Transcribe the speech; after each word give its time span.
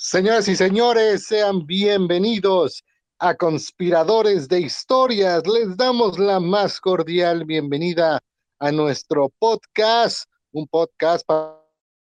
Señoras 0.00 0.46
y 0.46 0.54
señores, 0.54 1.24
sean 1.26 1.66
bienvenidos 1.66 2.84
a 3.18 3.34
Conspiradores 3.34 4.46
de 4.46 4.60
Historias. 4.60 5.44
Les 5.44 5.76
damos 5.76 6.20
la 6.20 6.38
más 6.38 6.80
cordial 6.80 7.44
bienvenida 7.44 8.20
a 8.60 8.70
nuestro 8.70 9.28
podcast, 9.40 10.30
un 10.52 10.68
podcast 10.68 11.26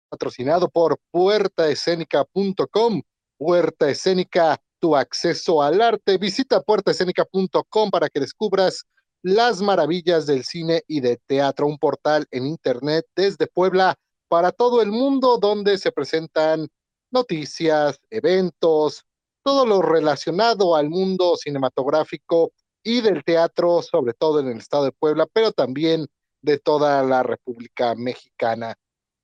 patrocinado 0.08 0.68
por 0.68 0.96
puertaescénica.com. 1.10 3.02
Puerta 3.36 3.90
Escénica, 3.90 4.62
tu 4.78 4.94
acceso 4.94 5.60
al 5.60 5.80
arte. 5.80 6.18
Visita 6.18 6.60
puertaescénica.com 6.60 7.90
para 7.90 8.08
que 8.08 8.20
descubras 8.20 8.84
las 9.24 9.60
maravillas 9.60 10.24
del 10.26 10.44
cine 10.44 10.84
y 10.86 11.00
de 11.00 11.16
teatro, 11.26 11.66
un 11.66 11.78
portal 11.78 12.28
en 12.30 12.46
internet 12.46 13.04
desde 13.16 13.48
Puebla 13.48 13.96
para 14.28 14.52
todo 14.52 14.82
el 14.82 14.92
mundo 14.92 15.36
donde 15.36 15.78
se 15.78 15.90
presentan 15.90 16.68
noticias, 17.12 18.00
eventos, 18.10 19.04
todo 19.42 19.66
lo 19.66 19.82
relacionado 19.82 20.76
al 20.76 20.88
mundo 20.88 21.36
cinematográfico 21.36 22.52
y 22.82 23.00
del 23.00 23.22
teatro, 23.24 23.82
sobre 23.82 24.14
todo 24.14 24.40
en 24.40 24.48
el 24.48 24.58
estado 24.58 24.84
de 24.84 24.92
Puebla, 24.92 25.26
pero 25.32 25.52
también 25.52 26.06
de 26.42 26.58
toda 26.58 27.02
la 27.02 27.22
República 27.22 27.94
Mexicana. 27.94 28.74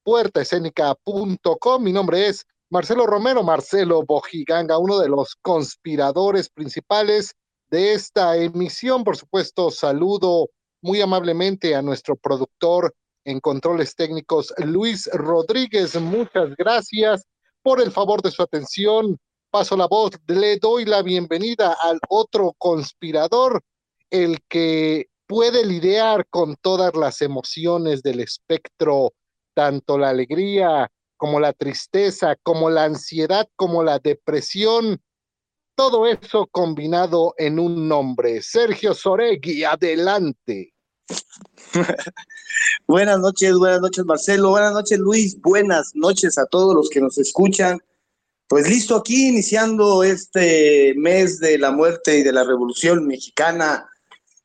Puertaescénica.com, 0.04 1.82
mi 1.82 1.92
nombre 1.92 2.28
es 2.28 2.46
Marcelo 2.70 3.06
Romero, 3.06 3.42
Marcelo 3.42 4.04
Bojiganga, 4.04 4.78
uno 4.78 4.98
de 4.98 5.08
los 5.08 5.36
conspiradores 5.42 6.48
principales 6.48 7.34
de 7.70 7.94
esta 7.94 8.36
emisión. 8.36 9.04
Por 9.04 9.16
supuesto, 9.16 9.70
saludo 9.70 10.48
muy 10.80 11.00
amablemente 11.00 11.74
a 11.74 11.82
nuestro 11.82 12.14
productor 12.16 12.94
en 13.24 13.40
controles 13.40 13.94
técnicos, 13.94 14.54
Luis 14.58 15.08
Rodríguez. 15.12 16.00
Muchas 16.00 16.54
gracias 16.56 17.26
por 17.68 17.82
el 17.82 17.92
favor 17.92 18.22
de 18.22 18.30
su 18.30 18.42
atención. 18.42 19.20
Paso 19.50 19.76
la 19.76 19.86
voz, 19.86 20.12
le 20.26 20.56
doy 20.56 20.86
la 20.86 21.02
bienvenida 21.02 21.76
al 21.82 22.00
otro 22.08 22.54
conspirador, 22.56 23.62
el 24.08 24.38
que 24.48 25.08
puede 25.26 25.66
lidiar 25.66 26.26
con 26.30 26.56
todas 26.56 26.96
las 26.96 27.20
emociones 27.20 28.02
del 28.02 28.20
espectro, 28.20 29.12
tanto 29.52 29.98
la 29.98 30.08
alegría 30.08 30.90
como 31.18 31.40
la 31.40 31.52
tristeza, 31.52 32.36
como 32.42 32.70
la 32.70 32.84
ansiedad, 32.84 33.46
como 33.54 33.84
la 33.84 33.98
depresión, 33.98 35.02
todo 35.74 36.06
eso 36.06 36.48
combinado 36.50 37.34
en 37.36 37.58
un 37.58 37.86
nombre. 37.86 38.40
Sergio 38.40 38.94
Soregui, 38.94 39.64
adelante. 39.64 40.72
buenas 42.86 43.20
noches, 43.20 43.54
buenas 43.56 43.80
noches 43.80 44.04
Marcelo, 44.04 44.50
buenas 44.50 44.72
noches 44.72 44.98
Luis, 44.98 45.40
buenas 45.40 45.94
noches 45.94 46.38
a 46.38 46.46
todos 46.46 46.74
los 46.74 46.88
que 46.88 47.00
nos 47.00 47.18
escuchan. 47.18 47.78
Pues 48.48 48.68
listo 48.68 48.96
aquí, 48.96 49.28
iniciando 49.28 50.02
este 50.02 50.94
mes 50.96 51.38
de 51.38 51.58
la 51.58 51.70
muerte 51.70 52.18
y 52.18 52.22
de 52.22 52.32
la 52.32 52.44
revolución 52.44 53.06
mexicana 53.06 53.86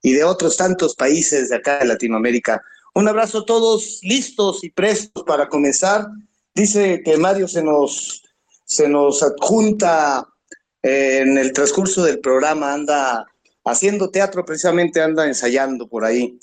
y 0.01 0.11
de 0.11 0.25
otros 0.25 0.57
tantos 0.57 0.95
países 0.95 1.49
de 1.49 1.55
acá 1.55 1.79
de 1.79 1.85
Latinoamérica. 1.85 2.61
Un 2.95 3.07
abrazo 3.07 3.39
a 3.39 3.45
todos, 3.45 3.99
listos 4.03 4.63
y 4.63 4.69
prestos 4.69 5.23
para 5.23 5.47
comenzar. 5.47 6.07
Dice 6.53 7.01
que 7.03 7.17
Mario 7.17 7.47
se 7.47 7.63
nos, 7.63 8.21
se 8.65 8.89
nos 8.89 9.23
adjunta 9.23 10.27
eh, 10.81 11.19
en 11.21 11.37
el 11.37 11.53
transcurso 11.53 12.03
del 12.03 12.19
programa, 12.19 12.73
anda 12.73 13.25
haciendo 13.65 14.09
teatro, 14.09 14.45
precisamente 14.45 15.01
anda 15.01 15.25
ensayando 15.25 15.87
por 15.87 16.05
ahí. 16.05 16.39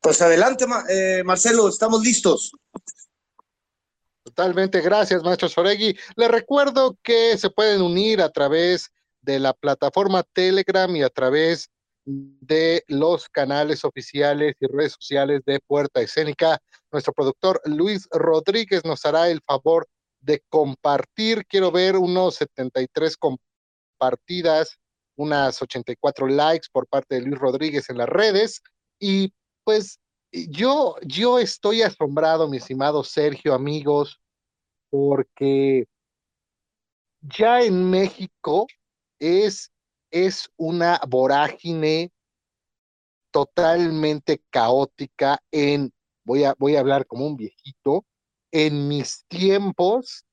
Pues 0.00 0.20
adelante, 0.20 0.66
eh, 0.90 1.22
Marcelo, 1.24 1.68
estamos 1.68 2.02
listos. 2.02 2.52
Totalmente, 4.22 4.80
gracias, 4.80 5.22
maestro 5.22 5.48
Soregui. 5.48 5.96
Les 6.16 6.30
recuerdo 6.30 6.98
que 7.02 7.36
se 7.38 7.50
pueden 7.50 7.82
unir 7.82 8.20
a 8.20 8.30
través 8.30 8.90
de 9.20 9.38
la 9.38 9.52
plataforma 9.52 10.22
Telegram 10.22 10.94
y 10.96 11.02
a 11.02 11.10
través 11.10 11.70
de 12.04 12.84
los 12.88 13.28
canales 13.28 13.84
oficiales 13.84 14.54
y 14.60 14.66
redes 14.66 14.92
sociales 14.92 15.42
de 15.46 15.60
Puerta 15.60 16.00
Escénica. 16.00 16.58
Nuestro 16.92 17.12
productor 17.12 17.60
Luis 17.64 18.08
Rodríguez 18.10 18.84
nos 18.84 19.04
hará 19.06 19.28
el 19.30 19.40
favor 19.40 19.88
de 20.20 20.42
compartir. 20.48 21.46
Quiero 21.46 21.70
ver 21.70 21.96
unos 21.96 22.36
73 22.36 23.16
compartidas, 23.16 24.78
unas 25.16 25.60
84 25.60 26.26
likes 26.28 26.68
por 26.72 26.86
parte 26.86 27.16
de 27.16 27.22
Luis 27.22 27.38
Rodríguez 27.38 27.88
en 27.90 27.98
las 27.98 28.08
redes. 28.08 28.62
Y 28.98 29.32
pues 29.64 30.00
yo, 30.32 30.96
yo 31.02 31.38
estoy 31.38 31.82
asombrado, 31.82 32.48
mi 32.48 32.56
estimado 32.56 33.04
Sergio, 33.04 33.54
amigos, 33.54 34.20
porque 34.90 35.86
ya 37.20 37.62
en 37.62 37.90
México 37.90 38.66
es, 39.18 39.72
es 40.10 40.48
una 40.56 41.00
vorágine 41.08 42.12
totalmente 43.32 44.42
caótica 44.50 45.40
en, 45.50 45.92
voy 46.24 46.44
a, 46.44 46.54
voy 46.58 46.76
a 46.76 46.80
hablar 46.80 47.06
como 47.06 47.26
un 47.26 47.36
viejito, 47.36 48.04
en 48.52 48.86
mis 48.86 49.24
tiempos, 49.26 50.24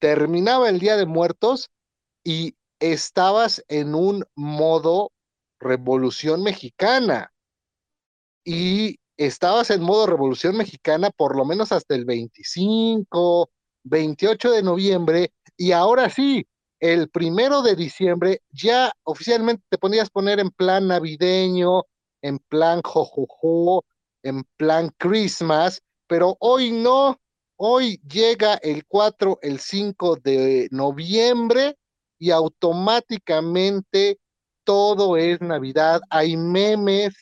terminaba 0.00 0.68
el 0.68 0.80
Día 0.80 0.96
de 0.96 1.06
Muertos 1.06 1.70
y 2.24 2.56
estabas 2.92 3.64
en 3.68 3.94
un 3.94 4.24
modo 4.34 5.12
revolución 5.58 6.42
mexicana. 6.42 7.32
Y 8.44 8.98
estabas 9.16 9.70
en 9.70 9.82
modo 9.82 10.06
Revolución 10.06 10.56
Mexicana 10.56 11.10
por 11.10 11.34
lo 11.36 11.46
menos 11.46 11.72
hasta 11.72 11.94
el 11.94 12.04
25, 12.04 13.48
28 13.84 14.50
de 14.50 14.62
noviembre, 14.62 15.32
y 15.56 15.72
ahora 15.72 16.10
sí, 16.10 16.46
el 16.80 17.08
primero 17.08 17.62
de 17.62 17.76
diciembre 17.76 18.42
ya 18.50 18.92
oficialmente 19.04 19.64
te 19.70 19.78
ponías 19.78 20.10
poner 20.10 20.40
en 20.40 20.50
plan 20.50 20.88
navideño, 20.88 21.84
en 22.20 22.38
plan 22.38 22.82
jojojo, 22.82 23.86
en 24.22 24.44
plan 24.58 24.90
Christmas, 24.98 25.80
pero 26.06 26.36
hoy 26.40 26.70
no, 26.70 27.18
hoy 27.56 27.98
llega 28.06 28.54
el 28.56 28.84
4, 28.86 29.38
el 29.40 29.58
5 29.60 30.16
de 30.16 30.68
noviembre 30.70 31.78
y 32.18 32.30
automáticamente 32.30 34.18
todo 34.64 35.16
es 35.16 35.40
Navidad, 35.40 36.00
hay 36.10 36.36
memes, 36.36 37.14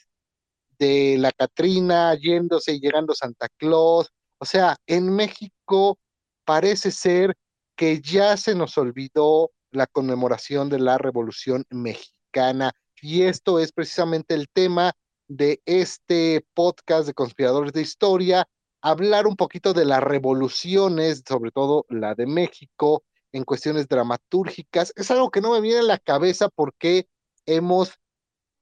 de 0.82 1.16
la 1.16 1.30
Catrina 1.30 2.12
yéndose 2.16 2.72
y 2.72 2.80
llegando 2.80 3.14
Santa 3.14 3.48
Claus. 3.56 4.10
O 4.38 4.44
sea, 4.44 4.76
en 4.86 5.14
México 5.14 5.96
parece 6.44 6.90
ser 6.90 7.36
que 7.76 8.00
ya 8.00 8.36
se 8.36 8.56
nos 8.56 8.76
olvidó 8.78 9.52
la 9.70 9.86
conmemoración 9.86 10.68
de 10.68 10.80
la 10.80 10.98
Revolución 10.98 11.64
Mexicana. 11.70 12.72
Y 13.00 13.22
esto 13.22 13.60
es 13.60 13.70
precisamente 13.70 14.34
el 14.34 14.48
tema 14.48 14.92
de 15.28 15.62
este 15.66 16.44
podcast 16.52 17.06
de 17.06 17.14
Conspiradores 17.14 17.72
de 17.72 17.82
Historia, 17.82 18.48
hablar 18.82 19.28
un 19.28 19.36
poquito 19.36 19.72
de 19.72 19.84
las 19.84 20.02
revoluciones, 20.02 21.22
sobre 21.26 21.52
todo 21.52 21.86
la 21.88 22.16
de 22.16 22.26
México, 22.26 23.04
en 23.32 23.44
cuestiones 23.44 23.88
dramatúrgicas. 23.88 24.92
Es 24.96 25.10
algo 25.10 25.30
que 25.30 25.40
no 25.40 25.52
me 25.52 25.60
viene 25.60 25.80
a 25.80 25.84
la 25.84 25.98
cabeza 25.98 26.48
porque 26.48 27.06
hemos 27.46 27.92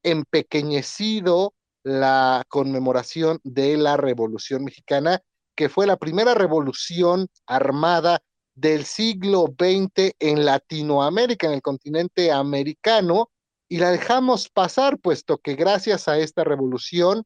empequeñecido 0.03 1.55
la 1.83 2.45
conmemoración 2.49 3.41
de 3.43 3.77
la 3.77 3.97
Revolución 3.97 4.65
Mexicana, 4.65 5.21
que 5.57 5.69
fue 5.69 5.87
la 5.87 5.97
primera 5.97 6.35
revolución 6.35 7.29
armada 7.47 8.21
del 8.55 8.85
siglo 8.85 9.47
XX 9.59 10.13
en 10.19 10.45
Latinoamérica, 10.45 11.47
en 11.47 11.55
el 11.55 11.63
continente 11.63 12.31
americano, 12.33 13.31
y 13.69 13.79
la 13.79 13.91
dejamos 13.91 14.49
pasar, 14.49 14.99
puesto 14.99 15.39
que 15.39 15.55
gracias 15.55 16.09
a 16.09 16.19
esta 16.19 16.45
revolución 16.45 17.25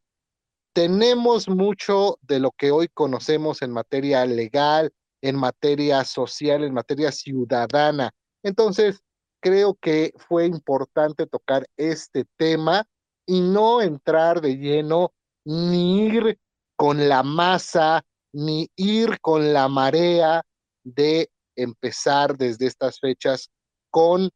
tenemos 0.75 1.49
mucho 1.49 2.19
de 2.22 2.41
lo 2.41 2.50
que 2.50 2.71
hoy 2.71 2.88
conocemos 2.88 3.62
en 3.62 3.71
materia 3.71 4.27
legal, 4.27 4.93
en 5.24 5.36
materia 5.36 6.04
social, 6.04 6.64
en 6.64 6.74
materia 6.74 7.10
ciudadana. 7.10 8.10
Entonces, 8.42 9.00
creo 9.41 9.74
que 9.80 10.12
fue 10.28 10.44
importante 10.44 11.26
tocar 11.26 11.66
este 11.78 12.26
tema 12.36 12.86
y 13.24 13.41
no 13.41 13.80
entrar 13.80 14.42
de 14.42 14.59
lleno 14.59 15.15
ni 15.47 16.09
ir 16.09 16.38
con 16.76 17.09
la 17.09 17.22
masa, 17.22 18.04
ni 18.34 18.68
ir 18.76 19.18
con 19.22 19.54
la 19.54 19.66
marea 19.66 20.42
de 20.82 21.30
empezar 21.56 22.36
desde 22.36 22.66
estas 22.66 23.00
fechas 23.00 23.50
con 23.91 24.28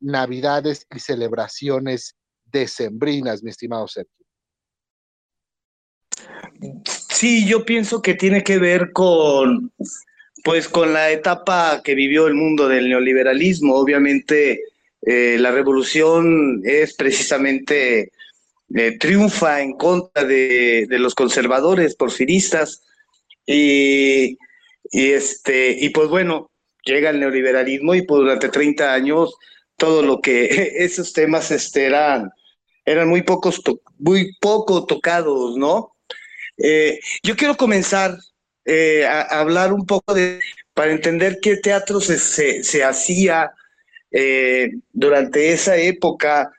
navidades 0.00 0.86
y 0.90 1.00
celebraciones 1.00 2.14
decembrinas, 2.46 3.42
mi 3.42 3.50
estimado 3.50 3.86
Sergio. 3.88 4.24
Sí, 6.86 7.46
yo 7.46 7.66
pienso 7.66 8.00
que 8.00 8.14
tiene 8.14 8.42
que 8.42 8.58
ver 8.58 8.92
con, 8.94 9.70
pues, 10.44 10.68
con 10.68 10.92
la 10.92 11.10
etapa 11.10 11.82
que 11.82 11.94
vivió 11.94 12.26
el 12.26 12.34
mundo 12.34 12.68
del 12.68 12.88
neoliberalismo. 12.88 13.76
Obviamente, 13.76 14.60
eh, 15.02 15.36
la 15.38 15.50
revolución 15.50 16.62
es 16.64 16.94
precisamente 16.94 18.12
eh, 18.74 18.98
triunfa 18.98 19.62
en 19.62 19.74
contra 19.74 20.24
de, 20.24 20.86
los 20.90 21.14
conservadores 21.14 21.96
porfiristas 21.96 22.82
y, 23.46 24.38
y, 24.90 25.10
este 25.12 25.76
y 25.80 25.88
pues 25.88 26.08
bueno 26.08 26.50
llega 26.84 27.10
el 27.10 27.18
neoliberalismo 27.18 27.94
y 27.94 28.02
pues 28.02 28.20
durante 28.20 28.48
30 28.48 28.92
años 28.92 29.34
todo 29.80 30.02
lo 30.02 30.20
que 30.20 30.74
esos 30.76 31.12
temas 31.12 31.50
este, 31.50 31.86
eran, 31.86 32.30
eran 32.84 33.08
muy, 33.08 33.22
pocos 33.22 33.60
muy 33.98 34.36
poco 34.40 34.86
tocados, 34.86 35.56
¿no? 35.56 35.96
Eh, 36.58 37.00
yo 37.22 37.34
quiero 37.36 37.56
comenzar 37.56 38.16
eh, 38.64 39.06
hablar 39.06 39.72
un 39.72 39.86
poco 39.86 40.14
de, 40.14 40.40
para 40.74 40.92
entender 40.92 41.38
qué 41.40 41.56
teatro 41.56 42.00
se, 42.00 42.18
se, 42.62 42.84
hacía 42.84 43.52
eh, 44.10 44.70
durante 44.92 45.52
esa 45.52 45.76
época, 45.76 46.52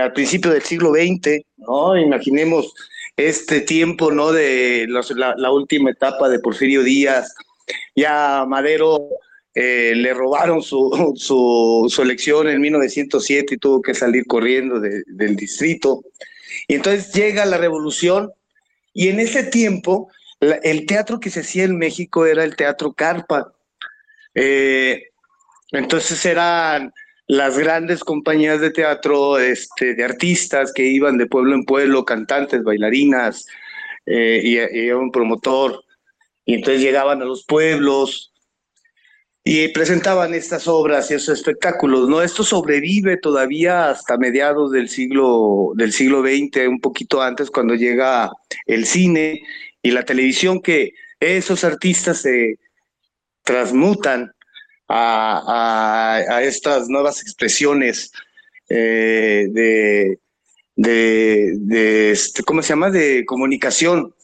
al 0.00 0.12
principio 0.12 0.52
del 0.52 0.62
siglo 0.62 0.92
XX, 0.92 1.40
¿no? 1.56 1.98
Imaginemos 1.98 2.72
este 3.16 3.60
tiempo, 3.60 4.10
¿no? 4.10 4.32
De 4.32 4.86
la, 4.88 5.50
última 5.50 5.90
etapa 5.90 6.28
de 6.28 6.38
Porfirio 6.38 6.82
Díaz, 6.82 7.34
ya 7.94 8.44
Madero 8.46 9.08
eh, 9.54 9.92
le 9.94 10.14
robaron 10.14 10.62
su, 10.62 11.12
su, 11.16 12.02
elección 12.02 12.48
en 12.48 12.60
1907 12.60 13.54
y 13.54 13.58
tuvo 13.58 13.82
que 13.82 13.94
salir 13.94 14.26
corriendo 14.26 14.80
del 14.80 15.36
distrito. 15.36 16.02
Y 16.68 16.74
entonces 16.74 17.12
llega 17.12 17.44
la 17.44 17.58
revolución 17.58 18.32
y 18.92 19.08
en 19.08 19.20
ese 19.20 19.42
tiempo 19.44 20.10
el 20.42 20.86
teatro 20.86 21.20
que 21.20 21.30
se 21.30 21.40
hacía 21.40 21.64
en 21.64 21.78
México 21.78 22.26
era 22.26 22.44
el 22.44 22.56
teatro 22.56 22.92
Carpa. 22.92 23.52
Eh, 24.34 25.04
entonces 25.70 26.24
eran 26.26 26.92
las 27.28 27.56
grandes 27.56 28.02
compañías 28.02 28.60
de 28.60 28.70
teatro 28.70 29.38
este, 29.38 29.94
de 29.94 30.04
artistas 30.04 30.72
que 30.72 30.84
iban 30.84 31.16
de 31.16 31.26
pueblo 31.26 31.54
en 31.54 31.64
pueblo, 31.64 32.04
cantantes, 32.04 32.62
bailarinas, 32.64 33.46
eh, 34.06 34.40
y, 34.42 34.80
y, 34.80 34.90
un 34.90 35.12
promotor. 35.12 35.84
Y 36.44 36.54
entonces 36.54 36.82
llegaban 36.82 37.22
a 37.22 37.24
los 37.24 37.44
pueblos, 37.44 38.32
y 39.44 39.68
presentaban 39.68 40.34
estas 40.34 40.68
obras 40.68 41.10
y 41.10 41.14
esos 41.14 41.36
espectáculos, 41.36 42.08
¿no? 42.08 42.22
Esto 42.22 42.44
sobrevive 42.44 43.16
todavía 43.16 43.90
hasta 43.90 44.16
mediados 44.16 44.70
del 44.70 44.88
siglo, 44.88 45.72
del 45.74 45.92
siglo 45.92 46.22
XX, 46.22 46.68
un 46.68 46.80
poquito 46.80 47.20
antes, 47.20 47.50
cuando 47.50 47.74
llega 47.74 48.30
el 48.66 48.86
cine 48.86 49.42
y 49.82 49.90
la 49.90 50.04
televisión, 50.04 50.60
que 50.60 50.94
esos 51.20 51.64
artistas 51.64 52.22
se 52.22 52.58
transmutan 53.42 54.32
a, 54.88 56.22
a, 56.28 56.42
estas 56.42 56.88
nuevas 56.88 57.22
expresiones 57.22 58.12
eh, 58.68 59.46
de, 59.50 60.18
de, 60.76 61.54
de, 61.56 62.10
este, 62.12 62.42
¿cómo 62.42 62.62
se 62.62 62.70
llama?, 62.70 62.90
de 62.90 63.24
comunicación 63.24 64.14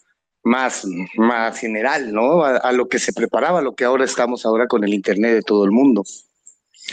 más, 0.42 0.86
más 1.16 1.58
general, 1.58 2.12
¿no? 2.12 2.44
A, 2.44 2.72
lo 2.72 2.88
que 2.88 2.98
se 2.98 3.12
preparaba, 3.12 3.60
lo 3.60 3.74
que 3.74 3.84
ahora 3.84 4.04
estamos 4.04 4.46
ahora 4.46 4.66
con 4.66 4.84
el 4.84 4.94
Internet 4.94 5.34
de 5.34 5.42
todo 5.42 5.64
el 5.64 5.70
mundo. 5.70 6.04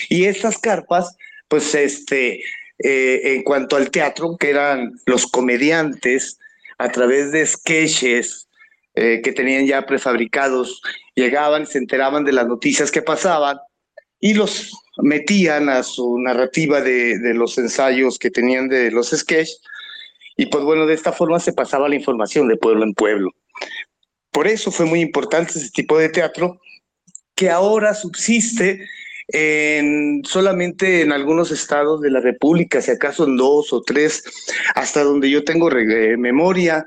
Y 0.10 0.26
estas 0.26 0.58
carpas, 0.58 1.16
pues 1.48 1.74
este, 1.76 2.42
eh, 2.80 3.22
en 3.24 3.44
cuanto 3.44 3.76
al 3.76 3.92
teatro, 3.92 4.36
que 4.38 4.50
eran 4.50 5.00
los 5.06 5.28
comediantes, 5.28 6.40
a 6.78 6.92
través 6.92 7.32
de 7.32 7.46
sketches 7.46 8.45
eh, 8.96 9.22
que 9.24 9.32
tenían 9.32 9.66
ya 9.66 9.86
prefabricados, 9.86 10.82
llegaban 11.16 11.68
se 11.68 11.78
enteraban 11.78 12.24
de 12.24 12.34
las 12.34 12.48
noticias 12.48 12.92
que 12.92 13.02
pasaban 13.02 13.58
y 14.20 14.34
los 14.34 14.72
metían 14.98 15.70
a 15.70 15.84
su 15.84 16.18
narrativa 16.20 16.82
de, 16.82 17.20
de 17.20 17.34
los 17.34 17.58
ensayos 17.58 18.18
que 18.18 18.32
tenían 18.32 18.70
de 18.70 18.92
los 18.92 19.10
sketches. 19.10 19.62
Y 20.38 20.48
pues 20.48 20.64
bueno, 20.64 20.86
de 20.86 20.94
esta 20.94 21.12
forma 21.12 21.40
se 21.40 21.54
pasaba 21.54 21.90
la 21.90 21.96
información 21.96 22.48
de 22.48 22.58
pueblo 22.58 22.84
en 22.84 22.94
pueblo. 22.94 23.32
Por 24.32 24.48
eso 24.48 24.72
fue 24.72 24.86
muy 24.86 25.00
importante 25.00 25.54
ese 25.58 25.72
tipo 25.72 25.98
de 25.98 26.10
teatro 26.10 26.60
que 27.36 27.50
ahora 27.50 27.94
subsiste 27.94 28.86
en, 29.28 30.24
solamente 30.26 31.02
en 31.02 31.12
algunos 31.12 31.52
estados 31.52 32.02
de 32.02 32.12
la 32.12 32.20
República, 32.20 32.82
si 32.82 32.92
acaso 32.92 33.26
en 33.26 33.38
dos 33.38 33.74
o 33.74 33.82
tres, 33.82 34.24
hasta 34.76 35.04
donde 35.04 35.30
yo 35.30 35.44
tengo 35.44 35.70
memoria. 36.18 36.86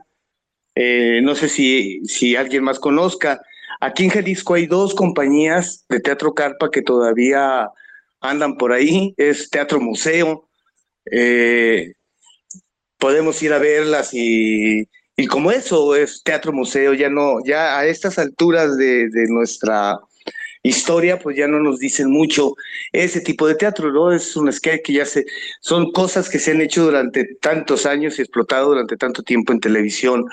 Eh, 0.80 1.20
no 1.22 1.34
sé 1.34 1.48
si, 1.48 2.04
si 2.04 2.36
alguien 2.36 2.62
más 2.62 2.78
conozca. 2.78 3.40
Aquí 3.80 4.04
en 4.04 4.10
Jalisco 4.10 4.54
hay 4.54 4.66
dos 4.66 4.94
compañías 4.94 5.84
de 5.88 6.00
teatro 6.00 6.34
carpa 6.34 6.70
que 6.70 6.82
todavía 6.82 7.68
andan 8.20 8.56
por 8.56 8.72
ahí. 8.72 9.14
Es 9.16 9.50
Teatro 9.50 9.80
Museo. 9.80 10.48
Eh, 11.10 11.94
podemos 12.98 13.42
ir 13.42 13.52
a 13.52 13.58
verlas 13.58 14.10
y 14.12 14.88
y 15.20 15.26
como 15.26 15.50
eso 15.50 15.96
es 15.96 16.22
teatro 16.22 16.52
museo, 16.52 16.94
ya 16.94 17.10
no, 17.10 17.44
ya 17.44 17.76
a 17.76 17.86
estas 17.86 18.20
alturas 18.20 18.76
de, 18.76 19.10
nuestra 19.28 19.98
historia, 20.68 21.18
pues 21.18 21.36
ya 21.36 21.48
no 21.48 21.60
nos 21.60 21.78
dicen 21.78 22.10
mucho 22.10 22.54
ese 22.92 23.20
tipo 23.20 23.46
de 23.46 23.54
teatro, 23.54 23.92
¿no? 23.92 24.12
Es 24.12 24.36
un 24.36 24.52
sketch 24.52 24.82
que 24.82 24.92
ya 24.94 25.06
se, 25.06 25.26
son 25.60 25.92
cosas 25.92 26.28
que 26.28 26.38
se 26.38 26.52
han 26.52 26.60
hecho 26.60 26.84
durante 26.84 27.24
tantos 27.40 27.86
años 27.86 28.18
y 28.18 28.22
explotado 28.22 28.68
durante 28.68 28.96
tanto 28.96 29.22
tiempo 29.22 29.52
en 29.52 29.60
televisión, 29.60 30.24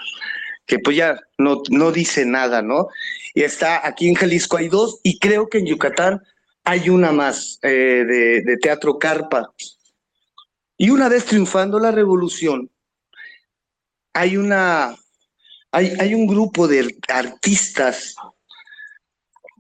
que 0.66 0.80
pues 0.80 0.98
ya 0.98 1.20
no, 1.38 1.62
no 1.70 1.92
dice 1.92 2.26
nada, 2.26 2.62
¿no? 2.62 2.88
Y 3.34 3.44
está 3.44 3.86
aquí 3.86 4.08
en 4.08 4.16
Jalisco 4.16 4.58
hay 4.58 4.70
dos, 4.70 5.00
y 5.04 5.20
creo 5.20 5.50
que 5.50 5.60
en 5.60 5.68
Yucatán 5.68 6.22
hay 6.64 6.90
una 6.90 7.12
más 7.12 7.60
eh, 7.62 8.04
de, 8.08 8.42
de 8.42 8.58
teatro 8.58 8.98
carpa. 8.98 9.52
Y 10.78 10.90
una 10.90 11.10
vez 11.10 11.26
triunfando 11.26 11.80
la 11.80 11.92
revolución, 11.92 12.70
hay 14.14 14.38
una, 14.38 14.96
hay, 15.72 15.94
hay 16.00 16.14
un 16.14 16.26
grupo 16.26 16.68
de 16.68 16.98
artistas 17.08 18.16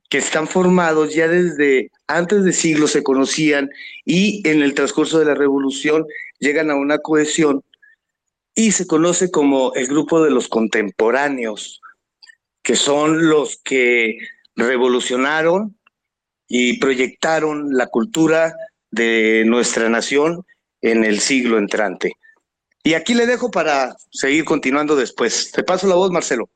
que 0.10 0.18
están 0.20 0.48
formados 0.48 1.14
ya 1.14 1.28
desde 1.28 1.92
antes 2.08 2.44
de 2.44 2.54
siglos 2.54 2.92
se 2.92 3.04
conocían 3.04 3.70
y 4.06 4.48
en 4.48 4.62
el 4.62 4.74
transcurso 4.74 5.20
de 5.20 5.26
la 5.26 5.36
revolución 5.36 6.06
llegan 6.40 6.70
a 6.70 6.76
una 6.76 7.00
cohesión 7.00 7.64
y 8.54 8.72
se 8.72 8.88
conoce 8.88 9.32
como 9.32 9.74
el 9.74 9.88
grupo 9.88 10.24
de 10.24 10.32
los 10.32 10.48
contemporáneos, 10.48 11.82
que 12.62 12.76
son 12.76 13.28
los 13.28 13.58
que 13.58 14.18
revolucionaron 14.56 15.78
y 16.48 16.80
proyectaron 16.80 17.76
la 17.76 17.88
cultura 17.88 18.54
de 18.92 19.44
nuestra 19.46 19.90
nación 19.90 20.46
en 20.82 21.04
el 21.04 21.20
siglo 21.20 21.58
entrante. 21.58 22.14
Y 22.84 22.94
aquí 22.94 23.16
le 23.16 23.26
dejo 23.26 23.50
para 23.50 23.96
seguir 24.12 24.46
continuando 24.46 24.96
después. 24.96 25.52
Te 25.52 25.64
paso 25.64 25.88
la 25.88 25.96
voz, 25.96 26.12
Marcelo. 26.12 26.50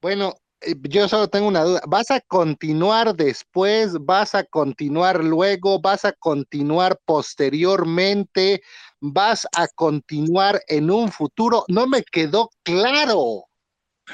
Bueno, 0.00 0.34
yo 0.88 1.08
solo 1.08 1.28
tengo 1.28 1.48
una 1.48 1.62
duda. 1.62 1.80
¿Vas 1.86 2.10
a 2.10 2.20
continuar 2.20 3.14
después? 3.14 3.94
¿Vas 4.00 4.34
a 4.34 4.44
continuar 4.44 5.22
luego? 5.22 5.80
¿Vas 5.80 6.04
a 6.04 6.12
continuar 6.12 6.98
posteriormente? 7.04 8.62
¿Vas 9.00 9.46
a 9.56 9.68
continuar 9.68 10.60
en 10.68 10.90
un 10.90 11.10
futuro? 11.10 11.64
No 11.68 11.86
me 11.86 12.02
quedó 12.02 12.50
claro. 12.62 13.44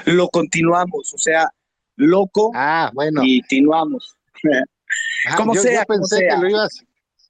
Lo 0.07 0.29
continuamos, 0.29 1.15
o 1.15 1.19
sea, 1.19 1.49
loco. 1.97 2.51
Ah, 2.55 2.91
bueno. 2.95 3.23
Y 3.25 3.41
continuamos. 3.41 4.17
Ah, 5.29 5.37
como 5.37 5.55
sea, 5.55 5.85
pensé 5.87 6.29
que 6.29 6.37
lo 6.37 6.49
ibas 6.49 6.85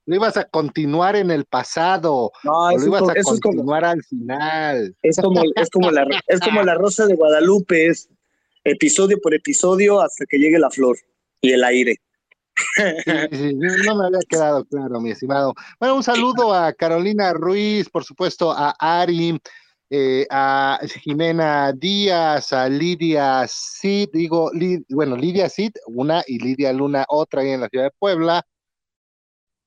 no 0.06 0.16
ibas 0.16 0.36
a 0.36 0.44
continuar 0.44 1.16
en 1.16 1.30
el 1.30 1.44
pasado, 1.46 2.30
no, 2.42 2.70
lo 2.76 2.86
ibas 2.86 3.02
a 3.08 3.22
continuar 3.22 3.84
al 3.84 4.02
final. 4.04 4.94
Es 5.02 5.16
como, 5.16 5.42
es, 5.54 5.70
como 5.70 5.90
la, 5.90 6.06
es 6.26 6.40
como 6.40 6.62
la 6.62 6.74
Rosa 6.74 7.06
de 7.06 7.14
Guadalupe, 7.14 7.86
es 7.86 8.08
episodio 8.64 9.18
por 9.20 9.34
episodio 9.34 10.00
hasta 10.00 10.24
que 10.26 10.38
llegue 10.38 10.58
la 10.58 10.70
flor 10.70 10.96
y 11.40 11.52
el 11.52 11.62
aire. 11.64 11.96
no 12.76 13.96
me 13.96 14.06
había 14.06 14.20
quedado 14.28 14.64
claro, 14.64 15.00
mi 15.00 15.10
estimado. 15.10 15.54
Bueno, 15.78 15.96
un 15.96 16.02
saludo 16.02 16.52
a 16.54 16.72
Carolina 16.72 17.32
Ruiz, 17.32 17.88
por 17.90 18.04
supuesto, 18.04 18.52
a 18.52 18.74
Ari, 18.78 19.38
eh, 19.90 20.26
a 20.30 20.78
Jimena 21.02 21.72
Díaz, 21.72 22.52
a 22.52 22.68
Lidia 22.68 23.46
Cid, 23.48 24.08
digo, 24.12 24.50
bueno, 24.88 25.16
Lidia 25.16 25.48
Cid, 25.48 25.72
una 25.86 26.22
y 26.26 26.38
Lidia 26.38 26.72
Luna, 26.72 27.04
otra 27.08 27.42
ahí 27.42 27.50
en 27.50 27.60
la 27.60 27.68
ciudad 27.68 27.86
de 27.86 27.92
Puebla, 27.98 28.42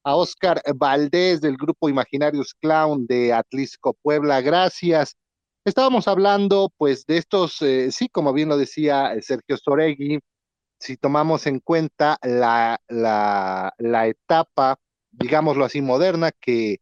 a 0.04 0.16
Oscar 0.16 0.62
Valdés 0.76 1.42
del 1.42 1.58
grupo 1.58 1.90
Imaginarios 1.90 2.54
Clown 2.62 3.06
de 3.08 3.34
Atlisco 3.34 3.94
Puebla. 4.02 4.40
Gracias. 4.42 5.18
Estábamos 5.68 6.08
hablando 6.08 6.72
pues 6.78 7.06
de 7.08 7.18
estos, 7.18 7.62
eh, 7.62 7.92
sí, 7.92 8.08
como 8.08 8.32
bien 8.32 8.48
lo 8.48 8.58
decía 8.58 9.14
eh, 9.14 9.22
Sergio 9.22 9.58
Soregui, 9.58 10.18
si 10.80 10.96
tomamos 10.96 11.46
en 11.46 11.60
cuenta 11.60 12.18
la, 12.24 12.80
la, 12.88 13.74
la 13.78 14.08
etapa, 14.08 14.80
digámoslo 15.12 15.66
así, 15.66 15.82
moderna, 15.82 16.32
que 16.32 16.78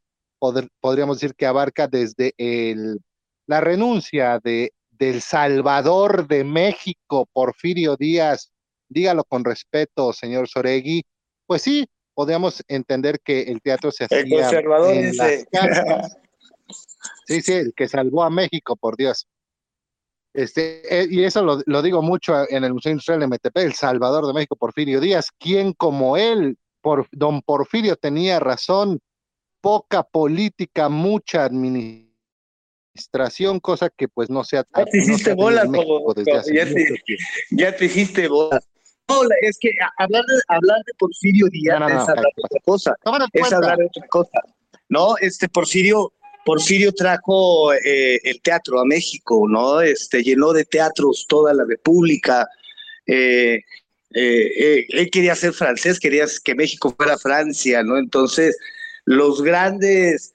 podríamos 0.79 1.19
decir 1.19 1.33
que 1.33 1.47
abarca 1.47 1.87
desde 1.87 2.35
el, 2.37 2.99
la 3.47 3.59
renuncia 3.59 4.39
de, 4.43 4.71
del 4.91 5.23
Salvador 5.23 6.27
de 6.27 6.43
México, 6.43 7.27
Porfirio 7.33 7.95
Díaz, 7.95 8.51
dígalo 8.87 9.23
con 9.23 9.43
respeto, 9.43 10.13
señor 10.13 10.47
Soregui, 10.47 11.01
pues 11.47 11.63
sí, 11.63 11.87
podríamos 12.13 12.63
entender 12.67 13.19
que 13.19 13.41
el 13.41 13.63
teatro 13.63 13.89
se 13.89 14.03
hacía. 14.03 14.19
El 14.19 14.29
conservador 14.29 14.93
dice. 14.95 15.47
Sí, 17.25 17.41
sí, 17.41 17.53
el 17.53 17.73
que 17.75 17.87
salvó 17.87 18.23
a 18.23 18.29
México, 18.29 18.75
por 18.75 18.97
Dios. 18.97 19.25
Este, 20.33 20.81
eh, 20.93 21.07
y 21.09 21.23
eso 21.23 21.63
lo, 21.65 21.81
digo 21.81 22.01
mucho 22.01 22.33
en 22.49 22.65
el 22.65 22.73
Museo 22.73 22.91
Industrial 22.91 23.21
de 23.21 23.27
MTP, 23.27 23.55
El 23.57 23.73
Salvador 23.73 24.27
de 24.27 24.33
México, 24.33 24.57
Porfirio 24.57 24.99
Díaz, 24.99 25.29
quien 25.39 25.71
como 25.71 26.17
él, 26.17 26.57
por, 26.81 27.07
don 27.11 27.41
Porfirio 27.41 27.95
tenía 27.95 28.41
razón, 28.41 28.99
poca 29.61 30.03
política, 30.03 30.89
mucha 30.89 31.45
administración, 31.45 33.61
cosa 33.61 33.89
que 33.89 34.09
pues 34.09 34.29
no 34.29 34.43
se 34.43 34.57
ha... 34.57 34.65
Ya 34.75 34.83
te 34.85 34.97
hiciste 34.97 35.33
bolas, 35.33 35.69
ya, 37.51 37.75
te, 37.75 37.85
hiciste 37.85 38.27
bolas. 38.27 38.67
No, 39.07 39.21
es 39.41 39.57
que 39.57 39.71
hablar 39.97 40.25
de, 40.25 40.35
hablar 40.49 40.83
de 40.85 40.93
Porfirio 40.99 41.47
Díaz 41.47 41.77
es 41.77 42.09
hablar 42.09 42.33
de 42.35 42.43
otra 42.43 42.59
cosa. 42.65 42.93
Es 43.31 43.53
hablar 43.53 43.77
de 43.77 43.85
otra 43.85 44.05
cosa. 44.07 44.41
No, 44.89 45.15
este 45.17 45.47
Porfirio, 45.47 46.11
Porfirio 46.45 46.93
trajo 46.93 47.73
eh, 47.73 48.19
el 48.23 48.39
teatro 48.41 48.79
a 48.79 48.85
México, 48.85 49.47
¿no? 49.49 49.81
Este, 49.81 50.23
llenó 50.23 50.53
de 50.53 50.63
teatros 50.63 51.25
toda 51.27 51.53
la 51.55 51.65
República. 51.65 52.47
Eh, 53.07 53.61
eh, 54.13 54.85
él 54.89 55.09
quería 55.11 55.35
ser 55.35 55.53
francés, 55.53 55.99
quería 55.99 56.25
que 56.43 56.53
México 56.53 56.93
fuera 56.95 57.17
Francia, 57.17 57.81
¿no? 57.81 57.97
Entonces, 57.97 58.55
los 59.05 59.41
grandes 59.41 60.33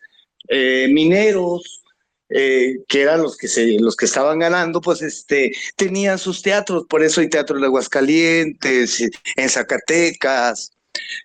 mineros, 0.89 1.81
que 2.29 3.03
eran 3.03 3.23
los 3.23 3.37
que 3.37 3.47
se, 3.47 3.79
los 3.79 3.95
que 3.95 4.07
estaban 4.07 4.41
ganando, 4.41 4.81
pues 4.81 5.01
este, 5.03 5.53
tenían 5.77 6.19
sus 6.19 6.43
teatros, 6.43 6.87
por 6.89 7.05
eso 7.05 7.21
hay 7.21 7.29
teatro 7.29 7.57
en 7.57 7.65
Aguascalientes, 7.65 9.01
en 9.37 9.49
Zacatecas, 9.49 10.73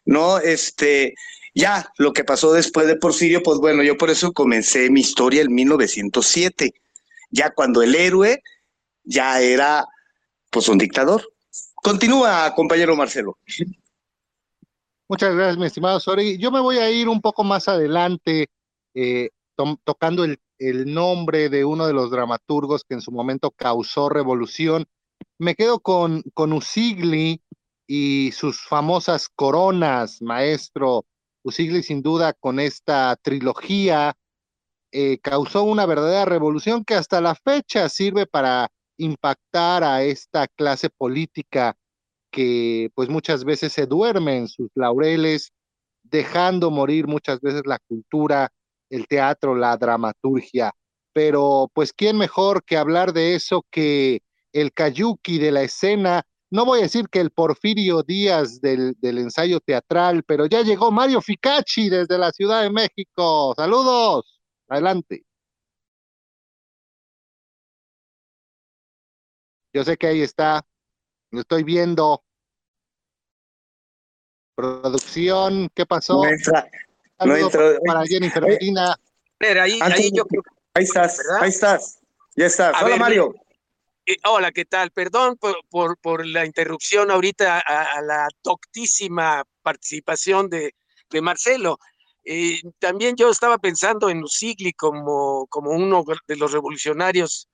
¿no? 0.05 0.37
Este, 0.37 1.15
ya, 1.55 1.89
lo 1.97 2.11
que 2.11 2.25
pasó 2.25 2.51
después 2.51 2.85
de 2.85 2.97
Porfirio, 2.97 3.41
pues 3.41 3.59
bueno, 3.59 3.81
yo 3.81 3.97
por 3.97 4.09
eso 4.09 4.33
comencé 4.33 4.89
mi 4.89 4.99
historia 4.99 5.41
en 5.41 5.55
1907, 5.55 6.73
ya 7.31 7.51
cuando 7.51 7.81
el 7.81 7.95
héroe 7.95 8.43
ya 9.05 9.39
era 9.39 9.85
pues 10.51 10.67
un 10.67 10.77
dictador. 10.77 11.23
Continúa, 11.75 12.53
compañero 12.53 12.97
Marcelo. 12.97 13.37
Muchas 15.07 15.33
gracias, 15.33 15.57
mi 15.57 15.65
estimado 15.65 15.99
Sori. 16.01 16.37
Yo 16.37 16.51
me 16.51 16.59
voy 16.59 16.79
a 16.79 16.91
ir 16.91 17.07
un 17.07 17.21
poco 17.21 17.45
más 17.45 17.69
adelante 17.69 18.49
eh, 18.93 19.29
tocando 19.85 20.25
el, 20.25 20.37
nombre 20.93 21.47
de 21.47 21.63
uno 21.63 21.87
de 21.87 21.93
los 21.93 22.11
dramaturgos 22.11 22.83
que 22.83 22.95
en 22.95 23.01
su 23.01 23.11
momento 23.11 23.51
causó 23.51 24.09
revolución. 24.09 24.85
Me 25.37 25.55
quedo 25.55 25.79
con, 25.79 26.21
con 26.33 26.51
Usigli 26.51 27.41
y 27.87 28.31
sus 28.33 28.61
famosas 28.61 29.29
coronas, 29.29 30.21
maestro 30.21 31.05
Usigli 31.45 31.83
sin 31.83 32.01
duda 32.01 32.33
con 32.33 32.59
esta 32.59 33.15
trilogía 33.21 34.15
eh, 34.91 35.19
causó 35.19 35.63
una 35.63 35.85
verdadera 35.85 36.25
revolución 36.25 36.83
que 36.83 36.95
hasta 36.95 37.21
la 37.21 37.35
fecha 37.35 37.87
sirve 37.87 38.25
para 38.25 38.71
impactar 38.97 39.83
a 39.83 40.01
esta 40.01 40.47
clase 40.47 40.89
política 40.89 41.77
que 42.31 42.89
pues 42.95 43.09
muchas 43.09 43.45
veces 43.45 43.73
se 43.73 43.85
duerme 43.85 44.37
en 44.37 44.47
sus 44.47 44.71
laureles, 44.73 45.53
dejando 46.01 46.71
morir 46.71 47.05
muchas 47.05 47.39
veces 47.41 47.61
la 47.65 47.77
cultura, 47.87 48.51
el 48.89 49.07
teatro, 49.07 49.53
la 49.53 49.77
dramaturgia. 49.77 50.71
Pero 51.13 51.69
pues 51.75 51.93
quién 51.93 52.17
mejor 52.17 52.63
que 52.63 52.77
hablar 52.77 53.13
de 53.13 53.35
eso 53.35 53.63
que 53.69 54.23
el 54.51 54.73
Kayuki 54.73 55.37
de 55.37 55.51
la 55.51 55.61
escena 55.61 56.23
no 56.51 56.65
voy 56.65 56.79
a 56.79 56.83
decir 56.83 57.09
que 57.09 57.19
el 57.19 57.31
Porfirio 57.31 58.03
Díaz 58.03 58.61
del, 58.61 58.95
ensayo 59.01 59.59
teatral, 59.59 60.23
pero 60.23 60.45
ya 60.45 60.61
llegó 60.61 60.91
Mario 60.91 61.21
Ficacci 61.21 61.89
desde 61.89 62.17
la 62.17 62.31
Ciudad 62.31 62.61
de 62.61 62.69
México. 62.69 63.53
Saludos. 63.55 64.39
Adelante. 64.67 65.25
Yo 69.73 69.83
sé 69.83 69.97
que 69.97 70.07
ahí 70.07 70.21
está. 70.21 70.65
Lo 71.31 71.41
estoy 71.41 71.63
viendo. 71.63 72.23
Producción, 74.55 75.69
¿qué 75.73 75.85
pasó? 75.85 76.23
No 76.23 76.29
entra. 76.29 76.69
No 77.25 77.35
entra. 77.35 77.77
Para 77.85 78.05
Jennifer 78.05 78.43
Medina. 78.43 78.95
ahí, 79.41 79.79
ahí, 79.81 80.11
yo 80.13 80.23
ahí 80.73 80.83
estás, 80.85 81.21
ahí 81.41 81.49
estás. 81.49 81.99
Ya 82.37 82.45
estás. 82.45 82.81
Hola, 82.81 82.95
Mario. 82.95 83.35
Eh, 84.07 84.17
hola, 84.25 84.51
¿qué 84.51 84.65
tal? 84.65 84.91
Perdón 84.91 85.35
por, 85.37 85.97
por, 85.97 86.25
la 86.27 86.45
interrupción 86.45 87.09
ahorita 87.09 87.59
a, 87.59 88.01
la 88.03 88.27
doctísima 88.43 89.43
participación 89.63 90.47
de, 90.49 90.73
Marcelo. 91.21 91.79
Eh, 92.23 92.61
también 92.79 93.15
yo 93.15 93.29
estaba 93.29 93.57
pensando 93.57 94.09
en 94.09 94.23
Usigli 94.23 94.73
como, 94.73 95.47
como 95.47 95.71
uno 95.71 96.03
de 96.27 96.35
los 96.35 96.51
revolucionarios 96.51 97.47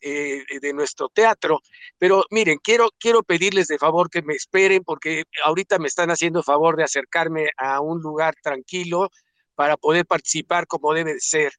eh, 0.00 0.44
de 0.60 0.72
nuestro 0.72 1.08
teatro, 1.10 1.60
pero 1.98 2.24
miren, 2.30 2.58
quiero, 2.58 2.90
quiero 2.98 3.22
pedirles 3.22 3.68
de 3.68 3.78
favor 3.78 4.10
que 4.10 4.22
me 4.22 4.34
esperen 4.34 4.82
porque 4.84 5.24
ahorita 5.44 5.78
me 5.78 5.88
están 5.88 6.10
haciendo 6.10 6.42
favor 6.42 6.76
de 6.76 6.84
acercarme 6.84 7.50
a 7.58 7.80
un 7.80 8.00
lugar 8.00 8.34
tranquilo 8.42 9.10
para 9.54 9.76
poder 9.76 10.06
participar 10.06 10.66
como 10.66 10.94
debe 10.94 11.14
de 11.14 11.20
ser. 11.20 11.52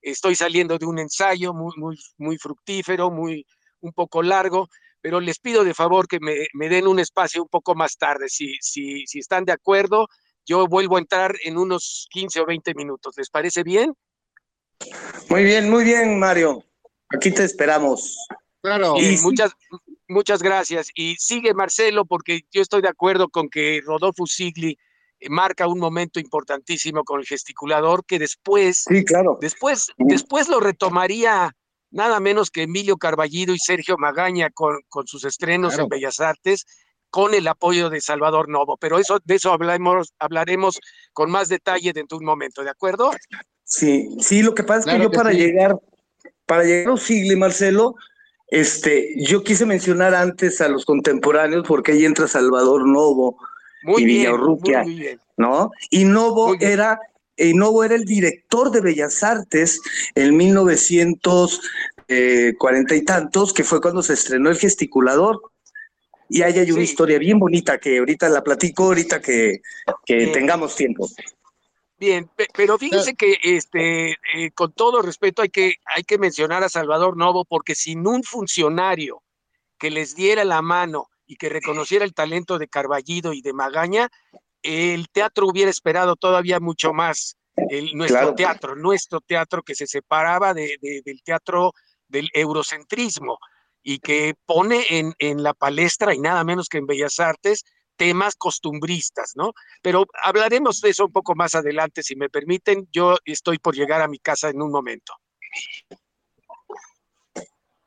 Estoy 0.00 0.36
saliendo 0.36 0.78
de 0.78 0.86
un 0.86 0.98
ensayo 1.00 1.52
muy, 1.52 1.72
muy, 1.76 1.98
muy 2.18 2.38
fructífero, 2.38 3.10
muy, 3.10 3.44
un 3.80 3.92
poco 3.92 4.22
largo, 4.22 4.68
pero 5.00 5.20
les 5.20 5.38
pido 5.38 5.64
de 5.64 5.74
favor 5.74 6.06
que 6.06 6.18
me, 6.20 6.68
den 6.68 6.86
un 6.86 6.98
espacio 6.98 7.42
un 7.42 7.48
poco 7.48 7.74
más 7.74 7.96
tarde. 7.96 8.28
Si, 8.28 8.56
si, 8.60 9.06
si 9.06 9.18
están 9.18 9.44
de 9.44 9.52
acuerdo, 9.52 10.06
yo 10.46 10.66
vuelvo 10.66 10.96
a 10.96 11.00
entrar 11.00 11.36
en 11.44 11.58
unos 11.58 12.06
15 12.10 12.40
o 12.40 12.46
20 12.46 12.74
minutos. 12.74 13.14
¿Les 13.16 13.30
parece 13.30 13.62
bien? 13.62 13.94
Muy 15.28 15.44
bien, 15.44 15.70
muy 15.70 15.84
bien, 15.84 16.18
Mario. 16.18 16.64
Aquí 17.14 17.30
te 17.30 17.44
esperamos. 17.44 18.18
Claro. 18.62 18.94
Y 18.98 19.16
muchas, 19.18 19.52
muchas 20.08 20.42
gracias. 20.42 20.90
Y 20.94 21.16
sigue 21.16 21.54
Marcelo, 21.54 22.04
porque 22.04 22.42
yo 22.50 22.62
estoy 22.62 22.82
de 22.82 22.88
acuerdo 22.88 23.28
con 23.28 23.48
que 23.48 23.80
Rodolfo 23.84 24.26
Sigli 24.26 24.76
eh, 25.18 25.28
marca 25.30 25.66
un 25.66 25.78
momento 25.78 26.20
importantísimo 26.20 27.04
con 27.04 27.20
el 27.20 27.26
gesticulador 27.26 28.04
que 28.04 28.18
después, 28.18 28.84
sí, 28.88 29.04
claro. 29.04 29.38
después, 29.40 29.92
después 29.98 30.48
lo 30.48 30.60
retomaría 30.60 31.56
nada 31.90 32.20
menos 32.20 32.50
que 32.50 32.62
Emilio 32.62 32.96
Carballido 32.96 33.54
y 33.54 33.58
Sergio 33.58 33.96
Magaña 33.98 34.50
con, 34.50 34.80
con 34.88 35.06
sus 35.06 35.24
estrenos 35.24 35.78
en 35.78 35.88
Bellas 35.88 36.20
Artes, 36.20 36.66
con 37.10 37.34
el 37.34 37.46
apoyo 37.48 37.90
de 37.90 38.00
Salvador 38.00 38.48
Novo. 38.48 38.76
Pero 38.76 38.98
eso, 38.98 39.18
de 39.24 39.34
eso 39.34 39.52
hablaremos, 39.52 40.14
hablaremos 40.18 40.80
con 41.12 41.30
más 41.30 41.48
detalle 41.48 41.92
dentro 41.92 42.18
de 42.18 42.22
un 42.22 42.26
momento, 42.26 42.62
¿de 42.62 42.70
acuerdo? 42.70 43.10
Sí, 43.64 44.08
sí, 44.20 44.42
lo 44.42 44.54
que 44.54 44.64
pasa 44.64 44.90
es 44.90 44.96
que 44.96 45.02
yo 45.02 45.10
para 45.10 45.32
llegar, 45.32 45.78
para 46.46 46.64
llegar 46.64 46.94
a 46.94 46.96
Sigle, 46.96 47.36
Marcelo, 47.36 47.94
este, 48.48 49.14
yo 49.24 49.44
quise 49.44 49.64
mencionar 49.64 50.14
antes 50.14 50.60
a 50.60 50.68
los 50.68 50.84
contemporáneos 50.84 51.64
porque 51.66 51.92
ahí 51.92 52.04
entra 52.04 52.26
Salvador 52.26 52.86
Novo 52.86 53.36
y 53.96 54.04
bien, 54.04 54.34
¿no? 55.36 55.70
Y 55.88 56.04
Novo 56.04 56.54
era 56.60 56.98
Novo 57.54 57.84
era 57.84 57.94
el 57.94 58.04
director 58.04 58.70
de 58.70 58.80
Bellas 58.80 59.22
Artes 59.22 59.80
en 60.14 60.36
1940 60.36 62.94
y 62.94 63.04
tantos, 63.04 63.52
que 63.52 63.64
fue 63.64 63.80
cuando 63.80 64.02
se 64.02 64.14
estrenó 64.14 64.50
El 64.50 64.58
Gesticulador. 64.58 65.40
Y 66.28 66.42
ahí 66.42 66.58
hay 66.58 66.70
una 66.70 66.82
historia 66.82 67.18
bien 67.18 67.38
bonita 67.38 67.78
que 67.78 67.98
ahorita 67.98 68.28
la 68.28 68.44
platico, 68.44 68.84
ahorita 68.84 69.20
que, 69.20 69.60
tengamos 70.06 70.76
tiempo. 70.76 71.08
Bien, 71.98 72.30
pero 72.54 72.78
fíjense 72.78 73.14
que 73.14 73.36
este, 73.42 74.12
eh, 74.12 74.50
con 74.54 74.72
todo 74.72 75.02
respeto 75.02 75.42
hay 75.42 75.50
que, 75.50 75.74
hay 75.84 76.04
que 76.04 76.18
mencionar 76.18 76.64
a 76.64 76.68
Salvador 76.68 77.16
Novo 77.16 77.44
porque 77.44 77.74
sin 77.74 78.06
un 78.06 78.22
funcionario 78.22 79.22
que 79.78 79.90
les 79.90 80.14
diera 80.14 80.44
la 80.44 80.62
mano 80.62 81.08
y 81.26 81.36
que 81.36 81.48
reconociera 81.48 82.04
el 82.04 82.14
talento 82.14 82.58
de 82.58 82.68
Carballido 82.68 83.32
y 83.32 83.42
de 83.42 83.52
Magaña, 83.52 84.10
el 84.62 85.08
teatro 85.10 85.46
hubiera 85.46 85.70
esperado 85.70 86.16
todavía 86.16 86.60
mucho 86.60 86.92
más. 86.92 87.36
El, 87.56 87.92
nuestro 87.94 88.34
teatro, 88.34 88.74
nuestro 88.74 89.20
teatro 89.20 89.62
que 89.62 89.74
se 89.74 89.86
separaba 89.86 90.54
de, 90.54 90.76
del 91.04 91.22
teatro 91.22 91.72
del 92.08 92.28
eurocentrismo 92.32 93.38
y 93.82 93.98
que 93.98 94.34
pone 94.46 94.84
en, 94.88 95.14
en 95.18 95.42
la 95.42 95.52
palestra 95.52 96.14
y 96.14 96.18
nada 96.18 96.42
menos 96.44 96.68
que 96.68 96.78
en 96.78 96.86
Bellas 96.86 97.20
Artes 97.20 97.64
temas 97.96 98.34
costumbristas, 98.34 99.32
¿no? 99.34 99.52
Pero 99.82 100.06
hablaremos 100.24 100.80
de 100.80 100.88
eso 100.88 101.04
un 101.04 101.12
poco 101.12 101.34
más 101.34 101.54
adelante, 101.54 102.02
si 102.02 102.16
me 102.16 102.30
permiten. 102.30 102.88
Yo 102.90 103.18
estoy 103.26 103.58
por 103.58 103.74
llegar 103.74 104.00
a 104.00 104.08
mi 104.08 104.18
casa 104.18 104.48
en 104.48 104.62
un 104.62 104.70
momento. 104.70 105.12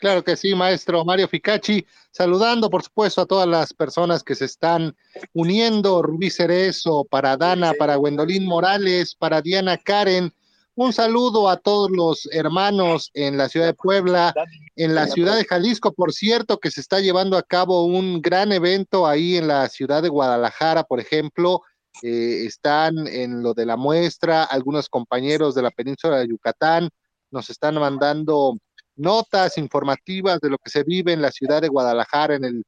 Claro 0.04 0.22
que 0.22 0.36
sí, 0.36 0.54
maestro 0.54 1.06
Mario 1.06 1.30
Ficacci, 1.30 1.88
saludando 2.12 2.70
por 2.70 2.84
supuesto 2.84 3.22
a 3.22 3.26
todas 3.26 3.48
las 3.48 3.72
personas 3.72 4.22
que 4.22 4.36
se 4.36 4.44
están 4.44 4.98
uniendo, 5.32 6.02
Rubí 6.02 6.30
Cerezo, 6.30 7.06
para 7.10 7.38
Dana, 7.38 7.72
para 7.80 7.96
Gwendolyn 7.96 8.46
Morales, 8.46 9.16
para 9.16 9.42
Diana 9.42 9.78
Karen. 9.78 10.34
Un 10.76 10.92
saludo 10.92 11.48
a 11.48 11.56
todos 11.56 11.90
los 11.90 12.28
hermanos 12.34 13.12
en 13.14 13.38
la 13.38 13.48
ciudad 13.48 13.68
de 13.68 13.76
Puebla, 13.76 14.34
en 14.76 14.94
la 14.94 15.08
ciudad 15.08 15.38
de 15.38 15.46
Jalisco, 15.46 15.94
por 15.94 16.12
cierto, 16.12 16.58
que 16.58 16.70
se 16.70 16.82
está 16.82 17.00
llevando 17.00 17.38
a 17.38 17.44
cabo 17.44 17.86
un 17.86 18.22
gran 18.22 18.52
evento 18.52 19.08
ahí 19.08 19.38
en 19.38 19.48
la 19.48 19.70
ciudad 19.70 20.04
de 20.04 20.10
Guadalajara, 20.10 20.84
por 20.84 21.00
ejemplo. 21.00 21.62
Eh, 22.02 22.44
están 22.46 23.08
en 23.08 23.42
lo 23.42 23.54
de 23.54 23.66
la 23.66 23.78
muestra, 23.78 24.44
algunos 24.44 24.90
compañeros 24.90 25.56
de 25.56 25.62
la 25.62 25.72
península 25.72 26.18
de 26.18 26.28
Yucatán 26.28 26.90
nos 27.34 27.50
están 27.50 27.76
mandando 27.76 28.58
notas 28.96 29.58
informativas 29.58 30.40
de 30.40 30.50
lo 30.50 30.58
que 30.58 30.70
se 30.70 30.84
vive 30.84 31.14
en 31.14 31.22
la 31.22 31.32
ciudad 31.32 31.62
de 31.62 31.68
Guadalajara, 31.68 32.36
en 32.36 32.46
el 32.46 32.64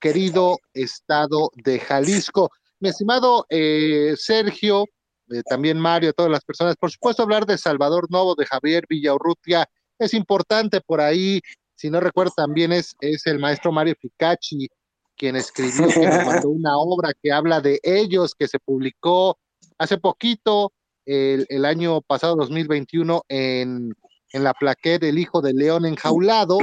querido 0.00 0.58
estado 0.74 1.50
de 1.54 1.78
Jalisco. 1.78 2.50
Mi 2.80 2.88
estimado 2.88 3.46
eh, 3.50 4.14
Sergio, 4.16 4.84
eh, 5.30 5.42
también 5.48 5.78
Mario, 5.78 6.12
todas 6.12 6.32
las 6.32 6.44
personas, 6.44 6.76
por 6.76 6.90
supuesto 6.90 7.22
hablar 7.22 7.46
de 7.46 7.58
Salvador 7.58 8.10
Novo, 8.10 8.34
de 8.34 8.46
Javier 8.46 8.84
Villaurrutia, 8.88 9.66
es 9.98 10.14
importante 10.14 10.80
por 10.80 11.00
ahí, 11.00 11.40
si 11.74 11.90
no 11.90 12.00
recuerdo 12.00 12.32
también 12.36 12.72
es, 12.72 12.94
es 13.00 13.26
el 13.26 13.38
maestro 13.38 13.72
Mario 13.72 13.94
Ficacci 14.00 14.68
quien 15.16 15.36
escribió, 15.36 15.86
que 15.88 16.08
mandó 16.08 16.48
una 16.48 16.78
obra 16.78 17.12
que 17.22 17.30
habla 17.30 17.60
de 17.60 17.78
ellos, 17.82 18.34
que 18.34 18.48
se 18.48 18.58
publicó 18.58 19.38
hace 19.76 19.98
poquito, 19.98 20.72
el, 21.04 21.44
el 21.50 21.66
año 21.66 22.00
pasado, 22.00 22.36
2021, 22.36 23.22
en, 23.28 23.92
en 24.32 24.44
la 24.44 24.54
plaqueta 24.54 25.06
del 25.06 25.18
Hijo 25.18 25.40
de 25.40 25.52
León 25.52 25.86
enjaulado, 25.86 26.58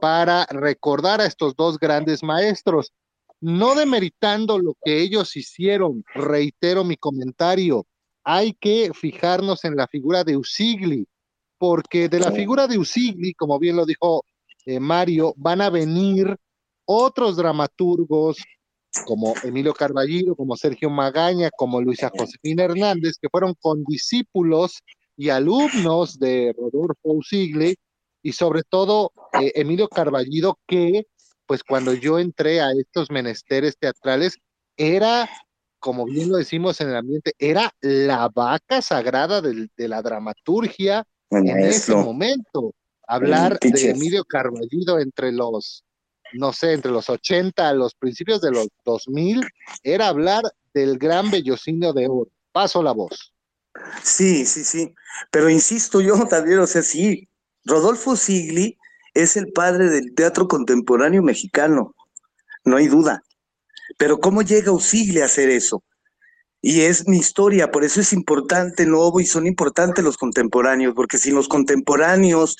para 0.00 0.46
recordar 0.50 1.20
a 1.20 1.26
estos 1.26 1.56
dos 1.56 1.78
grandes 1.78 2.22
maestros, 2.22 2.92
no 3.40 3.74
demeritando 3.74 4.58
lo 4.58 4.74
que 4.84 5.00
ellos 5.00 5.36
hicieron, 5.36 6.04
reitero 6.14 6.84
mi 6.84 6.96
comentario, 6.96 7.86
hay 8.24 8.52
que 8.54 8.90
fijarnos 8.94 9.64
en 9.64 9.76
la 9.76 9.86
figura 9.86 10.24
de 10.24 10.36
Usigli, 10.36 11.06
porque 11.56 12.08
de 12.08 12.20
la 12.20 12.30
figura 12.30 12.66
de 12.66 12.78
Usigli, 12.78 13.34
como 13.34 13.58
bien 13.58 13.76
lo 13.76 13.86
dijo 13.86 14.24
eh, 14.66 14.80
Mario, 14.80 15.34
van 15.36 15.60
a 15.60 15.70
venir 15.70 16.36
otros 16.84 17.36
dramaturgos 17.36 18.38
como 19.06 19.34
Emilio 19.42 19.74
Carballido, 19.74 20.34
como 20.34 20.56
Sergio 20.56 20.90
Magaña, 20.90 21.50
como 21.56 21.80
Luisa 21.80 22.10
Josefina 22.16 22.64
Hernández, 22.64 23.16
que 23.20 23.28
fueron 23.28 23.54
condiscípulos 23.60 24.82
y 25.18 25.30
alumnos 25.30 26.18
de 26.18 26.54
Rodolfo 26.56 26.96
Usigli, 27.02 27.76
y 28.22 28.32
sobre 28.32 28.62
todo 28.62 29.12
eh, 29.40 29.52
Emilio 29.56 29.88
Carballido, 29.88 30.58
que 30.66 31.06
pues 31.44 31.62
cuando 31.64 31.92
yo 31.92 32.18
entré 32.18 32.60
a 32.60 32.70
estos 32.72 33.10
menesteres 33.10 33.76
teatrales, 33.78 34.36
era, 34.76 35.28
como 35.80 36.04
bien 36.04 36.28
lo 36.30 36.36
decimos 36.36 36.80
en 36.80 36.90
el 36.90 36.96
ambiente, 36.96 37.32
era 37.38 37.72
la 37.80 38.28
vaca 38.28 38.80
sagrada 38.82 39.40
de 39.40 39.88
la 39.88 40.02
dramaturgia 40.02 41.04
en 41.30 41.58
ese 41.58 41.94
momento. 41.94 42.74
Hablar 43.06 43.58
de 43.58 43.90
Emilio 43.90 44.24
Carballido 44.24 45.00
entre 45.00 45.32
los, 45.32 45.84
no 46.34 46.52
sé, 46.52 46.74
entre 46.74 46.92
los 46.92 47.08
80 47.08 47.66
a 47.66 47.72
los 47.72 47.94
principios 47.94 48.42
de 48.42 48.50
los 48.50 48.68
2000, 48.84 49.42
era 49.82 50.08
hablar 50.08 50.42
del 50.74 50.98
gran 50.98 51.30
bellocino 51.30 51.94
de 51.94 52.06
oro. 52.08 52.30
Paso 52.52 52.82
la 52.82 52.92
voz. 52.92 53.32
Sí, 54.02 54.46
sí, 54.46 54.64
sí. 54.64 54.94
Pero 55.30 55.50
insisto 55.50 56.00
yo 56.00 56.26
también, 56.28 56.58
o 56.58 56.66
sea, 56.66 56.82
sí, 56.82 57.28
Rodolfo 57.64 58.16
Sigli 58.16 58.78
es 59.14 59.36
el 59.36 59.52
padre 59.52 59.90
del 59.90 60.14
teatro 60.14 60.48
contemporáneo 60.48 61.22
mexicano, 61.22 61.94
no 62.64 62.76
hay 62.76 62.88
duda. 62.88 63.22
Pero 63.98 64.20
¿cómo 64.20 64.42
llega 64.42 64.72
Usigli 64.72 65.20
a 65.20 65.26
hacer 65.26 65.50
eso? 65.50 65.82
Y 66.60 66.82
es 66.82 67.06
mi 67.06 67.18
historia, 67.18 67.70
por 67.70 67.84
eso 67.84 68.00
es 68.00 68.12
importante 68.12 68.84
Novo 68.84 69.20
y 69.20 69.26
son 69.26 69.46
importantes 69.46 70.04
los 70.04 70.16
contemporáneos, 70.16 70.94
porque 70.94 71.18
sin 71.18 71.34
los 71.34 71.48
contemporáneos 71.48 72.56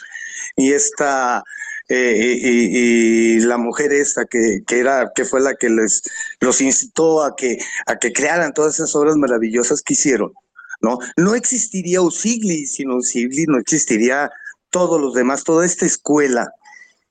y 0.57 0.73
esta 0.73 1.43
eh, 1.89 2.39
y, 2.41 3.41
la 3.41 3.57
mujer 3.57 3.93
esta 3.93 4.25
que, 4.27 4.61
que, 4.67 4.79
era 4.79 5.11
que 5.15 5.25
fue 5.25 5.41
la 5.41 5.55
que 5.57 5.69
les 5.71 6.03
los 6.41 6.61
incitó 6.61 7.25
a 7.25 7.35
que 7.35 7.59
a 7.87 7.97
que 7.97 8.13
crearan 8.13 8.53
todas 8.53 8.75
esas 8.75 8.95
obras 8.95 9.17
maravillosas 9.17 9.83
que 9.83 9.95
hicieron, 9.95 10.33
¿no? 10.81 10.99
No 11.17 11.35
existiría 11.35 12.01
Usigli, 12.01 12.67
sin 12.67 12.91
Usigli 12.91 13.47
no 13.47 13.59
existiría 13.59 14.31
todos 14.71 15.01
los 15.01 15.15
demás, 15.15 15.45
toda 15.45 15.65
esta 15.65 15.87
escuela, 15.87 16.51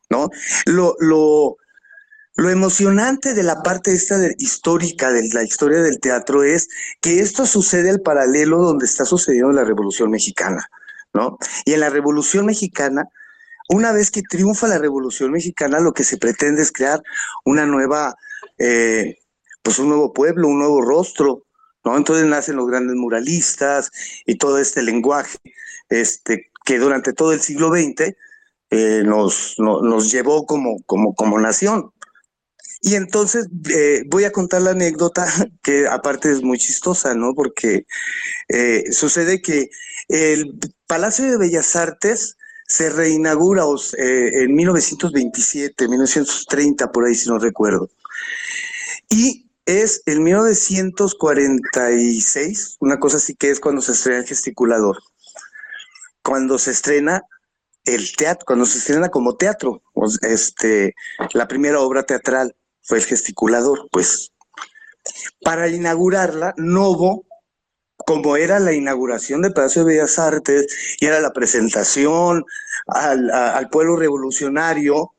¿no? 0.10 0.30
Lo, 0.66 0.96
lo, 1.00 1.58
lo 2.36 2.50
emocionante 2.50 3.34
de 3.34 3.44
la 3.44 3.64
parte 3.64 3.92
esta 3.94 4.20
histórica 4.38 5.12
de 5.12 5.28
la 5.30 5.44
historia 5.44 5.82
del 5.82 6.00
teatro 6.00 6.44
es 6.44 6.70
que 7.02 7.20
esto 7.20 7.46
sucede 7.46 7.90
al 7.90 8.02
paralelo 8.02 8.60
donde 8.60 8.86
está 8.86 9.06
sucediendo 9.06 9.52
la 9.52 9.64
Revolución 9.64 10.12
Mexicana, 10.12 10.70
¿no? 11.14 11.38
Y 11.66 11.74
en 11.74 11.80
la 11.80 11.90
Revolución 11.90 12.46
Mexicana, 12.46 13.06
una 13.70 13.92
vez 13.92 14.12
que 14.12 14.22
triunfa 14.22 14.68
la 14.68 14.78
Revolución 14.78 15.32
Mexicana, 15.32 15.80
lo 15.80 15.94
que 15.94 16.04
se 16.04 16.18
pretende 16.18 16.62
es 16.62 16.72
crear 16.72 17.02
una 17.44 17.66
nueva, 17.66 18.16
eh, 18.60 19.18
pues 19.64 19.80
un 19.80 19.90
nuevo 19.90 20.14
pueblo, 20.14 20.48
un 20.48 20.60
nuevo 20.60 20.82
rostro, 20.82 21.47
Entonces 21.96 22.26
nacen 22.26 22.56
los 22.56 22.68
grandes 22.68 22.96
muralistas 22.96 23.92
y 24.26 24.36
todo 24.36 24.58
este 24.58 24.82
lenguaje, 24.82 25.38
este, 25.90 26.52
que 26.66 26.80
durante 26.80 27.14
todo 27.14 27.32
el 27.32 27.40
siglo 27.40 27.70
XX 27.70 28.16
eh, 28.70 29.04
nos, 29.06 29.56
nos 29.58 30.12
llevó 30.12 30.46
como, 30.46 30.82
como, 30.86 31.16
como 31.16 31.40
nación. 31.40 31.92
Y 32.82 32.96
entonces 32.96 33.48
eh, 33.70 34.04
voy 34.08 34.26
a 34.26 34.32
contar 34.32 34.62
la 34.62 34.72
anécdota 34.72 35.26
que 35.64 35.88
aparte 35.88 36.32
es 36.32 36.42
muy 36.44 36.58
chistosa, 36.58 37.14
¿no? 37.14 37.34
Porque 37.34 37.86
eh, 38.50 38.92
sucede 38.92 39.42
que 39.42 39.70
el 40.10 40.60
Palacio 40.88 41.26
de 41.26 41.38
Bellas 41.38 41.76
Artes 41.76 42.38
se 42.68 42.90
reinaugura 42.90 43.64
en 43.98 44.54
1927, 44.54 45.88
1930, 45.88 46.92
por 46.92 47.06
ahí 47.06 47.16
si 47.16 47.30
no 47.30 47.40
recuerdo. 47.40 47.90
Y 49.10 49.47
es 49.68 50.02
en 50.08 50.24
1946, 50.24 52.78
una 52.80 53.00
cosa 53.00 53.18
así 53.18 53.36
que 53.36 53.52
es 53.52 53.60
cuando 53.60 53.84
se 53.84 53.92
estrena 53.92 54.22
el 54.22 54.26
gesticulador 54.26 54.98
cuando 56.28 56.58
se 56.58 56.72
estrena 56.72 57.24
el 57.86 58.14
teatro, 58.18 58.46
cuando 58.46 58.66
se 58.66 58.80
estrena 58.80 59.08
como 59.08 59.38
teatro, 59.38 59.82
este, 60.24 60.94
la 61.32 61.48
primera 61.48 61.80
obra 61.80 62.04
teatral 62.04 62.54
fue 62.82 62.98
El 62.98 63.06
gesticulador, 63.06 63.88
pues 63.94 64.34
para 65.42 65.70
inaugurarla, 65.70 66.54
Novo, 66.58 67.26
como 67.96 68.36
era 68.36 68.60
la 68.60 68.74
inauguración 68.74 69.42
del 69.42 69.54
Palacio 69.54 69.86
de 69.86 69.94
Bellas 69.94 70.20
Artes 70.20 70.98
y 71.00 71.06
era 71.06 71.22
la 71.22 71.32
presentación 71.32 72.44
al, 72.88 73.70
pueblo 73.72 73.96
revolucionario, 73.96 75.14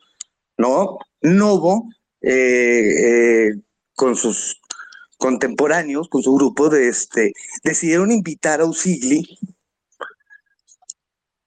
¿no? 0.59 0.99
Novo, 1.23 1.89
eh, 2.21 3.49
eh, 3.49 3.53
con 3.99 4.15
sus 4.15 4.61
contemporáneos, 5.19 6.09
con 6.09 6.23
su 6.23 6.33
grupo, 6.33 6.71
de 6.71 6.89
este, 6.89 7.33
decidieron 7.65 8.13
invitar 8.13 8.61
a 8.61 8.65
Usigli 8.65 9.37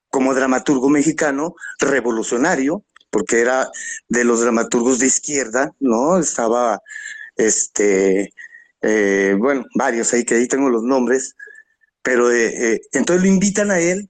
como 0.10 0.34
dramaturgo 0.34 0.90
mexicano 0.90 1.56
revolucionario, 1.80 2.84
porque 3.10 3.40
era 3.40 3.70
de 4.10 4.26
los 4.26 4.42
dramaturgos 4.42 5.00
de 5.00 5.08
izquierda, 5.08 5.74
¿no? 5.80 6.20
Estaba, 6.20 6.82
este, 7.38 8.34
eh, 8.82 9.36
bueno, 9.40 9.66
varios 9.76 10.12
ahí 10.12 10.26
que 10.26 10.36
ahí 10.36 10.48
tengo 10.50 10.68
los 10.68 10.84
nombres, 10.84 11.38
pero 12.02 12.30
eh, 12.32 12.74
eh, 12.74 12.82
entonces 12.92 13.24
lo 13.24 13.30
invitan 13.30 13.72
a 13.72 13.80
él 13.80 14.10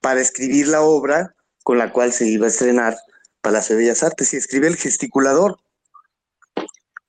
para 0.00 0.20
escribir 0.20 0.68
la 0.68 0.82
obra 0.82 1.34
con 1.64 1.78
la 1.78 1.90
cual 1.90 2.12
se 2.12 2.28
iba 2.28 2.46
a 2.46 2.50
estrenar 2.50 2.96
Palacio 3.40 3.74
de 3.74 3.82
Bellas 3.82 4.04
Artes 4.04 4.32
y 4.32 4.36
escribe 4.36 4.68
El 4.68 4.76
gesticulador. 4.76 5.58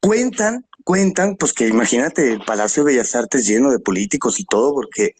Cuentan, 0.05 0.65
cuentan, 0.83 1.35
pues 1.35 1.51
que 1.51 1.67
imagínate 1.67 2.33
el 2.33 2.45
Palacio 2.45 2.83
de 2.83 2.93
Bellas 2.93 3.15
Artes 3.15 3.47
lleno 3.47 3.71
de 3.71 3.79
políticos 3.79 4.39
y 4.39 4.45
todo, 4.45 4.71
porque 4.71 5.15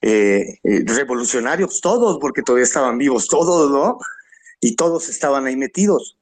eh, 0.00 0.58
eh, 0.62 0.82
revolucionarios, 0.86 1.82
todos, 1.82 2.18
porque 2.18 2.40
todavía 2.40 2.64
estaban 2.64 2.96
vivos, 2.96 3.28
todos, 3.28 3.70
¿no? 3.70 3.98
Y 4.60 4.76
todos 4.76 5.10
estaban 5.10 5.46
ahí 5.46 5.56
metidos. 5.56 6.16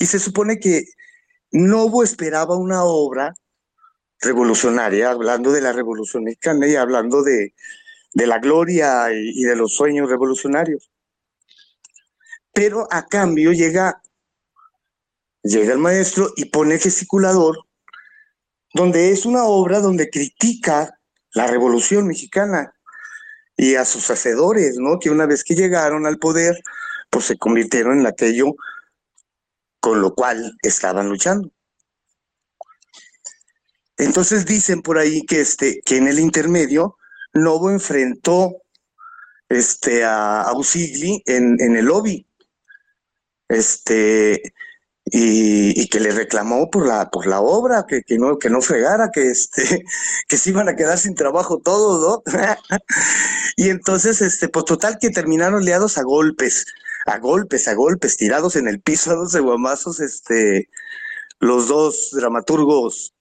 Y 0.00 0.06
se 0.06 0.18
supone 0.18 0.58
que 0.58 0.86
Novo 1.52 2.02
esperaba 2.02 2.56
una 2.56 2.82
obra 2.82 3.34
revolucionaria, 4.20 5.10
hablando 5.10 5.52
de 5.52 5.60
la 5.60 5.72
Revolución 5.72 6.24
Mexicana 6.24 6.66
y 6.66 6.74
hablando 6.74 7.22
de, 7.22 7.54
de 8.14 8.26
la 8.26 8.40
gloria 8.40 9.12
y, 9.12 9.44
de 9.44 9.54
los 9.54 9.74
sueños 9.74 10.10
revolucionarios. 10.10 10.90
Pero 12.52 12.88
a 12.90 13.06
cambio 13.06 13.52
llega, 13.52 14.02
llega 15.48 15.72
el 15.72 15.78
maestro 15.78 16.32
y 16.36 16.46
pone 16.46 16.78
gesticulador, 16.78 17.58
donde 18.74 19.10
es 19.10 19.24
una 19.24 19.44
obra 19.44 19.80
donde 19.80 20.10
critica 20.10 21.00
la 21.32 21.46
Revolución 21.46 22.06
Mexicana 22.06 22.74
y 23.56 23.74
a 23.74 23.84
sus 23.84 24.10
hacedores, 24.10 24.76
¿no? 24.76 24.98
Que 24.98 25.10
una 25.10 25.26
vez 25.26 25.42
que 25.42 25.54
llegaron 25.54 26.06
al 26.06 26.18
poder, 26.18 26.62
pues 27.10 27.24
se 27.24 27.38
convirtieron 27.38 28.00
en 28.00 28.06
aquello 28.06 28.54
con 29.80 30.00
lo 30.00 30.14
cual 30.14 30.56
estaban 30.62 31.08
luchando. 31.08 31.50
Entonces 33.96 34.44
dicen 34.44 34.82
por 34.82 34.98
ahí 34.98 35.24
que, 35.24 35.40
este, 35.40 35.80
que 35.84 35.96
en 35.96 36.08
el 36.08 36.20
intermedio 36.20 36.96
Novo 37.32 37.70
enfrentó 37.70 38.62
este, 39.48 40.04
a, 40.04 40.50
Usigli 40.54 41.22
en, 41.26 41.56
en, 41.60 41.76
el 41.76 41.86
lobby. 41.86 42.26
Este, 43.48 44.52
y, 45.10 45.88
que 45.88 46.00
le 46.00 46.10
reclamó 46.10 46.70
por 46.70 46.86
la, 46.86 47.10
por 47.10 47.26
la 47.26 47.40
obra, 47.40 47.86
que, 47.86 48.02
que, 48.02 48.18
no, 48.18 48.38
que 48.38 48.50
no 48.50 48.60
fregara, 48.60 49.10
que, 49.10 49.28
este, 49.30 49.84
que 50.28 50.36
se 50.36 50.50
iban 50.50 50.68
a 50.68 50.76
quedar 50.76 50.98
sin 50.98 51.14
trabajo 51.14 51.58
todos, 51.58 52.22
y 53.56 53.70
entonces, 53.70 54.20
este, 54.20 54.48
pues 54.48 54.64
total 54.64 54.98
que 55.00 55.10
terminaron 55.10 55.64
liados 55.64 55.98
a 55.98 56.02
golpes, 56.02 56.66
a 57.06 57.18
golpes, 57.18 57.68
a 57.68 57.74
golpes, 57.74 58.16
tirados 58.16 58.56
en 58.56 58.68
el 58.68 58.80
piso 58.80 59.10
a 59.22 59.26
de 59.26 59.40
guamazos, 59.40 60.00
este, 60.00 60.68
los 61.40 61.68
dos 61.68 62.10
dramaturgos 62.12 63.14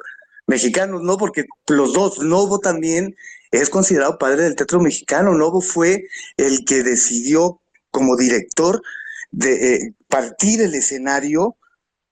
mexicanos, 0.47 1.01
¿no? 1.03 1.17
Porque 1.17 1.45
los 1.67 1.93
dos, 1.93 2.19
Novo 2.19 2.59
también 2.59 3.15
es 3.51 3.69
considerado 3.69 4.17
padre 4.17 4.43
del 4.43 4.55
teatro 4.55 4.79
mexicano. 4.79 5.33
Novo 5.33 5.61
fue 5.61 6.07
el 6.37 6.65
que 6.65 6.83
decidió 6.83 7.61
como 7.91 8.15
director 8.15 8.81
de 9.31 9.75
eh, 9.75 9.93
partir 10.07 10.61
el 10.61 10.73
escenario 10.73 11.57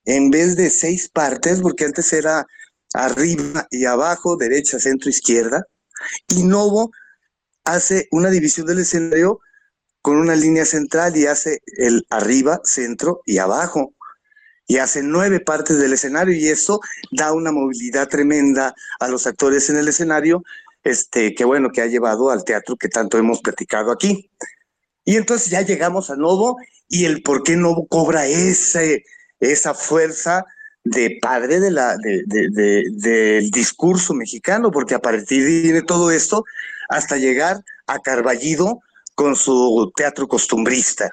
en 0.06 0.30
vez 0.30 0.56
de 0.56 0.70
seis 0.70 1.10
partes, 1.10 1.62
porque 1.62 1.86
antes 1.86 2.14
era 2.14 2.46
arriba 2.94 3.68
y 3.72 3.86
abajo, 3.86 4.38
derecha, 4.38 4.80
centro, 4.80 5.10
izquierda, 5.10 5.66
y 6.30 6.44
Novo 6.44 6.92
hace 7.64 8.08
una 8.12 8.30
división 8.30 8.68
del 8.68 8.80
escenario 8.80 9.40
con 10.02 10.18
una 10.18 10.36
línea 10.36 10.66
central 10.66 11.18
y 11.18 11.26
hace 11.26 11.62
el 11.78 12.06
arriba, 12.10 12.62
centro 12.64 13.22
y 13.26 13.40
abajo. 13.40 13.94
Y 14.68 14.78
hace 14.78 15.02
nueve 15.04 15.40
partes 15.40 15.80
del 15.80 15.94
escenario 15.94 16.36
y 16.36 16.48
eso 16.48 16.80
da 17.12 17.34
una 17.34 17.52
movilidad 17.52 18.08
tremenda 18.08 18.74
a 19.00 19.08
los 19.08 19.28
actores 19.28 19.70
en 19.70 19.78
el 19.78 19.88
escenario, 19.88 20.44
este, 20.84 21.34
que 21.34 21.44
bueno, 21.44 21.72
que 21.72 21.82
ha 21.82 21.88
llevado 21.88 22.30
al 22.30 22.44
teatro 22.44 22.76
que 22.76 22.88
tanto 22.88 23.18
hemos 23.18 23.42
platicado 23.42 23.92
aquí. 23.92 24.30
Y 25.04 25.18
entonces 25.18 25.50
ya 25.50 25.62
llegamos 25.62 26.10
a 26.10 26.16
Novo 26.16 26.58
y 26.88 27.06
el 27.06 27.22
por 27.22 27.44
qué 27.44 27.56
Novo 27.56 27.88
cobra 27.88 28.28
ese, 28.28 29.04
esa 29.40 29.74
fuerza 29.74 30.46
de 30.84 31.18
padre 31.22 31.60
de 31.60 31.72
la, 31.72 31.98
del 31.98 33.50
discurso 33.50 34.14
mexicano, 34.14 34.72
porque 34.72 34.96
a 34.96 35.00
partir 35.00 35.74
de 35.74 35.82
todo 35.82 36.12
esto 36.12 36.46
hasta 36.90 37.18
llegar 37.18 37.64
a 37.88 38.00
Carballido 38.00 38.82
con 39.16 39.36
su 39.36 39.92
teatro 39.96 40.28
costumbrista. 40.28 41.12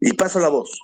Y 0.00 0.14
paso 0.14 0.40
la 0.40 0.48
voz. 0.48 0.78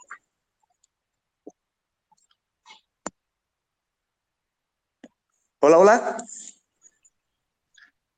Hola, 5.61 5.79
hola. 5.79 6.17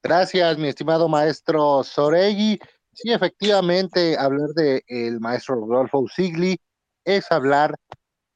Gracias, 0.03 0.59
mi 0.59 0.69
estimado 0.69 1.09
maestro 1.09 1.83
Soregui. 1.83 2.59
Sí, 2.93 3.13
efectivamente, 3.13 4.19
hablar 4.19 4.49
del 4.51 4.83
el 4.89 5.21
maestro 5.21 5.55
Rodolfo 5.55 6.01
Usigli 6.01 6.59
es 7.05 7.31
hablar 7.31 7.75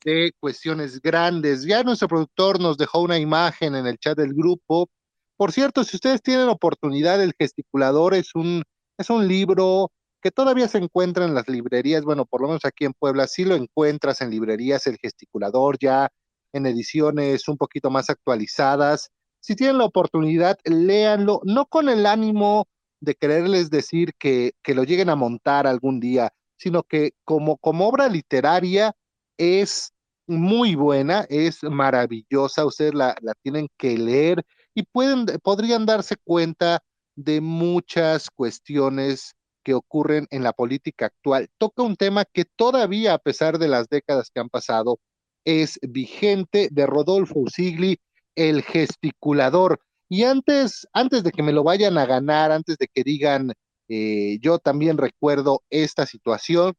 de 0.04 0.32
cuestiones 0.40 1.00
grandes. 1.00 1.64
Ya 1.64 1.82
nuestro 1.82 2.08
productor 2.08 2.60
nos 2.60 2.76
dejó 2.76 3.00
una 3.00 3.18
imagen 3.18 3.74
en 3.74 3.86
el 3.86 3.98
chat 3.98 4.16
del 4.16 4.34
grupo. 4.34 4.88
Por 5.36 5.52
cierto, 5.52 5.84
si 5.84 5.96
ustedes 5.96 6.22
tienen 6.22 6.48
oportunidad, 6.48 7.22
El 7.22 7.34
Gesticulador 7.38 8.14
es 8.14 8.34
un, 8.34 8.62
es 8.98 9.10
un 9.10 9.26
libro 9.28 9.90
que 10.22 10.30
todavía 10.30 10.68
se 10.68 10.78
encuentra 10.78 11.24
en 11.24 11.34
las 11.34 11.48
librerías, 11.48 12.04
bueno, 12.04 12.24
por 12.24 12.40
lo 12.40 12.46
menos 12.48 12.64
aquí 12.64 12.84
en 12.84 12.92
Puebla 12.92 13.26
sí 13.26 13.44
lo 13.44 13.56
encuentras 13.56 14.20
en 14.20 14.30
librerías, 14.30 14.86
El 14.86 14.98
Gesticulador 14.98 15.78
ya 15.80 16.08
en 16.52 16.66
ediciones 16.66 17.48
un 17.48 17.56
poquito 17.56 17.90
más 17.90 18.08
actualizadas. 18.08 19.10
Si 19.40 19.56
tienen 19.56 19.78
la 19.78 19.84
oportunidad, 19.84 20.58
léanlo, 20.64 21.40
no 21.44 21.66
con 21.66 21.88
el 21.88 22.06
ánimo 22.06 22.68
de 23.00 23.16
quererles 23.16 23.68
decir 23.70 24.12
que, 24.16 24.52
que 24.62 24.74
lo 24.74 24.84
lleguen 24.84 25.10
a 25.10 25.16
montar 25.16 25.66
algún 25.66 25.98
día, 25.98 26.32
sino 26.56 26.84
que 26.84 27.14
como, 27.24 27.56
como 27.56 27.88
obra 27.88 28.08
literaria 28.08 28.94
es 29.36 29.92
muy 30.26 30.74
buena, 30.74 31.26
es 31.28 31.62
maravillosa, 31.62 32.64
ustedes 32.64 32.94
la, 32.94 33.16
tienen 33.42 33.68
que 33.76 33.98
leer 33.98 34.44
y 34.74 34.84
pueden, 34.84 35.26
podrían 35.42 35.86
darse 35.86 36.16
cuenta 36.24 36.82
de 37.16 37.40
muchas 37.40 38.30
cuestiones 38.30 39.34
que 39.62 39.74
ocurren 39.74 40.26
en 40.30 40.42
la 40.42 40.52
política 40.52 41.06
actual. 41.06 41.48
Toca 41.58 41.82
un 41.82 41.96
tema 41.96 42.24
que 42.24 42.44
todavía, 42.44 43.14
a 43.14 43.18
pesar 43.18 43.58
de 43.58 43.68
las 43.68 43.88
décadas 43.88 44.30
que 44.32 44.40
han 44.40 44.48
pasado, 44.48 44.98
es 45.44 45.78
vigente 45.82 46.68
de 46.70 46.86
Rodolfo 46.86 47.40
Usigli, 47.40 48.00
el 48.34 48.62
gesticulador. 48.62 49.80
Y 50.08 50.24
antes, 50.24 50.86
antes 50.92 51.22
de 51.22 51.32
que 51.32 51.42
me 51.42 51.52
lo 51.52 51.64
vayan 51.64 51.98
a 51.98 52.06
ganar, 52.06 52.52
antes 52.52 52.76
de 52.78 52.88
que 52.88 53.02
digan, 53.02 53.52
eh, 53.88 54.38
yo 54.40 54.58
también 54.58 54.98
recuerdo 54.98 55.62
esta 55.70 56.06
situación, 56.06 56.74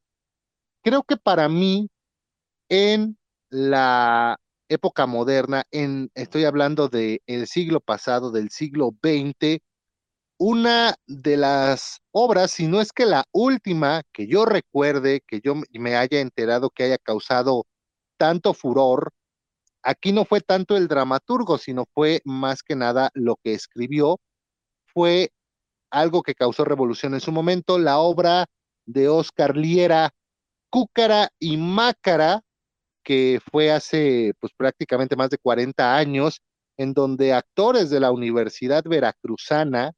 creo 0.83 1.03
que 1.03 1.17
para 1.17 1.49
mí 1.49 1.89
en 2.69 3.17
la 3.49 4.37
época 4.69 5.05
moderna, 5.05 5.63
en, 5.71 6.11
estoy 6.15 6.45
hablando 6.45 6.89
del 6.89 7.21
siglo 7.47 7.79
pasado, 7.79 8.31
del 8.31 8.49
siglo 8.49 8.91
XX, 9.03 9.59
una 10.37 10.95
de 11.07 11.37
las 11.37 12.01
obras, 12.11 12.51
si 12.51 12.67
no 12.67 12.81
es 12.81 12.91
que 12.91 13.05
la 13.05 13.23
última 13.31 14.01
que 14.11 14.27
yo 14.27 14.45
recuerde, 14.45 15.21
que 15.27 15.41
yo 15.41 15.55
me 15.73 15.95
haya 15.95 16.19
enterado 16.19 16.69
que 16.69 16.83
haya 16.83 16.97
causado 16.97 17.65
tanto 18.17 18.53
furor, 18.53 19.11
aquí 19.83 20.11
no 20.11 20.25
fue 20.25 20.41
tanto 20.41 20.75
el 20.75 20.87
dramaturgo, 20.87 21.57
sino 21.57 21.85
fue 21.93 22.21
más 22.25 22.63
que 22.63 22.75
nada 22.75 23.11
lo 23.13 23.37
que 23.43 23.53
escribió, 23.53 24.19
fue 24.87 25.31
algo 25.91 26.23
que 26.23 26.35
causó 26.35 26.65
revolución 26.65 27.13
en 27.13 27.21
su 27.21 27.31
momento, 27.31 27.77
la 27.77 27.99
obra 27.99 28.47
de 28.85 29.09
Oscar 29.09 29.55
Liera, 29.55 30.11
Cúcara 30.69 31.29
y 31.39 31.57
Mácara, 31.57 32.41
que 33.03 33.39
fue 33.51 33.71
hace 33.71 34.33
pues 34.39 34.53
prácticamente 34.55 35.15
más 35.15 35.29
de 35.29 35.37
40 35.37 35.95
años, 35.95 36.41
en 36.77 36.93
donde 36.93 37.33
actores 37.33 37.89
de 37.89 37.99
la 37.99 38.11
Universidad 38.11 38.83
Veracruzana 38.83 39.93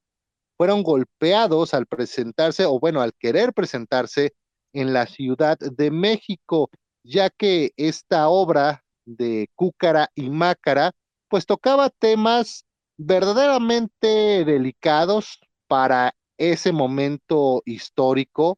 fueron 0.58 0.84
golpeados 0.84 1.74
al 1.74 1.86
presentarse, 1.86 2.66
o 2.66 2.80
bueno, 2.80 3.02
al 3.02 3.14
querer 3.14 3.54
presentarse 3.54 4.34
en 4.74 4.94
la 4.94 5.06
Ciudad 5.06 5.58
de 5.58 5.92
México, 5.92 6.70
ya 7.04 7.30
que 7.30 7.72
esta 7.78 8.30
obra 8.30 8.84
de 9.06 9.50
Cúcara 9.56 10.10
y 10.16 10.30
Mácara, 10.30 10.92
pues 11.30 11.46
tocaba 11.46 11.90
temas 11.90 12.66
verdaderamente 12.98 14.44
delicados 14.46 15.40
para 15.68 16.14
ese 16.38 16.72
momento 16.72 17.62
histórico, 17.66 18.58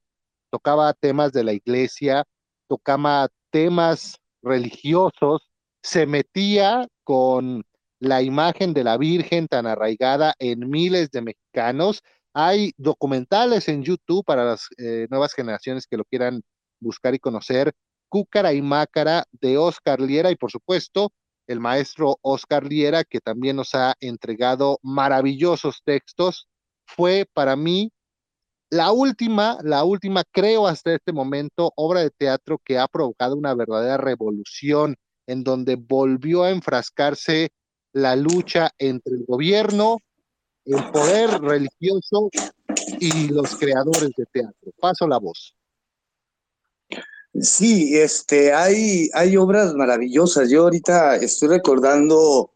tocaba 0.50 0.94
temas 0.94 1.34
de 1.34 1.44
la 1.44 1.54
iglesia, 1.54 2.24
tocaba 2.68 3.30
temas 3.52 4.20
religiosos, 4.42 5.50
se 5.82 6.06
metía 6.06 6.88
con 7.04 7.64
la 8.00 8.22
imagen 8.22 8.74
de 8.74 8.84
la 8.84 8.98
Virgen 8.98 9.48
tan 9.48 9.66
arraigada 9.66 10.36
en 10.40 10.70
miles 10.70 11.10
de 11.12 11.22
mexicanos. 11.22 12.02
Hay 12.34 12.74
documentales 12.78 13.68
en 13.70 13.84
YouTube 13.84 14.24
para 14.26 14.46
las 14.46 14.68
eh, 14.78 15.08
nuevas 15.10 15.34
generaciones 15.34 15.88
que 15.88 15.98
lo 15.98 16.06
quieran 16.06 16.42
buscar 16.80 17.16
y 17.16 17.20
conocer. 17.20 17.74
Cúcara 18.10 18.54
y 18.54 18.62
Mácara 18.62 19.26
de 19.32 19.58
Oscar 19.58 20.00
Liera 20.00 20.32
y 20.32 20.36
por 20.36 20.52
supuesto 20.52 21.12
el 21.48 21.60
maestro 21.60 22.18
Oscar 22.22 22.66
Liera 22.66 23.04
que 23.04 23.20
también 23.20 23.56
nos 23.56 23.74
ha 23.74 23.96
entregado 24.00 24.80
maravillosos 24.84 25.82
textos. 25.84 26.48
Fue 26.86 27.28
para 27.34 27.56
mí 27.56 27.92
la 28.70 28.92
última, 28.92 29.58
la 29.64 29.84
última, 29.84 30.24
creo 30.32 30.68
hasta 30.68 30.94
este 30.94 31.14
momento, 31.14 31.72
obra 31.76 32.02
de 32.02 32.10
teatro 32.10 32.60
que 32.64 32.78
ha 32.78 32.88
provocado 32.88 33.36
una 33.36 33.54
verdadera 33.54 33.98
revolución 33.98 34.96
en 35.26 35.44
donde 35.44 35.76
volvió 35.76 36.44
a 36.44 36.52
enfrascarse 36.52 37.52
la 37.94 38.16
lucha 38.16 38.70
entre 38.78 39.14
el 39.16 39.26
gobierno, 39.26 39.98
el 40.66 40.84
poder 40.92 41.42
religioso 41.42 42.30
y 43.00 43.30
los 43.30 43.56
creadores 43.56 44.12
de 44.18 44.26
teatro. 44.26 44.72
Paso 44.80 45.08
la 45.08 45.18
voz. 45.18 45.56
Sí, 47.40 47.96
este, 47.98 48.54
hay, 48.54 49.10
hay 49.14 49.38
obras 49.38 49.74
maravillosas. 49.74 50.50
Yo 50.50 50.64
ahorita 50.64 51.18
estoy 51.18 51.50
recordando 51.50 52.52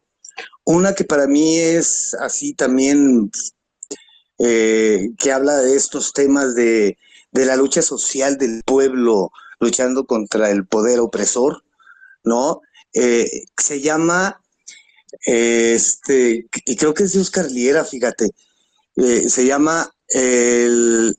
una 0.64 0.94
que 0.94 1.04
para 1.04 1.26
mí 1.26 1.56
es 1.58 2.14
así 2.14 2.54
también 2.54 3.30
eh, 4.44 5.10
que 5.18 5.30
habla 5.30 5.58
de 5.58 5.76
estos 5.76 6.12
temas 6.12 6.56
de, 6.56 6.98
la 7.30 7.54
lucha 7.54 7.80
social 7.80 8.38
del 8.38 8.62
pueblo 8.64 9.30
luchando 9.60 10.04
contra 10.04 10.50
el 10.50 10.66
poder 10.66 10.98
opresor, 10.98 11.62
¿no? 12.24 12.60
Eh, 12.92 13.44
se 13.56 13.80
llama, 13.80 14.42
este, 15.26 16.48
y 16.66 16.76
creo 16.76 16.92
que 16.92 17.04
es 17.04 17.12
de 17.12 17.20
Oscar 17.20 17.52
Liera, 17.52 17.84
fíjate, 17.84 18.30
eh, 18.96 19.28
se 19.28 19.46
llama 19.46 19.94
el, 20.08 21.16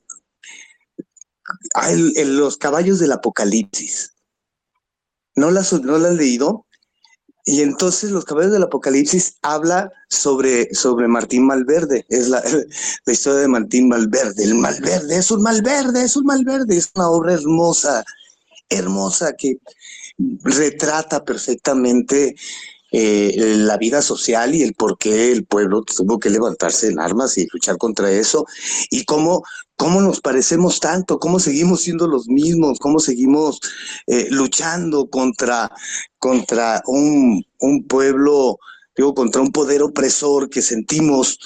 Los 2.36 2.58
caballos 2.58 2.98
del 2.98 3.12
apocalipsis. 3.12 4.12
¿No 5.34 5.50
las, 5.50 5.72
¿No 5.72 5.96
has 5.96 6.14
leído? 6.14 6.66
Y 7.46 7.60
entonces 7.60 8.10
los 8.10 8.24
caballos 8.24 8.52
del 8.52 8.62
Apocalipsis 8.62 9.36
habla 9.42 9.92
sobre, 10.08 10.74
sobre 10.74 11.08
Martín 11.08 11.46
Malverde, 11.46 12.06
es 12.08 12.28
la, 12.28 12.42
historia 13.06 13.40
de 13.40 13.48
Martín 13.48 13.88
Malverde. 13.88 14.44
El 14.44 14.54
Malverde 14.54 15.18
es 15.18 15.30
un 15.30 15.42
Malverde, 15.42 16.04
es 16.04 16.16
un 16.16 16.24
Malverde, 16.24 16.76
es 16.76 16.90
una 16.94 17.08
obra 17.10 17.34
hermosa, 17.34 18.04
hermosa 18.70 19.34
que 19.36 19.58
retrata 20.42 21.24
perfectamente 21.24 22.34
eh, 22.96 23.56
la 23.56 23.76
vida 23.76 24.02
social 24.02 24.54
y 24.54 24.62
el 24.62 24.72
por 24.74 24.96
qué 24.98 25.32
el 25.32 25.44
pueblo 25.44 25.82
tuvo 25.82 26.20
que 26.20 26.30
levantarse 26.30 26.86
en 26.86 27.00
armas 27.00 27.36
y 27.36 27.48
luchar 27.52 27.76
contra 27.76 28.08
eso, 28.12 28.46
y 28.88 29.04
cómo, 29.04 29.42
cómo 29.74 30.00
nos 30.00 30.20
parecemos 30.20 30.78
tanto, 30.78 31.18
cómo 31.18 31.40
seguimos 31.40 31.80
siendo 31.80 32.06
los 32.06 32.28
mismos, 32.28 32.78
cómo 32.78 33.00
seguimos 33.00 33.58
eh, 34.06 34.28
luchando 34.30 35.10
contra, 35.10 35.72
contra 36.20 36.84
un, 36.86 37.44
un 37.58 37.84
pueblo, 37.88 38.60
digo, 38.96 39.12
contra 39.12 39.42
un 39.42 39.50
poder 39.50 39.82
opresor 39.82 40.48
que 40.48 40.62
sentimos 40.62 41.40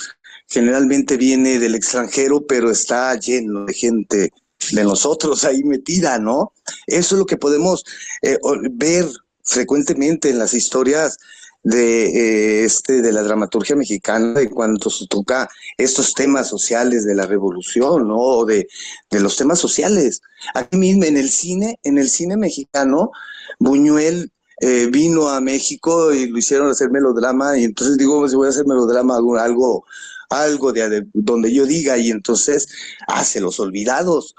generalmente 0.49 1.17
viene 1.17 1.59
del 1.59 1.75
extranjero, 1.75 2.47
pero 2.47 2.71
está 2.71 3.15
lleno 3.19 3.65
de 3.65 3.73
gente 3.73 4.33
de 4.73 4.85
nosotros 4.85 5.45
ahí 5.45 5.65
metida, 5.65 6.19
¿no? 6.19 6.53
Eso 6.87 7.15
es 7.15 7.19
lo 7.19 7.25
que 7.25 7.39
podemos 7.39 7.87
eh, 8.21 8.37
ver 8.73 9.07
frecuentemente 9.45 10.29
en 10.29 10.39
las 10.39 10.53
historias 10.53 11.17
de 11.63 12.61
eh, 12.61 12.65
este 12.65 13.03
de 13.03 13.13
la 13.13 13.23
dramaturgia 13.23 13.77
mexicana 13.77 14.41
en 14.41 14.51
cuanto 14.51 14.91
se 14.91 15.07
toca 15.07 15.49
estos 15.77 16.15
temas 16.15 16.49
sociales 16.49 17.05
de 17.05 17.15
la 17.15 17.27
revolución, 17.27 18.09
¿no? 18.09 18.17
O 18.17 18.45
de, 18.45 18.69
de 19.11 19.21
los 19.21 19.37
temas 19.37 19.59
sociales. 19.59 20.21
Aquí 20.55 20.77
mismo 20.77 21.05
en 21.05 21.17
el 21.17 21.31
cine, 21.31 21.79
en 21.83 21.99
el 21.99 22.09
cine 22.09 22.37
mexicano, 22.37 23.11
Buñuel 23.59 24.31
eh, 24.61 24.89
vino 24.91 25.29
a 25.29 25.41
México 25.41 26.13
y 26.13 26.29
lo 26.29 26.39
hicieron 26.39 26.71
hacer 26.71 26.91
melodrama 26.91 27.57
y 27.57 27.65
entonces 27.65 27.97
digo, 27.97 28.29
si 28.29 28.35
voy 28.35 28.49
a 28.49 28.51
hacer 28.51 28.67
melodrama, 28.67 29.17
algo, 29.17 29.85
algo 30.31 30.73
de, 30.73 31.07
donde 31.13 31.53
yo 31.53 31.65
diga 31.65 31.97
y 31.97 32.11
entonces 32.11 32.69
hace 33.07 33.41
Los 33.41 33.61
Olvidados, 33.61 34.35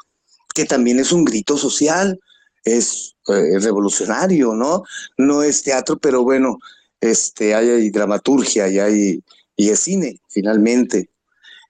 que 0.54 0.66
también 0.66 1.00
es 1.00 1.14
un 1.14 1.24
grito 1.24 1.58
social, 1.58 2.20
es 2.66 3.16
eh, 3.28 3.60
revolucionario, 3.60 4.54
¿no? 4.54 4.84
No 5.18 5.42
es 5.42 5.64
teatro, 5.64 5.98
pero 5.98 6.24
bueno, 6.24 6.60
este, 7.02 7.56
hay, 7.56 7.90
dramaturgia 7.90 8.68
y 8.68 8.80
hay 8.80 9.24
y 9.60 9.76
cine, 9.76 10.22
finalmente. 10.30 11.10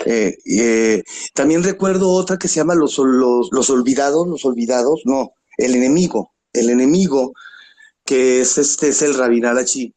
Eh, 0.05 0.37
eh, 0.45 1.03
también 1.33 1.63
recuerdo 1.63 2.11
otra 2.11 2.37
que 2.37 2.47
se 2.47 2.57
llama 2.57 2.75
los, 2.75 2.97
los, 2.99 3.49
los, 3.51 3.69
Olvidados, 3.71 4.27
Los 4.27 4.45
Olvidados, 4.45 5.01
no, 5.05 5.31
El 5.57 5.75
Enemigo, 5.75 6.31
El 6.53 6.69
Enemigo, 6.69 7.33
que 8.05 8.41
es 8.41 8.59
este, 8.59 8.89
es 8.89 9.01
el 9.01 9.15
Rabinalachi. 9.15 9.93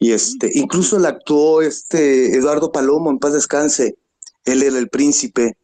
Y 0.00 0.12
este, 0.12 0.50
incluso 0.54 0.98
la 0.98 1.10
actuó 1.10 1.62
este 1.62 2.36
Eduardo 2.36 2.72
Palomo, 2.72 3.10
en 3.10 3.20
paz 3.20 3.32
descanse. 3.32 3.96
Él 4.44 4.62
era 4.62 4.78
el 4.78 4.88
príncipe. 4.88 5.56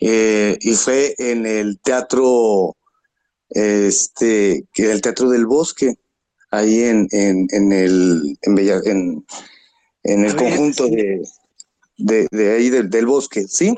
Eh, 0.00 0.56
y 0.60 0.72
fue 0.74 1.14
en 1.18 1.46
el 1.46 1.78
teatro, 1.78 2.76
este, 3.50 4.64
el 4.76 5.00
Teatro 5.02 5.28
del 5.28 5.46
Bosque 5.46 5.98
ahí 6.50 6.84
en, 6.84 7.08
en, 7.12 7.46
en 7.50 7.72
el, 7.72 8.38
en, 8.42 9.24
en, 10.02 10.24
el 10.24 10.36
conjunto 10.36 10.88
de, 10.88 11.22
de, 11.96 12.52
ahí 12.52 12.70
del, 12.70 12.90
del, 12.90 13.06
bosque, 13.06 13.46
¿sí? 13.48 13.74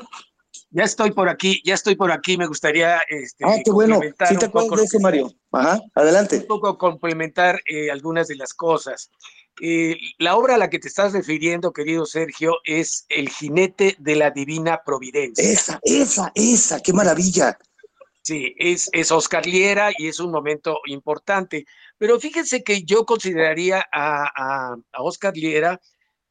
Ya 0.71 0.83
estoy 0.83 1.11
por 1.11 1.29
aquí, 1.29 1.61
ya 1.63 1.75
estoy 1.75 1.95
por 1.95 2.11
aquí, 2.11 2.35
me 2.35 2.47
gustaría... 2.47 2.99
Este, 3.07 3.45
ah, 3.45 3.57
qué 3.63 3.71
bueno, 3.71 3.99
sí 4.27 4.37
te 4.37 4.45
acuerdas 4.45 4.79
de 4.79 4.85
eso, 4.85 4.99
Mario. 4.99 5.31
Ajá, 5.51 5.79
adelante. 5.93 6.37
Un 6.37 6.47
poco 6.47 6.77
complementar 6.79 7.59
eh, 7.65 7.91
algunas 7.91 8.27
de 8.27 8.35
las 8.35 8.55
cosas. 8.55 9.11
Eh, 9.61 9.97
la 10.17 10.35
obra 10.35 10.55
a 10.55 10.57
la 10.57 10.71
que 10.71 10.79
te 10.79 10.87
estás 10.87 11.13
refiriendo, 11.13 11.73
querido 11.73 12.07
Sergio, 12.07 12.55
es 12.63 13.05
El 13.09 13.29
jinete 13.29 13.95
de 13.99 14.15
la 14.15 14.31
divina 14.31 14.81
providencia. 14.83 15.47
Esa, 15.47 15.79
esa, 15.83 16.31
esa, 16.33 16.79
qué 16.79 16.91
maravilla. 16.91 17.55
Sí, 18.23 18.55
es, 18.57 18.89
es 18.93 19.11
Oscar 19.11 19.45
Liera 19.45 19.91
y 19.97 20.07
es 20.07 20.19
un 20.21 20.31
momento 20.31 20.79
importante. 20.85 21.65
Pero 21.97 22.19
fíjense 22.21 22.63
que 22.63 22.83
yo 22.83 23.05
consideraría 23.05 23.85
a, 23.91 24.71
a, 24.73 24.77
Oscar 25.01 25.35
Liera 25.35 25.81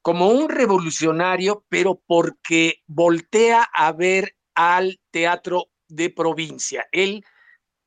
como 0.00 0.30
un 0.30 0.48
revolucionario, 0.48 1.66
pero 1.68 2.00
porque 2.06 2.76
voltea 2.86 3.62
a 3.74 3.92
ver 3.92 4.34
al 4.54 5.00
teatro 5.10 5.66
de 5.86 6.08
provincia. 6.08 6.86
Él 6.92 7.24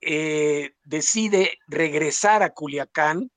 eh, 0.02 0.76
decide 0.84 1.58
regresar 1.68 2.44
a 2.44 2.52
Culiacán 2.52 3.32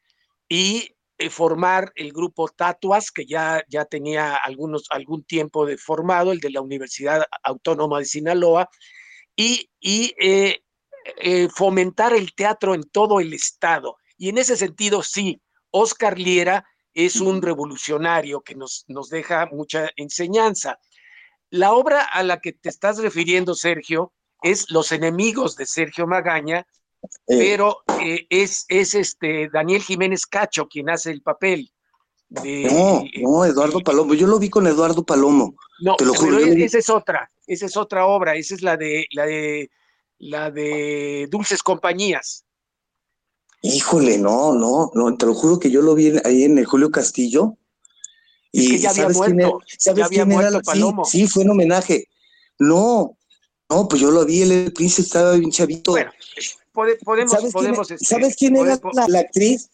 y 0.51 0.97
eh, 1.17 1.31
formar 1.31 1.93
el 1.95 2.13
grupo 2.13 2.47
Tatuas, 2.49 3.11
que 3.11 3.25
ya, 3.25 3.65
ya 3.69 3.87
tenía 3.87 4.37
algunos, 4.37 4.85
algún 4.91 5.25
tiempo 5.25 5.65
de 5.65 5.79
formado, 5.79 6.31
el 6.31 6.41
de 6.41 6.51
la 6.51 6.61
Universidad 6.61 7.25
Autónoma 7.43 8.01
de 8.01 8.05
Sinaloa, 8.05 8.69
y, 9.39 10.15
eh, 10.21 10.63
eh, 11.21 11.49
fomentar 11.55 12.13
el 12.13 12.35
teatro 12.35 12.75
en 12.75 12.83
todo 12.83 13.21
el 13.21 13.33
estado. 13.33 13.97
Y 14.17 14.29
en 14.31 14.39
ese 14.39 14.57
sentido, 14.57 15.03
sí, 15.03 15.41
Oscar 15.71 16.19
Liera 16.19 16.67
es 16.93 17.21
un 17.21 17.41
revolucionario 17.41 18.41
que 18.41 18.57
nos, 18.57 18.85
nos 18.89 19.09
deja 19.09 19.47
mucha 19.47 19.91
enseñanza. 19.97 20.81
La 21.51 21.73
obra 21.73 22.03
a 22.03 22.25
la 22.25 22.41
que 22.41 22.53
te 22.53 22.69
estás 22.69 22.99
refiriendo, 22.99 23.55
Sergio, 23.55 24.13
es 24.43 24.71
Los 24.71 24.91
enemigos 24.91 25.57
de 25.57 25.67
Sergio 25.67 26.07
Magaña, 26.07 26.67
pero 27.27 27.79
eh, 28.01 28.27
es, 28.29 28.65
es 28.69 28.95
este 28.95 29.49
Daniel 29.53 29.83
Jiménez 29.83 30.27
Cacho 30.27 30.67
quien 30.67 30.91
hace 30.91 31.13
el 31.13 31.23
papel. 31.23 31.71
no, 32.29 33.05
no, 33.21 33.45
Eduardo 33.45 33.81
Palomo. 33.81 34.15
Yo 34.15 34.27
lo 34.27 34.41
vi 34.41 34.51
con 34.51 34.67
Eduardo 34.67 35.05
Palomo. 35.05 35.55
No, 35.81 35.95
te 35.95 36.05
lo 36.05 36.15
juro. 36.15 36.39
esa 36.39 36.79
es 36.79 36.91
otra, 36.91 37.31
esa 37.49 37.67
es 37.67 37.77
otra 37.77 38.07
obra, 38.07 38.37
esa 38.37 38.55
es 38.55 38.63
la 38.63 38.77
de 38.77 39.07
la 39.13 39.27
de 39.27 39.71
la 40.19 40.51
de 40.51 41.27
Dulces 41.31 41.63
Compañías. 41.63 42.45
Híjole, 43.63 44.19
no, 44.19 44.55
no, 44.55 44.93
no, 44.95 45.17
te 45.17 45.27
lo 45.27 45.35
juro 45.35 45.59
que 45.59 45.71
yo 45.71 45.83
lo 45.83 45.95
vi 45.95 46.13
ahí 46.25 46.45
en 46.45 46.59
el 46.59 46.67
Julio 46.67 46.91
Castillo. 46.91 47.57
Y 48.53 48.71
que 48.71 48.79
ya 48.79 48.91
había 48.91 49.09
muerto, 49.09 49.61
ya 49.79 50.05
había 50.05 50.25
muerto 50.25 50.61
Palomo. 50.63 51.05
Sí, 51.05 51.27
fue 51.27 51.43
en 51.43 51.51
homenaje. 51.51 52.09
No, 52.59 53.19
no, 53.69 53.89
pues 53.89 54.01
yo 54.01 54.11
lo 54.11 54.25
vi, 54.25 54.43
el 54.43 54.73
príncipe 54.73 55.03
estaba 55.03 55.33
bien 55.35 55.51
chavito. 55.51 55.93
Bueno, 55.93 56.13
podemos, 57.05 57.33
¿Sabes 57.33 57.53
podemos. 57.53 57.87
Quién, 57.89 57.97
este, 57.97 58.07
¿Sabes 58.07 58.37
quién 58.37 58.57
era 58.57 58.79
la, 59.09 59.21
actriz? 59.21 59.71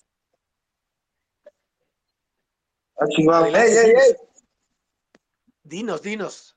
Ah, 2.99 3.07
dinos, 5.63 6.03
dinos. 6.03 6.54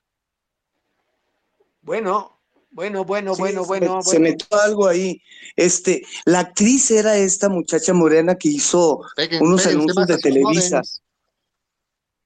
Bueno, 1.88 2.38
bueno, 2.70 3.02
bueno, 3.06 3.34
bueno, 3.34 3.64
bueno. 3.64 4.02
Se, 4.02 4.18
metió 4.18 4.46
algo 4.60 4.88
ahí. 4.88 5.22
Este, 5.56 6.02
la 6.26 6.40
actriz 6.40 6.90
era 6.90 7.16
esta 7.16 7.48
muchacha 7.48 7.94
morena 7.94 8.34
que 8.34 8.50
hizo 8.50 9.00
unos 9.40 9.66
anuncios 9.66 10.06
de 10.06 10.18
Televisa. 10.18 10.82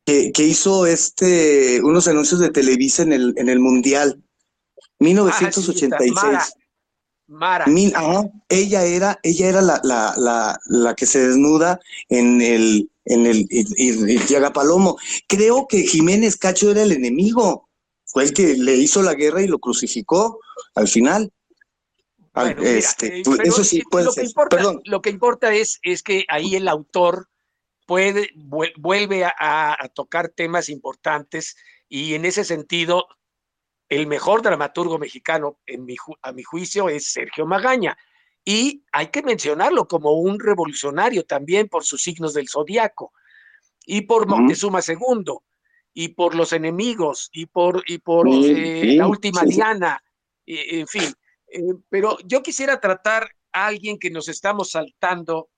Que, 0.04 0.32
que, 0.32 0.42
hizo 0.42 0.84
este 0.84 1.80
unos 1.80 2.08
anuncios 2.08 2.40
de 2.40 2.50
Televisa 2.50 3.04
en 3.04 3.12
el, 3.12 3.34
en 3.36 3.48
el 3.48 3.60
Mundial. 3.60 4.20
1986. 4.98 6.12
Ah, 6.20 6.48
Mara. 7.28 7.64
ella 8.48 8.84
era, 8.84 9.20
ella 9.22 9.48
era 9.48 9.62
la, 9.62 9.80
la, 9.84 10.12
la, 10.16 10.58
la, 10.66 10.94
que 10.96 11.06
se 11.06 11.24
desnuda 11.24 11.78
en 12.08 12.42
el, 12.42 12.90
en 13.04 13.26
el, 13.26 13.46
Yaga 14.26 14.52
Palomo. 14.52 14.98
Creo 15.28 15.68
que 15.68 15.86
Jiménez 15.86 16.36
Cacho 16.36 16.72
era 16.72 16.82
el 16.82 16.90
enemigo 16.90 17.68
fue 18.12 18.24
el 18.24 18.34
que 18.34 18.54
le 18.58 18.74
hizo 18.74 19.02
la 19.02 19.14
guerra 19.14 19.40
y 19.40 19.46
lo 19.46 19.58
crucificó 19.58 20.38
al 20.74 20.86
final. 20.86 21.32
este, 22.58 23.20
eh, 23.20 23.22
eso 23.42 23.64
sí 23.64 23.82
puede 23.90 24.04
lo 24.04 24.12
Que 24.12 24.22
importa, 24.22 24.56
Lo 24.84 25.00
que 25.00 25.10
importa 25.10 25.54
es, 25.54 25.78
es 25.82 26.02
que 26.02 26.26
ahí 26.28 26.54
el 26.54 26.68
autor 26.68 27.30
puede, 27.86 28.28
vuelve 28.34 29.24
a, 29.24 29.76
tocar 29.94 30.28
temas 30.28 30.68
importantes 30.68 31.56
y 31.88 32.12
en 32.12 32.26
ese 32.26 32.44
sentido, 32.44 33.06
el 33.88 34.06
mejor 34.06 34.42
dramaturgo 34.42 34.98
mexicano, 34.98 35.60
en 35.64 35.86
mi, 35.86 35.96
a 36.20 36.32
mi 36.32 36.42
juicio, 36.42 36.90
es 36.90 37.12
Sergio 37.12 37.46
Magaña. 37.46 37.96
Y 38.44 38.84
hay 38.92 39.06
que 39.06 39.22
mencionarlo 39.22 39.88
como 39.88 40.12
un 40.12 40.38
revolucionario 40.38 41.24
también 41.24 41.68
por 41.68 41.84
sus 41.84 42.02
signos 42.02 42.34
del 42.34 42.48
zodiaco 42.48 43.12
y 43.86 44.02
por 44.02 44.26
Montezuma 44.26 44.80
II 44.86 45.38
y 45.94 46.08
por 46.08 46.34
los 46.34 46.52
enemigos 46.52 47.28
y 47.32 47.46
por, 47.46 47.82
y 47.86 47.98
por 47.98 48.28
eh, 48.28 48.96
la 48.96 49.06
última 49.06 49.42
diana, 49.42 50.02
en 50.46 50.86
fin. 50.86 51.12
Eh, 51.48 51.60
pero 51.88 52.18
yo 52.24 52.42
quisiera 52.42 52.80
tratar 52.80 53.30
a 53.52 53.66
alguien 53.66 53.98
que 53.98 54.10
nos 54.10 54.28
estamos 54.28 54.70
saltando. 54.70 55.50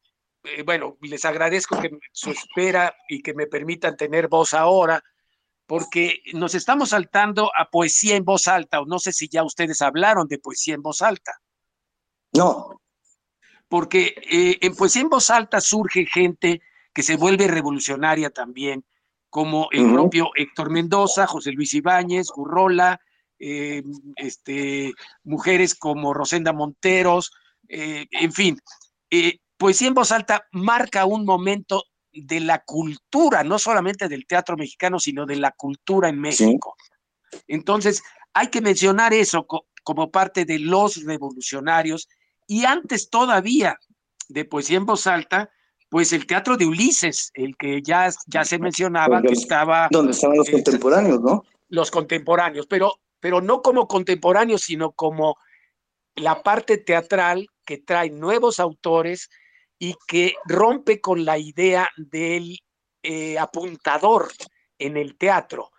Eh, 0.42 0.62
bueno, 0.62 0.98
les 1.02 1.24
agradezco 1.24 1.80
que 1.80 1.90
su 2.12 2.30
espera 2.30 2.94
y 3.08 3.22
que 3.22 3.34
me 3.34 3.46
permitan 3.46 3.96
tener 3.96 4.28
voz 4.28 4.54
ahora, 4.54 5.02
porque 5.66 6.20
nos 6.34 6.54
estamos 6.54 6.90
saltando 6.90 7.50
a 7.56 7.70
poesía 7.70 8.16
en 8.16 8.24
voz 8.24 8.48
alta, 8.48 8.80
o 8.80 8.86
no 8.86 8.98
sé 8.98 9.12
si 9.12 9.28
ya 9.28 9.44
ustedes 9.44 9.80
hablaron 9.82 10.26
de 10.26 10.38
poesía 10.38 10.74
en 10.74 10.82
voz 10.82 11.00
alta. 11.00 11.40
No. 12.32 12.80
Porque 13.68 14.14
en 14.60 14.74
poesía 14.74 15.02
en 15.02 15.08
voz 15.08 15.30
alta 15.30 15.60
surge 15.60 16.04
gente 16.04 16.60
que 16.92 17.02
se 17.02 17.16
vuelve 17.16 17.48
revolucionaria 17.48 18.30
también, 18.30 18.84
como 19.34 19.66
el 19.72 19.92
propio 19.92 20.30
Héctor 20.36 20.70
Mendoza, 20.70 21.26
José 21.26 21.50
Luis 21.50 21.74
Ibáñez, 21.74 22.28
Gurrola, 22.28 23.00
eh, 23.36 23.82
este, 24.14 24.92
mujeres 25.24 25.74
como 25.74 26.14
Rosenda 26.14 26.52
Monteros, 26.52 27.32
eh, 27.68 28.06
en 28.12 28.32
fin. 28.32 28.60
Eh, 29.10 29.40
Poesía 29.56 29.88
en 29.88 29.94
voz 29.94 30.12
alta 30.12 30.46
marca 30.52 31.04
un 31.04 31.24
momento 31.24 31.82
de 32.12 32.38
la 32.38 32.60
cultura, 32.60 33.42
no 33.42 33.58
solamente 33.58 34.08
del 34.08 34.24
teatro 34.24 34.56
mexicano, 34.56 35.00
sino 35.00 35.26
de 35.26 35.34
la 35.34 35.50
cultura 35.50 36.08
en 36.08 36.20
México. 36.20 36.76
Entonces, 37.48 38.04
hay 38.34 38.50
que 38.50 38.60
mencionar 38.60 39.12
eso 39.12 39.48
como 39.82 40.12
parte 40.12 40.44
de 40.44 40.60
los 40.60 41.02
revolucionarios 41.02 42.08
y 42.46 42.66
antes 42.66 43.10
todavía 43.10 43.80
de 44.28 44.44
poesía 44.44 44.76
en 44.76 44.86
voz 44.86 45.08
alta, 45.08 45.50
pues 45.94 46.12
el 46.12 46.26
teatro 46.26 46.56
de 46.56 46.66
Ulises, 46.66 47.30
el 47.34 47.56
que 47.56 47.80
ya, 47.80 48.10
ya 48.26 48.44
se 48.44 48.58
mencionaba 48.58 49.22
que 49.22 49.32
estaba... 49.32 49.86
Donde 49.92 50.10
estaban 50.10 50.36
los 50.36 50.50
contemporáneos, 50.50 51.20
¿no? 51.20 51.44
Los 51.68 51.92
contemporáneos, 51.92 52.66
pero, 52.66 52.94
pero 53.20 53.40
no 53.40 53.62
como 53.62 53.86
contemporáneos, 53.86 54.62
sino 54.62 54.90
como 54.90 55.36
la 56.16 56.42
parte 56.42 56.78
teatral 56.78 57.46
que 57.64 57.78
trae 57.78 58.10
nuevos 58.10 58.58
autores 58.58 59.30
y 59.78 59.94
que 60.08 60.34
rompe 60.46 61.00
con 61.00 61.24
la 61.24 61.38
idea 61.38 61.88
del 61.96 62.58
eh, 63.04 63.38
apuntador 63.38 64.32
en 64.80 64.96
el 64.96 65.16
teatro. 65.16 65.70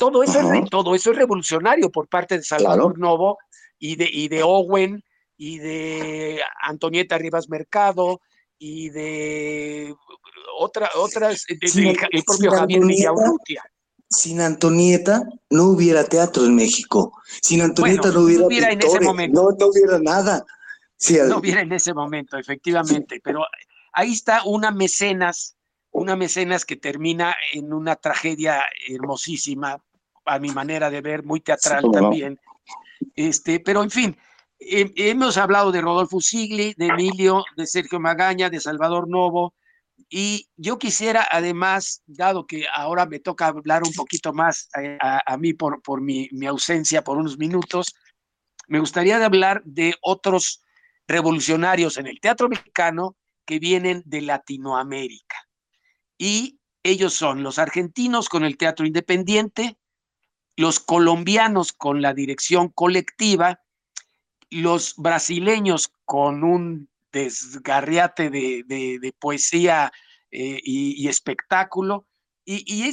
todo, 0.00 0.24
eso 0.24 0.52
Es, 0.52 0.68
todo 0.68 0.96
eso 0.96 1.12
es 1.12 1.16
revolucionario 1.16 1.92
por 1.92 2.08
parte 2.08 2.38
de 2.38 2.42
Salvador 2.42 2.98
Novo 2.98 3.38
y 3.78 3.94
de, 3.94 4.08
y 4.10 4.26
de 4.26 4.42
Owen 4.42 5.04
y 5.36 5.58
de 5.58 6.40
Antonieta 6.60 7.18
Rivas 7.18 7.48
Mercado 7.48 8.20
y 8.58 8.90
de 8.90 9.94
otra, 10.58 10.90
otras, 10.96 11.44
el 11.48 12.24
propio 12.24 12.50
Javier 12.50 12.84
Villaurrutia. 12.84 13.64
Sin 14.10 14.40
Antonieta 14.40 15.22
no 15.50 15.64
hubiera 15.64 16.04
teatro 16.04 16.44
en 16.44 16.54
México. 16.54 17.12
Sin 17.42 17.60
Antonieta 17.60 18.10
no 18.10 18.20
hubiera, 18.20 18.40
no 18.40 18.46
hubiera 18.46 18.70
en 18.72 18.82
ese 18.82 19.00
momento. 19.00 19.54
No, 19.58 19.66
hubiera 19.66 19.98
nada. 19.98 20.44
no 21.28 21.38
hubiera 21.38 21.60
en 21.60 21.72
ese 21.72 21.92
momento, 21.92 22.38
efectivamente. 22.38 23.20
Pero 23.22 23.44
ahí 23.92 24.12
está 24.12 24.42
una 24.44 24.70
mecenas, 24.70 25.56
una 25.90 26.16
mecenas 26.16 26.64
que 26.64 26.76
termina 26.76 27.36
en 27.52 27.72
una 27.72 27.96
tragedia 27.96 28.64
hermosísima, 28.88 29.78
a 30.24 30.38
mi 30.38 30.50
manera 30.50 30.90
de 30.90 31.00
ver, 31.02 31.22
muy 31.22 31.40
teatral 31.40 31.84
también. 31.92 32.40
Este, 33.14 33.60
pero 33.60 33.82
en 33.82 33.90
fin, 33.90 34.16
hemos 34.58 35.36
hablado 35.36 35.72
de 35.72 35.80
Rodolfo 35.80 36.20
Sigli, 36.20 36.74
de 36.76 36.86
Emilio, 36.86 37.44
de 37.56 37.66
Sergio 37.66 38.00
Magaña, 38.00 38.50
de 38.50 38.60
Salvador 38.60 39.08
Novo, 39.08 39.54
y 40.08 40.48
yo 40.56 40.78
quisiera 40.78 41.26
además, 41.30 42.02
dado 42.06 42.46
que 42.46 42.64
ahora 42.74 43.06
me 43.06 43.18
toca 43.18 43.48
hablar 43.48 43.82
un 43.82 43.92
poquito 43.92 44.32
más 44.32 44.68
a, 44.74 45.36
mí 45.36 45.52
por, 45.52 45.82
por 45.82 46.00
mi, 46.00 46.28
mi, 46.32 46.46
ausencia 46.46 47.02
por 47.02 47.18
unos 47.18 47.36
minutos, 47.36 47.94
me 48.68 48.80
gustaría 48.80 49.24
hablar 49.24 49.62
de 49.64 49.94
otros 50.00 50.62
revolucionarios 51.06 51.96
en 51.98 52.06
el 52.06 52.20
teatro 52.20 52.48
mexicano 52.48 53.16
que 53.44 53.58
vienen 53.58 54.02
de 54.06 54.22
Latinoamérica. 54.22 55.36
Y 56.16 56.60
ellos 56.82 57.14
son 57.14 57.42
los 57.42 57.58
argentinos 57.58 58.28
con 58.28 58.44
el 58.44 58.56
teatro 58.56 58.86
independiente, 58.86 59.78
los 60.56 60.80
colombianos 60.80 61.72
con 61.72 62.02
la 62.02 62.14
dirección 62.14 62.68
colectiva, 62.68 63.60
los 64.50 64.94
brasileños 64.96 65.92
con 66.04 66.44
un 66.44 66.88
desgarriate 67.12 68.30
de, 68.30 69.14
poesía 69.18 69.92
eh, 70.30 70.60
y, 70.62 71.08
espectáculo, 71.08 72.06
y, 72.44 72.92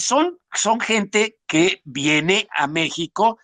son, 0.00 0.38
son 0.52 0.80
gente 0.80 1.38
que 1.46 1.80
viene 1.84 2.48
a 2.54 2.66
México, 2.66 3.38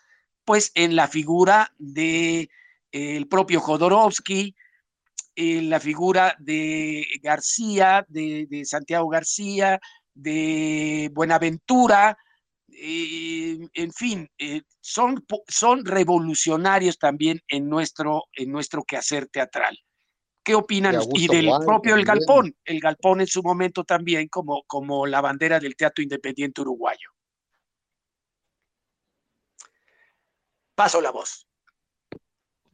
pues 0.45 0.71
en 0.75 0.97
la 0.97 1.09
figura 1.09 1.73
de 1.79 2.51
el 2.93 3.27
propio 3.29 3.61
Jodorowsky, 3.61 4.55
en 5.35 5.69
la 5.69 5.81
figura 5.81 6.35
de 6.39 7.07
García, 7.23 8.07
de 8.09 8.63
Santiago 8.65 9.09
García, 9.09 9.81
de 10.15 11.11
Buenaventura, 11.13 12.17
eh, 12.79 13.59
en 13.75 13.93
fin, 13.93 14.29
eh, 14.39 14.63
son, 14.81 15.25
son 15.49 15.85
revolucionarios 15.85 16.99
también 16.99 17.41
en 17.49 17.69
nuestro, 17.69 18.25
en 18.33 18.53
nuestro 18.53 18.83
quehacer 18.85 19.29
teatral. 19.29 19.79
¿Qué 20.45 20.55
opinan? 20.55 20.97
y 21.15 21.27
del 21.27 21.51
propio 21.65 21.97
El 21.97 22.05
Galpón, 22.05 22.55
El 22.65 22.81
Galpón 22.81 23.21
en 23.21 23.27
su 23.27 23.43
momento 23.43 23.83
también 23.83 24.29
como, 24.29 24.63
como 24.67 25.07
la 25.07 25.21
bandera 25.21 25.59
del 25.59 25.75
teatro 25.75 26.03
independiente 26.03 26.61
uruguayo. 26.61 27.11
Paso 30.77 31.01
la 31.01 31.11
voz. 31.11 31.46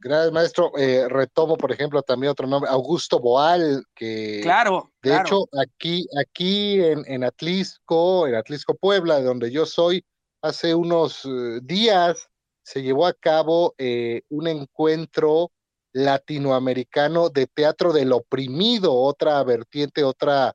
Gracias, 0.03 0.33
maestro. 0.33 0.71
Eh, 0.77 1.07
retomo, 1.07 1.55
por 1.55 1.71
ejemplo, 1.71 2.01
también 2.01 2.31
otro 2.31 2.45
nombre, 2.45 2.69
Augusto 2.69 3.19
Boal, 3.19 3.85
que 3.95 4.41
claro, 4.43 4.91
de 5.01 5.15
hecho 5.15 5.45
aquí, 5.57 6.05
aquí 6.19 6.83
en, 6.83 7.05
en, 7.07 7.23
Atlisco, 7.23 8.27
en 8.27 8.35
Atlisco 8.35 8.75
Puebla, 8.75 9.19
de 9.19 9.23
donde 9.23 9.49
yo 9.49 9.65
soy, 9.65 10.03
hace 10.41 10.75
unos 10.75 11.23
eh, 11.23 11.59
días 11.63 12.29
se 12.63 12.83
llevó 12.83 13.07
a 13.07 13.13
cabo 13.13 13.75
eh, 13.77 14.23
un 14.27 14.47
encuentro 14.47 15.51
latinoamericano 15.93 17.29
de 17.29 17.47
teatro 17.47 17.93
del 17.93 18.11
oprimido, 18.11 18.93
otra 18.93 19.41
vertiente, 19.43 20.03
otra, 20.03 20.53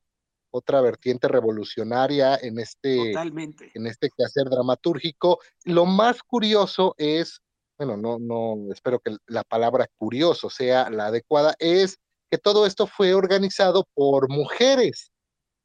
otra 0.51 0.81
vertiente 0.81 1.27
revolucionaria 1.27 2.35
en 2.35 2.59
este, 2.59 3.13
en 3.13 3.87
este 3.87 4.09
quehacer 4.15 4.47
dramatúrgico. 4.47 5.39
Lo 5.63 5.87
más 5.87 6.21
curioso 6.21 6.93
es 6.97 7.41
bueno, 7.79 7.97
no, 7.97 8.19
no, 8.19 8.71
espero 8.71 8.99
que 8.99 9.15
la 9.27 9.43
palabra 9.43 9.87
curioso 9.97 10.49
sea 10.49 10.89
la 10.89 11.07
adecuada, 11.07 11.55
es 11.59 11.97
que 12.29 12.37
todo 12.37 12.65
esto 12.65 12.85
fue 12.85 13.13
organizado 13.13 13.87
por 13.95 14.29
mujeres, 14.29 15.11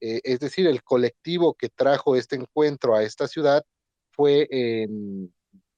eh, 0.01 0.21
es 0.25 0.41
decir, 0.41 0.67
el 0.67 0.83
colectivo 0.83 1.55
que 1.55 1.69
trajo 1.69 2.17
este 2.17 2.37
encuentro 2.37 2.95
a 2.95 3.03
esta 3.03 3.27
ciudad 3.27 3.65
fue 4.13 4.49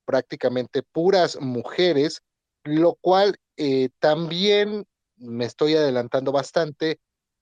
prácticamente 0.04 0.82
puras 0.82 1.38
mujeres, 1.40 2.20
lo 2.64 2.96
cual 3.00 3.36
eh, 3.56 3.88
también 3.98 4.84
me 5.16 5.44
estoy 5.46 5.74
adelantando 5.74 6.32
bastante, 6.32 7.00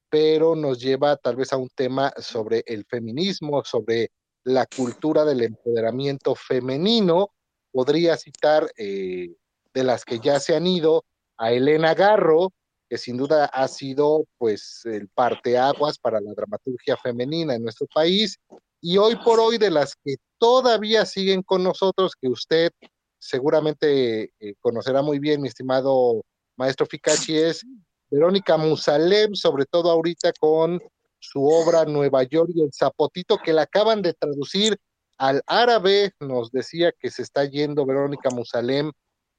pero 0.09 0.55
nos 0.55 0.81
lleva 0.81 1.17
tal 1.17 1.37
vez 1.37 1.53
a 1.53 1.57
un 1.57 1.69
tema 1.69 2.13
sobre 2.19 2.63
el 2.67 2.85
feminismo, 2.87 3.65
sobre 3.65 4.11
la 4.45 4.67
cultura 4.67 5.25
del 5.25 5.43
empoderamiento 5.43 6.35
femenino, 6.35 7.34
podría 7.75 8.17
citar 8.17 8.71
eh, 8.77 9.35
de 9.75 9.85
las 9.85 10.05
que 10.05 10.21
ya 10.21 10.39
se 10.39 10.55
han 10.55 10.65
ido 10.65 11.05
a 11.37 11.51
Elena 11.51 11.93
Garro, 11.93 12.53
que 12.89 12.99
sin 12.99 13.17
duda 13.17 13.47
ha 13.47 13.67
sido 13.67 14.27
pues 14.39 14.83
el 14.85 15.09
parteaguas 15.09 15.99
para 15.99 16.21
la 16.21 16.33
dramaturgia 16.35 16.97
femenina 16.97 17.57
en 17.57 17.65
nuestro 17.65 17.89
país, 17.93 18.39
y 18.81 18.97
hoy 18.97 19.17
por 19.17 19.41
hoy 19.41 19.59
de 19.59 19.73
las 19.73 19.97
que 20.05 20.15
todavía 20.39 21.05
siguen 21.05 21.43
con 21.43 21.65
nosotros, 21.65 22.13
que 22.15 22.29
usted 22.29 22.71
seguramente 23.19 24.31
eh, 24.39 24.55
conocerá 24.61 25.03
muy 25.03 25.19
bien, 25.19 25.43
mi 25.43 25.49
estimado 25.49 26.23
maestro 26.57 26.87
Ficachi, 26.87 27.37
es 27.37 27.67
Verónica 28.09 28.57
Musalem, 28.57 29.35
sobre 29.35 29.65
todo 29.65 29.91
ahorita 29.91 30.33
con 30.39 30.81
su 31.19 31.45
obra 31.45 31.87
Nueva 31.87 32.23
York 32.23 32.51
y 32.55 32.63
el 32.63 32.71
Zapotito, 32.73 33.39
que 33.39 33.53
la 33.53 33.63
acaban 33.63 34.01
de 34.01 34.13
traducir 34.13 34.79
al 35.19 35.43
árabe 35.47 36.13
nos 36.21 36.51
decía 36.51 36.93
que 36.99 37.11
se 37.11 37.23
está 37.23 37.45
yendo 37.45 37.87
Verónica 37.87 38.31
Musalem 38.31 38.93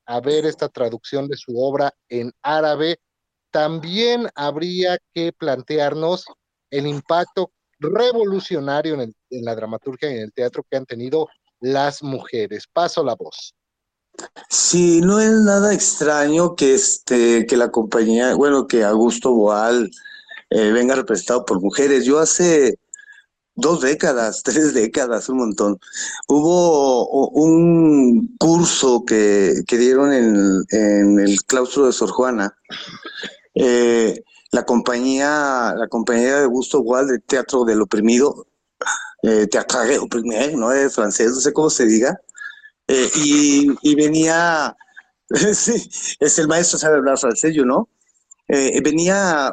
a 0.06 0.20
ver 0.20 0.46
esta 0.46 0.70
traducción 0.70 1.28
de 1.28 1.38
su 1.38 1.58
obra 1.58 1.94
en 2.10 2.32
árabe. 2.42 3.00
También 3.52 4.30
habría 4.36 4.98
que 5.14 5.34
plantearnos 5.34 6.26
el 6.70 6.88
impacto 6.88 7.52
revolucionario 7.80 9.02
en, 9.02 9.14
la 9.30 9.56
dramaturgia 9.56 10.10
y 10.10 10.16
en 10.16 10.24
el 10.24 10.34
teatro 10.34 10.66
que 10.70 10.78
han 10.78 10.86
tenido 10.86 11.28
las 11.60 12.04
mujeres. 12.04 12.66
Paso 12.72 13.04
la 13.04 13.16
voz. 13.16 13.54
Sí, 14.50 15.02
no 15.02 15.20
es 15.20 15.32
nada 15.32 15.74
extraño 15.74 16.56
que 16.56 16.74
este 16.74 17.46
que 17.46 17.58
la 17.58 17.70
compañía, 17.70 18.34
bueno, 18.36 18.66
que 18.66 18.84
Augusto 18.84 19.34
Boal 19.34 19.92
eh, 20.50 20.72
venga 20.72 20.96
representado 20.96 21.44
por 21.44 21.62
mujeres. 21.62 22.06
Yo 22.06 22.20
hace 22.20 22.78
dos 23.56 23.82
décadas, 23.82 24.44
tres 24.44 24.74
décadas, 24.74 25.30
un 25.30 25.38
montón. 25.38 25.80
Hubo 26.28 27.30
un 27.30 28.36
curso 28.38 29.04
que, 29.06 29.64
dieron 29.68 30.14
en, 30.14 31.20
el 31.20 31.44
claustro 31.44 31.88
de 31.88 31.94
Sor 31.94 32.12
Juana. 32.12 32.56
Eh, 33.56 34.24
la 34.52 34.66
compañía, 34.66 35.74
la 35.76 35.88
compañía 35.90 36.42
de 36.42 36.46
Gusto 36.46 36.80
Gual 36.80 37.08
de 37.08 37.20
Teatro 37.20 37.66
del 37.66 37.82
Oprimido, 37.82 38.48
eh, 39.24 39.48
Teatro 39.48 39.80
Oprimido, 40.04 40.58
¿no? 40.58 40.72
Es 40.72 40.96
francés, 40.96 41.32
no 41.32 41.42
sé 41.42 41.54
cómo 41.54 41.70
se 41.70 41.86
diga. 41.86 42.20
Eh, 42.88 43.10
y, 43.16 43.96
venía, 43.96 44.76
sí, 45.54 45.90
es 46.20 46.40
el 46.40 46.48
maestro 46.48 46.78
sabe 46.78 46.98
hablar 46.98 47.18
francés, 47.18 47.54
yo 47.56 47.66
no. 47.66 47.90
Venía 48.48 49.52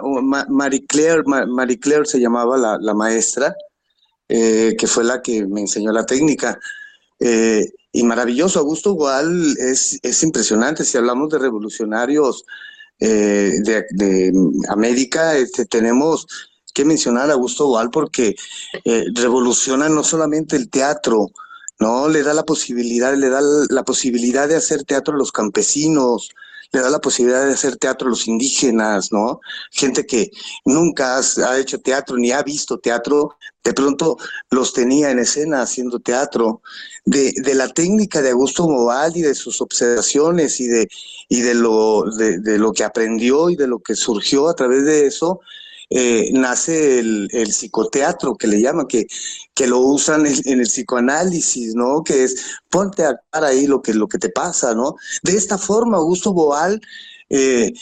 Marie 0.49 0.85
Claire, 0.87 1.23
Marie 1.25 1.79
Claire 1.79 2.05
se 2.05 2.21
llamaba 2.21 2.59
la, 2.59 2.77
la 2.79 2.93
maestra, 2.93 3.57
eh, 4.29 4.75
que 4.79 4.87
fue 4.87 5.05
la 5.05 5.21
que 5.23 5.47
me 5.47 5.61
enseñó 5.61 5.93
la 5.93 6.07
técnica. 6.07 6.59
Eh, 7.21 7.65
y 7.93 8.03
maravilloso, 8.05 8.59
Augusto 8.59 8.93
Gual 8.95 9.57
es, 9.59 9.99
es 10.03 10.23
impresionante. 10.23 10.85
Si 10.85 10.97
hablamos 10.97 11.31
de 11.31 11.39
revolucionarios 11.39 12.45
eh, 13.05 13.59
de, 13.63 14.33
América, 14.69 15.37
este, 15.37 15.67
tenemos 15.67 16.27
que 16.73 16.85
mencionar 16.85 17.31
a 17.31 17.33
Augusto 17.33 17.67
Boal 17.67 17.91
porque 17.91 18.37
eh, 18.85 19.05
revoluciona 19.15 19.89
no 19.89 20.05
solamente 20.05 20.55
el 20.57 20.71
teatro, 20.71 21.31
¿no? 21.81 22.09
Le 22.09 22.23
da 22.23 22.33
la 22.33 22.45
posibilidad, 22.45 23.15
le 23.17 23.29
da 23.29 23.41
la 23.69 23.83
posibilidad 23.83 24.49
de 24.49 24.55
hacer 24.55 24.85
teatro 24.85 25.15
a 25.15 25.19
los 25.19 25.33
campesinos, 25.33 26.31
le 26.73 26.81
da 26.81 26.89
la 26.89 27.01
posibilidad 27.01 27.45
de 27.47 27.53
hacer 27.53 27.77
teatro 27.77 28.09
a 28.09 28.11
los 28.11 28.27
indígenas, 28.27 29.13
¿no? 29.13 29.41
Gente 29.71 30.07
que 30.07 30.31
nunca 30.65 31.19
ha 31.19 31.59
hecho 31.59 31.79
teatro 31.81 32.17
ni 32.17 32.33
ha 32.33 32.43
visto 32.43 32.79
teatro, 32.79 33.37
de 33.63 33.75
pronto 33.75 34.17
los 34.51 34.73
tenía 34.73 35.11
en 35.11 35.19
escena 35.19 35.63
haciendo 35.63 36.01
teatro. 36.01 36.63
De, 37.05 37.33
de 37.37 37.55
la 37.57 37.69
técnica 37.69 38.23
de 38.23 38.31
Augusto 38.31 38.69
Moval 38.69 39.17
y 39.17 39.23
de 39.23 39.35
sus 39.35 39.61
observaciones 39.61 40.61
y 40.61 40.69
de, 40.69 40.89
y 41.29 41.41
de, 41.41 41.55
lo, 41.55 42.05
de 42.05 42.59
lo 42.59 42.73
que 42.73 42.85
aprendió 42.85 43.51
y 43.51 43.57
de 43.57 43.67
lo 43.67 43.81
que 43.81 43.97
surgió 43.97 44.49
a 44.49 44.55
través 44.55 44.85
de 44.85 45.07
eso, 45.07 45.41
eh, 45.95 46.31
nace 46.33 47.01
el, 47.01 47.53
psicoteatro 47.53 48.35
que 48.37 48.47
le 48.47 48.63
llaman, 48.63 48.87
que, 48.87 49.07
que 49.55 49.67
lo 49.67 49.79
usan 49.81 50.25
en, 50.27 50.61
el 50.61 50.67
psicoanálisis, 50.67 51.75
¿no? 51.75 52.03
Que 52.03 52.25
es 52.25 52.57
ponte 52.71 53.05
a 53.05 53.21
cara 53.31 53.49
ahí 53.49 53.67
lo 53.67 53.83
que, 53.83 53.93
lo 53.93 54.09
que 54.09 54.19
te 54.19 54.31
pasa, 54.31 54.75
¿no? 54.75 54.97
De 55.23 55.37
esta 55.37 55.59
forma, 55.59 55.99
Augusto 55.99 56.33
Boal 56.33 56.81
eh, 57.29 57.75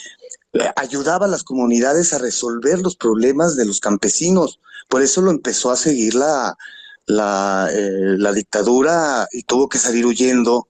ayudaba 0.75 1.25
a 1.25 1.29
las 1.29 1.43
comunidades 1.43 2.11
a 2.11 2.17
resolver 2.17 2.79
los 2.79 2.97
problemas 2.97 3.55
de 3.55 3.65
los 3.65 3.79
campesinos. 3.79 4.59
Por 4.89 5.01
eso 5.01 5.21
lo 5.21 5.31
empezó 5.31 5.71
a 5.71 5.77
seguir 5.77 6.15
la, 6.15 6.57
la, 7.05 7.69
eh, 7.71 8.33
dictadura 8.35 9.25
y 9.31 9.43
tuvo 9.43 9.69
que 9.69 9.77
salir 9.77 10.05
huyendo 10.05 10.67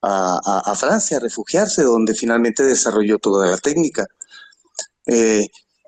a, 0.00 0.74
Francia, 0.74 1.18
a 1.18 1.20
refugiarse, 1.20 1.82
donde 1.82 2.14
finalmente 2.14 2.62
desarrolló 2.62 3.18
toda 3.18 3.46
la 3.46 3.58
técnica. 3.58 4.06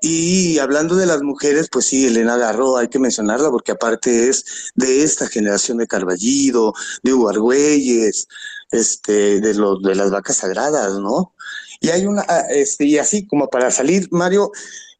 Y 0.03 0.57
hablando 0.57 0.95
de 0.95 1.05
las 1.05 1.21
mujeres, 1.21 1.69
pues 1.71 1.85
sí, 1.85 2.07
Elena 2.07 2.35
Garro, 2.35 2.77
hay 2.77 2.87
que 2.87 2.97
mencionarla 2.97 3.51
porque 3.51 3.73
aparte 3.73 4.29
es 4.29 4.71
de 4.73 5.03
esta 5.03 5.27
generación 5.27 5.77
de 5.77 5.85
Carballido, 5.85 6.73
de 7.03 7.13
Hugo 7.13 7.29
Argüelles, 7.29 8.27
este, 8.71 9.39
de, 9.39 9.53
los, 9.53 9.83
de 9.83 9.93
las 9.93 10.09
vacas 10.09 10.37
sagradas, 10.37 10.93
¿no? 10.93 11.35
Y 11.81 11.89
hay 11.89 12.07
una, 12.07 12.25
ah, 12.27 12.45
este, 12.49 12.85
y 12.85 12.97
así 12.97 13.27
como 13.27 13.47
para 13.47 13.69
salir, 13.69 14.07
Mario, 14.09 14.51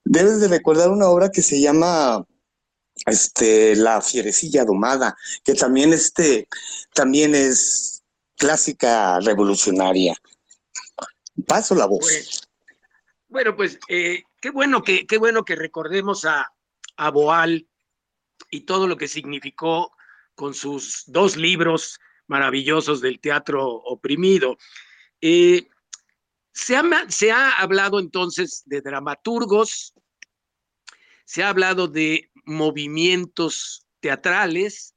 debes 0.04 0.40
de 0.40 0.48
recordar 0.48 0.92
una 0.92 1.08
obra 1.08 1.32
que 1.32 1.42
se 1.42 1.60
llama 1.60 2.24
este, 3.08 3.76
La 3.76 4.02
Fierecilla 4.02 4.66
Domada, 4.66 5.18
que 5.44 5.56
también, 5.56 5.94
este, 5.94 6.48
también 6.94 7.34
es 7.34 8.04
clásica 8.38 9.20
revolucionaria. 9.20 10.16
Paso 11.48 11.74
la 11.74 11.88
voz. 11.88 12.48
Bueno, 13.30 13.56
pues 13.56 13.80
eh, 13.88 14.24
qué 14.42 14.50
bueno 14.50 14.82
que, 14.82 15.06
qué 15.06 15.18
bueno 15.18 15.46
que 15.46 15.56
recordemos 15.56 16.26
a, 16.26 16.52
a 16.98 17.12
Boal 17.12 17.68
y 18.50 18.62
todo 18.62 18.88
lo 18.88 18.98
que 18.98 19.08
significó 19.08 19.92
con 20.36 20.54
sus 20.54 21.04
dos 21.08 21.38
libros 21.38 22.00
maravillosos 22.28 23.02
del 23.02 23.20
teatro 23.20 23.64
oprimido. 23.66 24.58
Eh, 25.22 25.68
se, 26.52 26.76
ha, 26.76 26.84
se 27.10 27.32
ha 27.32 27.52
hablado 27.52 28.00
entonces 28.00 28.64
de 28.66 28.82
dramaturgos, 28.82 29.94
se 31.26 31.44
ha 31.44 31.50
hablado 31.50 31.88
de 31.88 32.32
movimientos 32.46 33.86
teatrales 34.00 34.96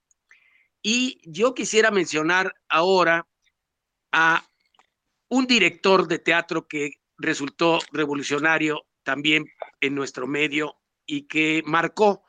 y 0.83 1.21
yo 1.25 1.55
quisiera 1.55 1.91
mencionar 1.91 2.55
ahora 2.69 3.29
a 4.13 4.47
un 5.29 5.47
director 5.47 6.09
de 6.09 6.19
teatro 6.19 6.67
que 6.67 6.93
resultó 7.19 7.81
revolucionario 7.93 8.87
también 9.05 9.47
en 9.81 9.95
nuestro 9.95 10.27
medio 10.27 10.77
y 11.07 11.27
que 11.27 11.63
marcó, 11.65 12.25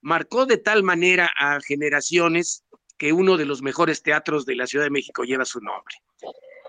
marcó 0.00 0.46
de 0.46 0.56
tal 0.56 0.82
manera 0.82 1.30
a 1.38 1.60
generaciones 1.60 2.64
que 2.96 3.12
uno 3.12 3.36
de 3.36 3.46
los 3.46 3.62
mejores 3.62 4.02
teatros 4.02 4.46
de 4.46 4.56
la 4.56 4.66
Ciudad 4.66 4.84
de 4.84 4.90
México 4.90 5.24
lleva 5.24 5.44
su 5.44 5.60
nombre, 5.60 5.94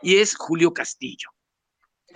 y 0.02 0.18
es 0.18 0.36
Julio 0.36 0.74
Castillo. 0.74 1.30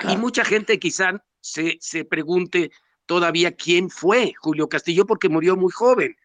Y 0.10 0.18
mucha 0.18 0.44
gente 0.44 0.80
quizá 0.80 1.24
se, 1.40 1.78
se 1.80 2.06
pregunte 2.06 2.72
todavía 3.06 3.56
quién 3.56 3.90
fue 3.90 4.34
Julio 4.38 4.68
Castillo, 4.68 5.06
porque 5.06 5.30
murió 5.30 5.56
muy 5.56 5.72
joven, 5.72 6.16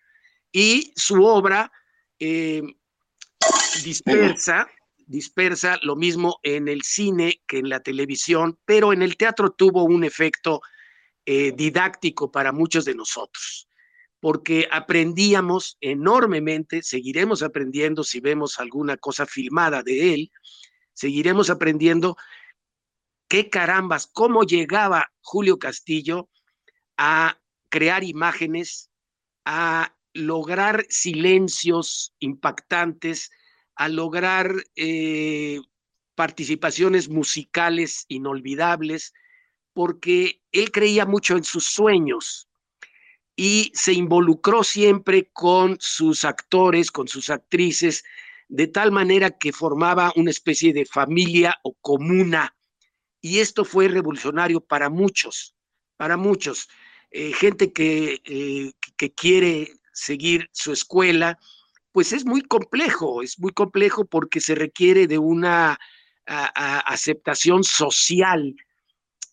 y 0.52 0.92
su 0.96 1.24
obra 1.24 1.70
eh, 2.18 2.62
dispersa 3.84 4.68
dispersa, 5.10 5.76
lo 5.82 5.96
mismo 5.96 6.38
en 6.44 6.68
el 6.68 6.82
cine 6.82 7.42
que 7.48 7.58
en 7.58 7.68
la 7.68 7.80
televisión, 7.80 8.56
pero 8.64 8.92
en 8.92 9.02
el 9.02 9.16
teatro 9.16 9.50
tuvo 9.50 9.82
un 9.82 10.04
efecto 10.04 10.62
eh, 11.32 11.52
didáctico 11.52 12.32
para 12.32 12.50
muchos 12.50 12.84
de 12.84 12.96
nosotros, 12.96 13.68
porque 14.18 14.66
aprendíamos 14.68 15.78
enormemente, 15.80 16.82
seguiremos 16.82 17.44
aprendiendo 17.44 18.02
si 18.02 18.18
vemos 18.18 18.58
alguna 18.58 18.96
cosa 18.96 19.26
filmada 19.26 19.84
de 19.84 20.12
él, 20.12 20.32
seguiremos 20.92 21.48
aprendiendo 21.48 22.16
qué 23.28 23.48
carambas, 23.48 24.08
cómo 24.12 24.42
llegaba 24.42 25.12
Julio 25.20 25.60
Castillo 25.60 26.28
a 26.96 27.40
crear 27.68 28.02
imágenes, 28.02 28.90
a 29.44 29.94
lograr 30.12 30.84
silencios 30.88 32.12
impactantes, 32.18 33.30
a 33.76 33.88
lograr 33.88 34.52
eh, 34.74 35.60
participaciones 36.16 37.08
musicales 37.08 38.04
inolvidables, 38.08 39.14
porque 39.72 40.42
él 40.52 40.70
creía 40.70 41.06
mucho 41.06 41.36
en 41.36 41.44
sus 41.44 41.64
sueños 41.64 42.48
y 43.36 43.72
se 43.74 43.92
involucró 43.92 44.64
siempre 44.64 45.30
con 45.32 45.76
sus 45.80 46.24
actores, 46.24 46.90
con 46.90 47.08
sus 47.08 47.30
actrices, 47.30 48.04
de 48.48 48.66
tal 48.66 48.92
manera 48.92 49.30
que 49.30 49.52
formaba 49.52 50.12
una 50.16 50.30
especie 50.30 50.72
de 50.72 50.84
familia 50.84 51.58
o 51.62 51.74
comuna. 51.80 52.54
Y 53.20 53.38
esto 53.38 53.64
fue 53.64 53.88
revolucionario 53.88 54.60
para 54.60 54.90
muchos, 54.90 55.54
para 55.96 56.16
muchos. 56.16 56.68
Eh, 57.10 57.32
gente 57.32 57.72
que, 57.72 58.20
eh, 58.24 58.72
que 58.96 59.12
quiere 59.12 59.72
seguir 59.92 60.48
su 60.52 60.72
escuela, 60.72 61.38
pues 61.92 62.12
es 62.12 62.24
muy 62.24 62.42
complejo, 62.42 63.22
es 63.22 63.38
muy 63.38 63.52
complejo 63.52 64.04
porque 64.04 64.40
se 64.40 64.54
requiere 64.54 65.06
de 65.06 65.18
una 65.18 65.78
aceptación 66.26 67.64
social 67.64 68.54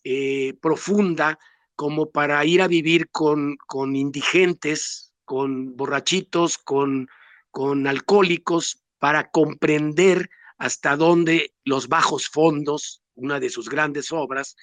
eh, 0.04 0.54
profunda 0.60 1.38
como 1.74 2.10
para 2.10 2.44
ir 2.44 2.60
a 2.60 2.68
vivir 2.68 3.08
con, 3.10 3.56
con 3.66 3.94
indigentes, 3.94 5.12
con 5.24 5.76
borrachitos, 5.76 6.58
con, 6.58 7.08
con 7.50 7.86
alcohólicos, 7.86 8.82
para 8.98 9.30
comprender 9.30 10.28
hasta 10.58 10.96
dónde 10.96 11.54
los 11.64 11.88
bajos 11.88 12.28
fondos, 12.28 13.02
una 13.14 13.38
de 13.38 13.48
sus 13.48 13.68
grandes 13.68 14.10
obras, 14.10 14.56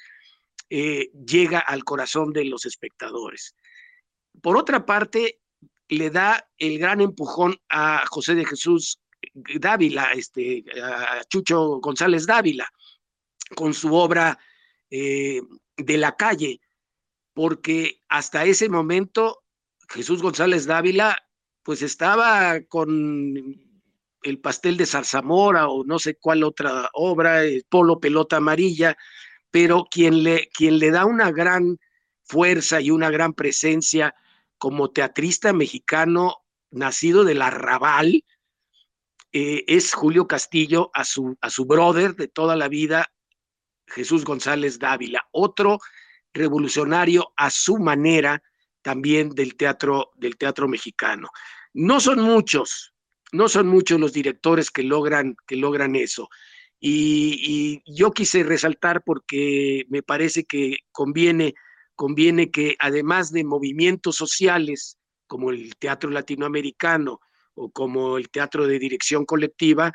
eh, 0.69 1.09
llega 1.25 1.59
al 1.59 1.83
corazón 1.83 2.33
de 2.33 2.45
los 2.45 2.65
espectadores. 2.65 3.55
Por 4.41 4.57
otra 4.57 4.85
parte, 4.85 5.39
le 5.87 6.09
da 6.09 6.49
el 6.57 6.79
gran 6.79 7.01
empujón 7.01 7.57
a 7.69 8.05
José 8.07 8.35
de 8.35 8.45
Jesús 8.45 8.99
Dávila, 9.33 10.11
este, 10.13 10.65
a 10.81 11.23
Chucho 11.25 11.79
González 11.79 12.25
Dávila, 12.25 12.69
con 13.55 13.73
su 13.73 13.93
obra 13.93 14.37
eh, 14.89 15.41
de 15.77 15.97
la 15.97 16.15
calle, 16.15 16.61
porque 17.33 18.01
hasta 18.07 18.45
ese 18.45 18.69
momento 18.69 19.43
Jesús 19.89 20.21
González 20.21 20.65
Dávila 20.65 21.17
pues 21.63 21.81
estaba 21.81 22.61
con 22.61 23.35
el 24.21 24.39
pastel 24.39 24.77
de 24.77 24.85
zarzamora 24.85 25.67
o 25.67 25.83
no 25.83 25.99
sé 25.99 26.15
cuál 26.15 26.43
otra 26.43 26.89
obra, 26.93 27.41
Polo 27.69 27.99
Pelota 27.99 28.37
Amarilla, 28.37 28.95
pero 29.51 29.85
quien 29.89 30.23
le, 30.23 30.49
quien 30.49 30.79
le 30.79 30.91
da 30.91 31.05
una 31.05 31.31
gran 31.31 31.77
fuerza 32.23 32.81
y 32.81 32.91
una 32.91 33.09
gran 33.09 33.33
presencia 33.33 34.15
como 34.57 34.91
teatrista 34.91 35.53
mexicano 35.53 36.37
nacido 36.71 37.23
del 37.23 37.41
arrabal, 37.41 38.23
eh, 39.31 39.63
es 39.67 39.93
Julio 39.93 40.27
Castillo 40.27 40.91
a 40.93 41.03
su, 41.03 41.37
a 41.41 41.49
su 41.49 41.65
brother 41.65 42.15
de 42.15 42.27
toda 42.27 42.55
la 42.55 42.67
vida, 42.67 43.11
Jesús 43.87 44.23
González 44.23 44.79
Dávila, 44.79 45.27
otro 45.31 45.79
revolucionario 46.33 47.33
a 47.37 47.49
su 47.49 47.77
manera 47.77 48.41
también 48.81 49.29
del 49.29 49.55
teatro, 49.55 50.11
del 50.15 50.37
teatro 50.37 50.67
mexicano. 50.67 51.29
No 51.73 51.99
son 51.99 52.21
muchos, 52.21 52.93
no 53.31 53.49
son 53.49 53.67
muchos 53.67 53.99
los 53.99 54.13
directores 54.13 54.69
que 54.69 54.83
logran, 54.83 55.35
que 55.47 55.55
logran 55.55 55.95
eso. 55.95 56.29
y, 56.79 57.81
yo 57.85 58.11
quise 58.11 58.43
resaltar 58.43 59.03
porque 59.03 59.85
me 59.89 60.03
parece 60.03 60.43
que 60.43 60.77
conviene 60.91 61.55
conviene 61.95 62.51
que 62.51 62.75
además 62.79 63.31
de 63.31 63.43
movimientos 63.43 64.15
sociales 64.15 64.97
como 65.27 65.49
el 65.49 65.75
teatro 65.77 66.09
latinoamericano 66.09 67.19
o 67.55 67.71
como 67.71 68.17
el 68.17 68.29
teatro 68.29 68.67
de 68.67 68.79
dirección 68.79 69.25
colectiva 69.25 69.93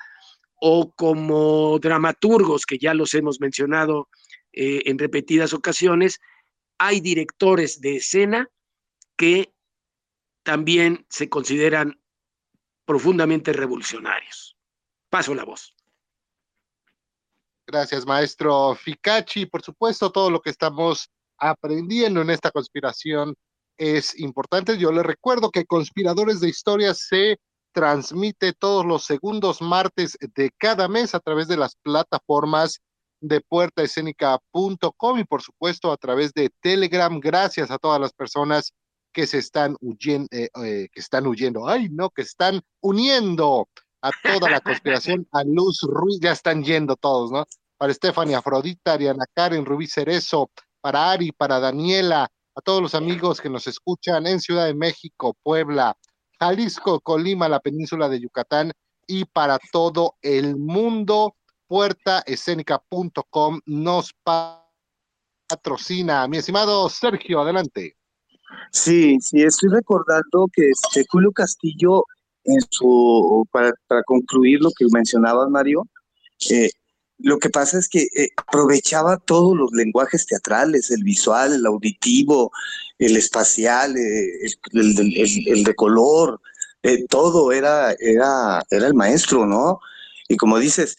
o 0.60 0.92
como 0.92 1.78
dramaturgos 1.78 2.66
que 2.66 2.78
ya 2.78 2.94
los 2.94 3.14
hemos 3.14 3.40
mencionado 3.40 4.08
eh, 4.52 4.82
en 4.86 4.98
repetidas 4.98 5.52
ocasiones, 5.54 6.20
hay 6.78 7.00
directores 7.00 7.80
de 7.80 7.96
escena 7.96 8.48
que 9.16 9.52
también 10.42 11.06
se 11.08 11.28
consideran 11.28 12.00
profundamente 12.84 13.52
revolucionarios. 13.52 14.56
Paso 15.08 15.34
la 15.34 15.44
voz. 15.44 15.74
Gracias, 17.66 18.04
maestro 18.04 18.74
Ficachi. 18.74 19.46
Por 19.46 19.62
supuesto, 19.62 20.10
todo 20.10 20.30
lo 20.30 20.40
que 20.40 20.50
estamos 20.50 21.10
aprendiendo 21.38 22.20
en 22.20 22.30
esta 22.30 22.50
conspiración 22.50 23.34
es 23.78 24.18
importante. 24.18 24.76
Yo 24.76 24.92
le 24.92 25.02
recuerdo 25.02 25.50
que 25.50 25.64
Conspiradores 25.64 26.40
de 26.40 26.48
Historia 26.48 26.92
se 26.94 27.38
transmite 27.72 28.52
todos 28.52 28.84
los 28.84 29.04
segundos 29.04 29.62
martes 29.62 30.16
de 30.34 30.50
cada 30.56 30.88
mes 30.88 31.14
a 31.14 31.20
través 31.20 31.48
de 31.48 31.56
las 31.56 31.76
plataformas 31.76 32.80
de 33.20 33.40
puertaescénica.com 33.40 35.18
y 35.18 35.24
por 35.24 35.42
supuesto 35.42 35.92
a 35.92 35.96
través 35.96 36.32
de 36.32 36.50
Telegram. 36.60 37.20
Gracias 37.20 37.70
a 37.70 37.78
todas 37.78 38.00
las 38.00 38.12
personas 38.12 38.72
que 39.12 39.26
se 39.26 39.38
están 39.38 39.76
huyendo, 39.80 40.28
eh, 40.30 40.48
eh, 40.62 40.88
que 40.92 41.00
están 41.00 41.26
huyendo, 41.26 41.68
ay 41.68 41.88
no, 41.90 42.10
que 42.10 42.22
están 42.22 42.60
uniendo 42.80 43.68
a 44.02 44.10
toda 44.22 44.48
la 44.48 44.60
conspiración, 44.60 45.26
a 45.32 45.44
Luz 45.44 45.80
Ruiz, 45.82 46.18
ya 46.20 46.32
están 46.32 46.62
yendo 46.62 46.96
todos, 46.96 47.30
¿no? 47.30 47.44
Para 47.76 47.92
Stephanie 47.92 48.34
Afrodita, 48.34 48.94
Ariana 48.94 49.26
Karen, 49.34 49.66
Rubí 49.66 49.86
Cerezo, 49.86 50.50
para 50.80 51.10
Ari, 51.10 51.32
para 51.32 51.60
Daniela, 51.60 52.30
a 52.54 52.60
todos 52.62 52.80
los 52.80 52.94
amigos 52.94 53.40
que 53.40 53.50
nos 53.50 53.66
escuchan 53.66 54.26
en 54.26 54.40
Ciudad 54.40 54.66
de 54.66 54.74
México, 54.74 55.36
Puebla, 55.42 55.96
Jalisco, 56.40 57.00
Colima, 57.00 57.48
la 57.48 57.60
península 57.60 58.08
de 58.08 58.20
Yucatán 58.20 58.72
y 59.06 59.26
para 59.26 59.58
todo 59.72 60.14
el 60.22 60.56
mundo. 60.56 61.36
Puertaescénica.com 61.66 63.60
nos 63.66 64.12
patrocina. 65.48 66.26
Mi 66.26 66.38
estimado 66.38 66.88
Sergio, 66.88 67.40
adelante. 67.40 67.96
Sí, 68.72 69.18
sí, 69.20 69.42
estoy 69.42 69.68
recordando 69.70 70.48
que 70.52 70.70
este 70.70 71.04
Julio 71.10 71.30
Castillo, 71.30 72.04
en 72.44 72.60
su, 72.70 73.46
para, 73.52 73.70
para 73.86 74.02
concluir 74.02 74.60
lo 74.60 74.70
que 74.76 74.86
mencionabas, 74.92 75.48
Mario, 75.50 75.86
eh, 76.50 76.70
lo 77.22 77.38
que 77.38 77.50
pasa 77.50 77.78
es 77.78 77.88
que 77.88 78.08
eh, 78.14 78.28
aprovechaba 78.36 79.18
todos 79.18 79.56
los 79.56 79.72
lenguajes 79.72 80.26
teatrales, 80.26 80.90
el 80.90 81.02
visual, 81.02 81.52
el 81.52 81.66
auditivo, 81.66 82.52
el 82.98 83.16
espacial, 83.16 83.96
eh, 83.96 84.46
el, 84.72 85.64
de 85.64 85.74
color, 85.74 86.40
eh, 86.82 87.06
todo 87.08 87.52
era, 87.52 87.92
era, 87.98 88.62
era 88.70 88.86
el 88.86 88.94
maestro, 88.94 89.46
¿no? 89.46 89.80
Y 90.28 90.36
como 90.36 90.58
dices, 90.58 90.96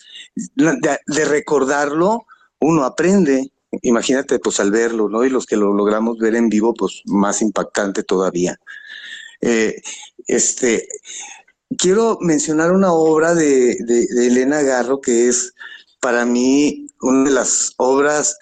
de, 0.55 1.25
recordarlo, 1.25 2.25
uno 2.59 2.83
aprende. 2.83 3.51
Imagínate, 3.81 4.39
pues 4.39 4.59
al 4.59 4.71
verlo, 4.71 5.07
¿no? 5.07 5.23
Y 5.23 5.29
los 5.29 5.45
que 5.45 5.55
lo 5.55 5.73
logramos 5.73 6.17
ver 6.17 6.35
en 6.35 6.49
vivo, 6.49 6.73
pues 6.73 7.01
más 7.05 7.41
impactante 7.41 8.03
todavía. 8.03 8.59
este, 10.27 10.87
quiero 11.77 12.17
mencionar 12.21 12.71
una 12.71 12.91
obra 12.93 13.33
de, 13.33 13.77
de 13.79 14.27
Elena 14.27 14.61
Garro 14.61 14.99
que 15.01 15.29
es 15.29 15.53
para 16.01 16.25
mí 16.25 16.87
una 16.99 17.29
de 17.29 17.35
las 17.35 17.73
obras 17.77 18.37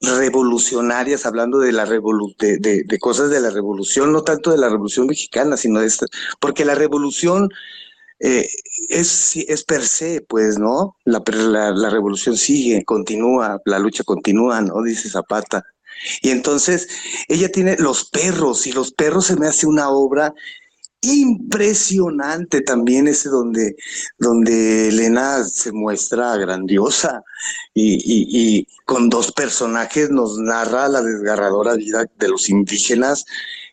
revolucionarias, 0.00 1.26
hablando 1.26 1.58
de, 1.58 1.72
la 1.72 1.86
de, 1.86 2.98
cosas 3.00 3.30
de 3.30 3.40
la 3.40 3.50
revolución, 3.50 4.12
no 4.12 4.22
tanto 4.22 4.50
de 4.50 4.58
la 4.58 4.68
revolución 4.68 5.06
mexicana, 5.06 5.56
sino 5.56 5.80
de 5.80 5.86
esta, 5.86 6.06
porque 6.40 6.64
la 6.64 6.74
revolución 6.74 7.48
eh, 8.20 8.48
es, 8.88 9.36
es 9.36 9.64
per 9.64 9.86
se, 9.86 10.20
pues, 10.22 10.58
¿no? 10.58 10.96
La, 11.04 11.22
la, 11.26 11.90
revolución 11.90 12.36
sigue, 12.36 12.84
continúa, 12.84 13.60
la 13.64 13.78
lucha 13.78 14.04
continúa, 14.04 14.60
¿no? 14.60 14.82
Dice 14.82 15.08
Zapata. 15.08 15.64
Y 16.22 16.30
entonces 16.30 16.88
ella 17.28 17.50
tiene 17.50 17.76
los 17.78 18.04
perros, 18.10 18.66
y 18.66 18.72
los 18.72 18.92
perros 18.92 19.26
se 19.26 19.36
me 19.36 19.46
hace 19.46 19.66
una 19.66 19.90
obra 19.90 20.34
impresionante 21.04 22.60
también 22.60 23.08
ese 23.08 23.28
donde, 23.28 23.76
donde 24.18 24.88
Elena 24.88 25.44
se 25.44 25.72
muestra 25.72 26.36
grandiosa 26.36 27.22
y, 27.74 28.66
con 28.84 29.08
dos 29.08 29.32
personajes 29.32 30.10
nos 30.10 30.38
narra 30.38 30.88
la 30.88 31.02
desgarradora 31.02 31.74
vida 31.74 32.04
de 32.18 32.28
los 32.28 32.48
indígenas 32.50 33.24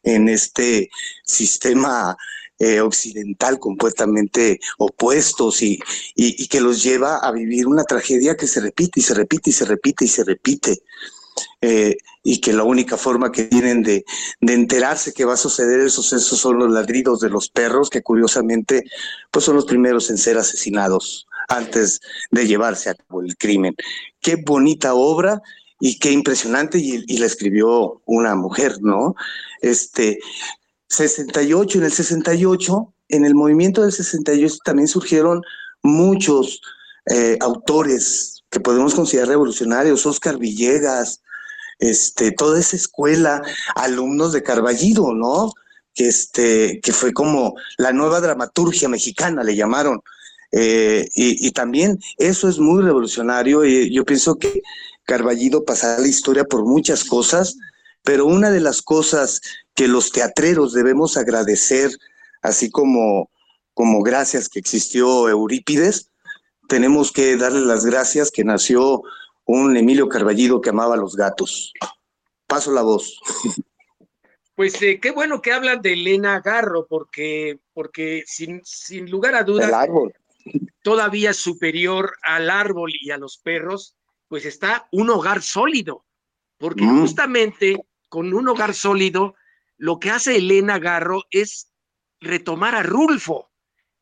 en 0.03 0.29
este 0.29 0.89
sistema 1.25 2.15
eh, 2.59 2.79
occidental 2.79 3.59
completamente 3.59 4.59
opuestos 4.77 5.61
y, 5.63 5.79
y, 6.15 6.47
que 6.47 6.61
los 6.61 6.84
lleva 6.84 7.17
a 7.17 7.32
vivir 7.32 7.67
una 7.67 7.84
tragedia 7.84 8.38
que 8.38 8.47
se 8.47 8.61
repite 8.61 8.99
y 8.99 9.03
se 9.03 9.15
repite 9.15 9.49
y 9.49 9.53
se 9.53 9.65
repite 9.65 10.05
y 10.05 10.07
se 10.07 10.23
repite. 10.23 10.84
Eh, 11.61 11.97
y 12.23 12.39
que 12.39 12.53
la 12.53 12.63
única 12.63 12.97
forma 12.97 13.32
que 13.32 13.43
tienen 13.43 13.84
de, 13.84 14.03
enterarse 14.41 15.13
que 15.13 15.25
va 15.25 15.34
a 15.34 15.38
suceder 15.38 15.79
el 15.79 15.91
suceso 15.91 16.36
son 16.36 16.59
los 16.59 16.71
ladridos 16.71 17.19
de 17.19 17.29
los 17.29 17.49
perros, 17.49 17.89
que 17.89 18.01
curiosamente 18.01 18.84
pues 19.32 19.45
son 19.45 19.55
los 19.55 19.65
primeros 19.65 20.09
en 20.09 20.17
ser 20.17 20.38
asesinados 20.38 21.27
antes 21.47 21.99
de 22.32 22.47
llevarse 22.47 22.89
a 22.89 22.95
cabo 22.95 23.21
el 23.21 23.38
crimen. 23.38 23.75
Qué 24.21 24.36
bonita 24.36 24.93
obra 24.93 25.41
y 25.79 25.97
qué 25.97 26.11
impresionante, 26.11 26.77
y, 26.77 27.17
la 27.17 27.25
escribió 27.25 28.01
una 28.05 28.36
mujer, 28.36 28.77
¿no? 28.82 29.15
Este, 29.61 30.19
68, 30.89 31.79
en 31.79 31.86
el 31.86 31.91
68, 31.91 32.93
en 33.09 33.25
el 33.25 33.34
movimiento 33.34 33.82
del 33.82 33.91
68 33.91 34.57
también 34.63 34.88
surgieron 34.88 35.41
muchos 35.82 36.61
eh, 37.07 37.38
autores 37.41 38.43
que 38.51 38.59
podemos 38.59 38.93
considerar 38.93 39.29
revolucionarios, 39.29 40.05
Oscar 40.05 40.38
Villegas, 40.38 41.20
este, 41.82 42.32
toda 42.32 42.59
esa 42.59 42.77
escuela, 42.77 43.41
alumnos 43.75 44.32
de 44.32 44.43
Carballido, 44.43 45.13
¿no? 45.13 45.51
Que, 45.93 46.07
este, 46.07 46.79
que 46.82 46.93
fue 46.93 47.11
como 47.11 47.55
la 47.77 47.91
nueva 47.91 48.21
dramaturgia 48.21 48.88
mexicana, 48.88 49.43
le 49.43 49.55
llamaron. 49.55 50.01
Eh, 50.53 51.09
y, 51.15 51.51
también 51.51 51.99
eso 52.17 52.49
es 52.49 52.59
muy 52.59 52.84
revolucionario 52.84 53.63
y 53.63 53.93
yo 53.93 54.03
pienso 54.03 54.36
que 54.36 54.61
Carballido 55.05 55.63
pasará 55.63 55.99
la 55.99 56.07
historia 56.07 56.43
por 56.43 56.65
muchas 56.65 57.05
cosas, 57.05 57.55
pero 58.03 58.25
una 58.25 58.51
de 58.51 58.59
las 58.59 58.82
cosas 58.82 59.39
que 59.73 59.88
los 59.88 60.11
teatreros 60.11 60.73
debemos 60.73 61.15
agradecer, 61.15 61.89
así 62.41 62.69
como, 62.69 63.32
como 63.73 64.03
gracias 64.03 64.49
que 64.49 64.59
existió 64.59 65.29
Eurípides, 65.29 66.07
tenemos 66.67 67.13
que 67.13 67.38
darle 67.38 67.61
las 67.61 67.86
gracias 67.86 68.29
que 68.29 68.43
nació 68.43 69.03
un 69.46 69.76
Emilio 69.76 70.08
Carballido 70.08 70.62
que 70.62 70.70
amaba 70.70 70.96
a 70.96 70.98
los 70.98 71.16
gatos. 71.16 71.74
Paso 72.48 72.72
la 72.72 72.82
voz. 72.82 73.20
Pues 74.54 74.80
eh, 74.84 75.00
qué 75.00 75.10
bueno 75.10 75.42
que 75.42 75.54
hablan 75.54 75.82
de 75.82 75.94
Elena 75.94 76.39
Garro, 76.39 76.86
porque, 76.88 77.60
porque 77.74 78.22
sin, 78.28 78.62
sin 78.64 79.10
lugar 79.10 79.34
a 79.34 79.44
dudas, 79.44 79.72
todavía 80.84 81.34
superior 81.34 82.16
al 82.22 82.50
árbol 82.50 82.92
y 82.94 83.10
a 83.10 83.18
los 83.18 83.39
perros, 83.39 83.96
pues 84.28 84.46
está 84.46 84.88
un 84.92 85.10
hogar 85.10 85.42
sólido, 85.42 86.06
porque 86.60 86.84
mm. 86.84 87.02
justamente 87.02 87.78
con 88.08 88.32
un 88.34 88.50
hogar 88.50 88.76
sólido, 88.76 89.34
lo 89.78 90.00
que 90.00 90.12
hace 90.12 90.36
Elena 90.36 90.78
Garro 90.78 91.24
es 91.32 91.72
retomar 92.20 92.76
a 92.76 92.84
Rulfo, 92.84 93.50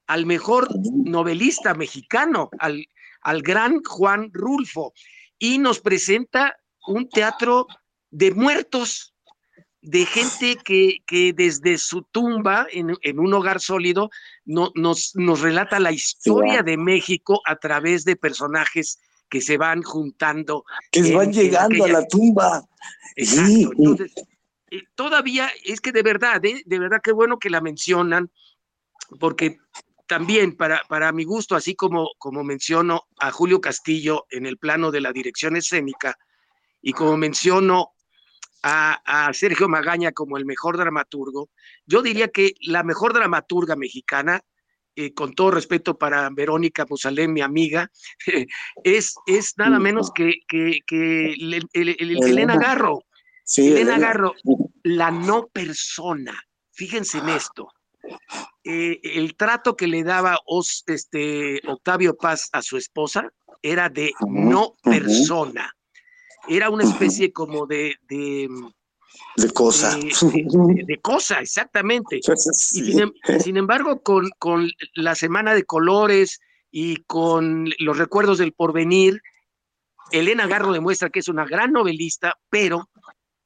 al 0.08 0.26
mejor 0.26 0.68
novelista 1.06 1.74
mexicano, 1.74 2.50
al, 2.60 2.86
al 3.22 3.42
gran 3.44 3.82
Juan 3.84 4.30
Rulfo 4.34 4.94
y 5.40 5.58
nos 5.58 5.80
presenta 5.80 6.60
un 6.86 7.10
teatro 7.10 7.68
de 8.12 8.32
muertos, 8.32 9.14
de 9.82 10.06
gente 10.06 10.58
que, 10.58 10.98
que 11.08 11.32
desde 11.34 11.78
su 11.78 12.04
tumba 12.04 12.68
en, 12.72 13.20
un 13.20 13.34
hogar 13.34 13.62
sólido 13.62 14.10
no, 14.44 14.72
nos, 14.76 15.16
nos 15.16 15.40
relata 15.40 15.80
la 15.80 15.94
historia 15.94 16.62
de 16.64 16.76
México 16.76 17.42
a 17.46 17.56
través 17.56 18.04
de 18.04 18.18
personajes 18.18 19.00
que 19.30 19.42
se 19.42 19.58
van 19.58 19.82
juntando. 19.82 20.66
Que 20.92 21.16
van 21.16 21.32
llegando 21.32 21.86
a 21.86 21.88
la 21.88 22.08
tumba. 22.08 22.68
Exacto. 23.16 23.72
Entonces, 23.78 24.12
eh, 24.72 24.84
todavía 24.96 25.50
es 25.64 25.80
que 25.80 25.92
de 25.92 26.04
verdad, 26.04 26.44
¿eh? 26.44 26.62
de 26.66 26.80
verdad 26.80 27.00
qué 27.02 27.12
bueno 27.12 27.40
que 27.40 27.50
la 27.50 27.62
mencionan, 27.62 28.30
porque 29.20 29.58
también 30.10 30.58
para, 30.58 30.82
para 30.90 31.12
mi 31.12 31.24
gusto, 31.24 31.56
así 31.56 31.76
como, 31.76 32.10
como 32.18 32.44
menciono 32.44 33.04
a 33.20 33.30
Julio 33.30 33.62
Castillo 33.62 34.26
en 34.32 34.48
el 34.48 34.58
plano 34.58 34.90
de 34.90 35.02
la 35.02 35.14
dirección 35.14 35.56
escénica 35.56 36.18
y 36.82 36.94
como 36.94 37.16
menciono 37.16 37.92
a, 38.64 39.30
Sergio 39.34 39.70
Magaña 39.70 40.12
como 40.12 40.38
el 40.38 40.46
mejor 40.46 40.78
dramaturgo, 40.78 41.52
yo 41.86 42.02
diría 42.02 42.30
que 42.30 42.56
la 42.62 42.84
mejor 42.84 43.14
dramaturga 43.14 43.76
mexicana, 43.76 44.42
eh, 44.96 45.14
con 45.14 45.36
todo 45.36 45.52
respeto 45.52 46.00
para 46.00 46.28
Verónica 46.32 46.88
Musalem, 46.90 47.32
mi 47.32 47.42
amiga, 47.42 47.92
es, 48.84 49.14
es 49.28 49.54
nada 49.58 49.78
menos 49.78 50.12
que, 50.12 50.40
que, 50.48 50.82
Elena 51.72 52.58
Garro. 52.58 53.04
Elena 53.56 54.00
Garro, 54.00 54.34
la 54.82 55.12
no 55.12 55.48
persona. 55.50 56.34
Fíjense 56.72 57.20
en 57.20 57.30
esto. 57.30 57.68
Eh, 58.64 59.00
el 59.04 59.36
trato 59.36 59.76
que 59.76 59.88
le 59.88 60.04
daba 60.04 60.40
este, 60.88 61.62
Octavio 61.68 62.18
Paz 62.18 62.50
a 62.52 62.62
su 62.62 62.78
esposa 62.78 63.32
era 63.62 63.90
de 63.90 64.14
no 64.28 64.76
persona. 64.84 65.76
Era 66.48 66.70
una 66.70 66.84
especie 66.84 67.32
como 67.32 67.66
de, 67.66 67.96
De 68.08 68.50
cosa. 69.54 69.98
De, 70.88 71.00
cosa, 71.02 71.40
exactamente. 71.40 72.20
Y 72.74 73.00
em, 73.00 73.12
sin, 73.44 73.58
embargo, 73.58 74.02
con, 74.02 74.30
con, 74.40 74.70
la 74.94 75.16
Semana 75.16 75.54
de 75.54 75.64
Colores 75.64 76.40
y 76.72 76.98
con 77.04 77.70
los 77.80 77.98
recuerdos 77.98 78.38
del 78.38 78.54
porvenir, 78.54 79.22
Elena 80.12 80.48
Garro 80.48 80.74
demuestra 80.74 81.10
que 81.10 81.20
es 81.20 81.28
una 81.28 81.46
gran 81.46 81.72
novelista, 81.72 82.36
pero 82.50 82.90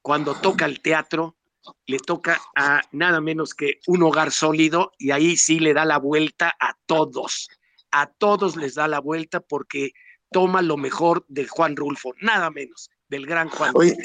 cuando 0.02 0.36
toca 0.36 0.66
el 0.66 0.82
teatro, 0.82 1.38
le 1.86 2.00
toca 2.00 2.42
a 2.56 2.82
nada 2.92 3.22
menos 3.22 3.54
que 3.54 3.80
un 3.88 4.04
hogar 4.04 4.32
sólido 4.32 4.92
y 4.98 5.12
ahí 5.12 5.38
sí 5.38 5.60
le 5.60 5.74
da 5.74 5.86
la 5.86 5.98
vuelta 5.98 6.54
a 6.60 6.76
todos. 6.86 7.50
A 7.92 8.08
todos 8.08 8.56
les 8.56 8.76
da 8.76 8.88
la 8.88 9.00
vuelta 9.00 9.40
porque 9.40 9.92
toma 10.32 10.62
lo 10.62 10.78
mejor 10.78 11.26
de 11.28 11.48
Juan 11.48 11.76
Rulfo, 11.76 12.14
nada 12.22 12.50
menos, 12.50 12.90
del 13.08 13.26
gran 13.26 13.50
Juan. 13.50 13.72
Oye, 13.76 13.98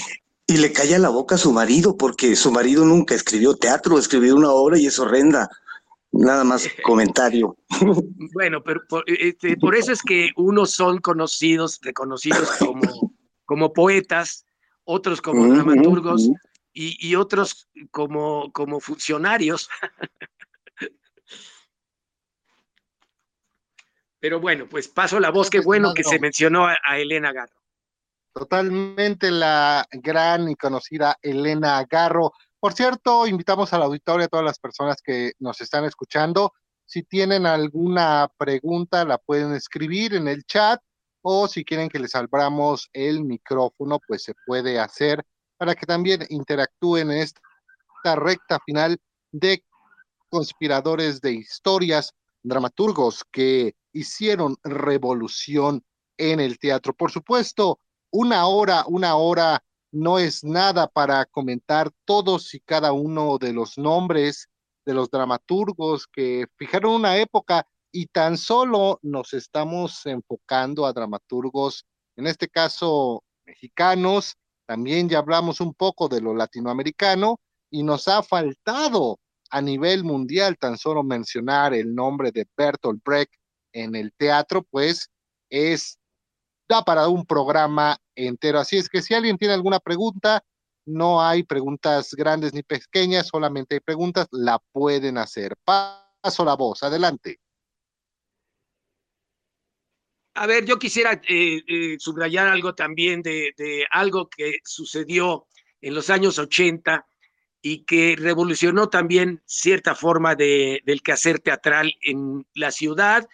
y 0.46 0.56
le 0.58 0.72
calla 0.72 0.98
la 0.98 1.08
boca 1.08 1.36
a 1.36 1.38
su 1.38 1.52
marido 1.52 1.96
porque 1.96 2.36
su 2.36 2.50
marido 2.52 2.84
nunca 2.84 3.14
escribió 3.14 3.54
teatro, 3.54 3.98
escribió 3.98 4.36
una 4.36 4.50
obra 4.50 4.78
y 4.78 4.86
es 4.86 4.98
horrenda. 4.98 5.48
Nada 6.10 6.42
más 6.42 6.66
comentario. 6.84 7.56
Bueno, 8.32 8.62
pero 8.62 8.80
este, 9.06 9.56
por, 9.56 9.74
eso 9.74 9.92
es 9.92 10.02
que 10.02 10.30
unos 10.36 10.70
son 10.70 10.98
conocidos, 10.98 11.78
reconocidos 11.82 12.50
como, 12.58 13.12
como 13.44 13.72
poetas, 13.72 14.46
otros 14.84 15.20
como 15.20 15.46
dramaturgos 15.52 16.30
y, 16.80 17.16
otros 17.16 17.68
como, 17.90 18.52
como 18.52 18.78
funcionarios. 18.78 19.68
Pero 24.20 24.40
bueno, 24.40 24.68
pues 24.68 24.88
paso 24.88 25.18
la 25.18 25.30
voz, 25.30 25.50
qué 25.50 25.60
bueno 25.60 25.92
que 25.94 26.04
se 26.04 26.18
mencionó 26.18 26.66
a, 26.66 26.98
Elena 26.98 27.32
Garro. 27.32 27.54
Totalmente 28.32 29.30
la 29.30 29.86
gran 29.90 30.48
y 30.48 30.54
conocida 30.54 31.16
Elena 31.22 31.84
Garro. 31.88 32.32
Por 32.60 32.72
cierto, 32.72 33.26
invitamos 33.26 33.72
a 33.72 33.78
la 33.78 33.86
auditoria 33.86 34.26
a 34.26 34.28
todas 34.28 34.44
las 34.44 34.58
personas 34.58 35.00
que 35.02 35.32
nos 35.38 35.60
están 35.60 35.84
escuchando. 35.84 36.52
Si 36.84 37.02
tienen 37.02 37.46
alguna 37.46 38.28
pregunta, 38.36 39.04
la 39.04 39.18
pueden 39.18 39.52
escribir 39.52 40.14
en 40.14 40.28
el 40.28 40.44
chat 40.44 40.80
o 41.22 41.48
si 41.48 41.64
quieren 41.64 41.88
que 41.88 41.98
les 41.98 42.14
abramos 42.14 42.88
el 42.92 43.24
micrófono, 43.24 44.00
pues 44.06 44.22
se 44.22 44.34
puede 44.46 44.78
hacer 44.78 45.24
para 45.58 45.74
que 45.74 45.86
también 45.86 46.24
interactúen 46.30 47.10
en 47.10 47.18
esta 47.18 48.16
recta 48.16 48.58
final 48.64 48.98
de 49.32 49.62
conspiradores 50.30 51.20
de 51.20 51.32
historias, 51.32 52.14
dramaturgos 52.42 53.24
que 53.30 53.74
hicieron 53.92 54.56
revolución 54.62 55.84
en 56.16 56.40
el 56.40 56.58
teatro. 56.58 56.94
Por 56.94 57.10
supuesto, 57.10 57.80
una 58.10 58.46
hora, 58.46 58.84
una 58.86 59.16
hora 59.16 59.62
no 59.90 60.18
es 60.18 60.44
nada 60.44 60.86
para 60.86 61.24
comentar 61.26 61.90
todos 62.04 62.54
y 62.54 62.60
cada 62.60 62.92
uno 62.92 63.38
de 63.38 63.52
los 63.52 63.78
nombres 63.78 64.48
de 64.84 64.94
los 64.94 65.10
dramaturgos 65.10 66.06
que 66.06 66.46
fijaron 66.56 66.94
una 66.94 67.16
época 67.18 67.66
y 67.90 68.06
tan 68.06 68.36
solo 68.36 68.98
nos 69.02 69.32
estamos 69.32 70.04
enfocando 70.06 70.86
a 70.86 70.92
dramaturgos, 70.92 71.86
en 72.16 72.26
este 72.26 72.48
caso 72.48 73.24
mexicanos, 73.44 74.36
también 74.68 75.08
ya 75.08 75.20
hablamos 75.20 75.62
un 75.62 75.72
poco 75.72 76.08
de 76.08 76.20
lo 76.20 76.34
latinoamericano 76.34 77.40
y 77.70 77.82
nos 77.82 78.06
ha 78.06 78.22
faltado 78.22 79.18
a 79.50 79.62
nivel 79.62 80.04
mundial 80.04 80.58
tan 80.58 80.76
solo 80.76 81.02
mencionar 81.02 81.72
el 81.72 81.94
nombre 81.94 82.32
de 82.32 82.46
Bertolt 82.54 83.02
Brecht 83.02 83.32
en 83.72 83.94
el 83.94 84.12
teatro, 84.12 84.62
pues 84.70 85.08
es 85.48 85.98
da 86.68 86.82
para 86.84 87.08
un 87.08 87.24
programa 87.24 87.96
entero. 88.14 88.60
Así 88.60 88.76
es 88.76 88.90
que 88.90 89.00
si 89.00 89.14
alguien 89.14 89.38
tiene 89.38 89.54
alguna 89.54 89.80
pregunta, 89.80 90.44
no 90.84 91.22
hay 91.22 91.44
preguntas 91.44 92.10
grandes 92.12 92.52
ni 92.52 92.62
pequeñas, 92.62 93.28
solamente 93.28 93.76
hay 93.76 93.80
preguntas, 93.80 94.26
la 94.32 94.58
pueden 94.72 95.16
hacer. 95.16 95.56
Paso 95.64 96.44
la 96.44 96.56
voz, 96.56 96.82
adelante. 96.82 97.40
A 100.40 100.46
ver, 100.46 100.64
yo 100.64 100.78
quisiera 100.78 101.20
eh, 101.26 101.64
eh, 101.66 101.96
subrayar 101.98 102.46
algo 102.46 102.72
también 102.72 103.22
de, 103.22 103.52
algo 103.90 104.30
que 104.30 104.60
sucedió 104.64 105.48
en 105.80 105.94
los 105.94 106.10
años 106.10 106.38
80 106.38 107.04
y 107.60 107.84
que 107.84 108.14
revolucionó 108.16 108.88
también 108.88 109.42
cierta 109.46 109.96
forma 109.96 110.36
de, 110.36 110.80
del 110.86 111.02
quehacer 111.02 111.40
teatral 111.40 111.92
en 112.02 112.46
la 112.54 112.70
ciudad 112.70 113.26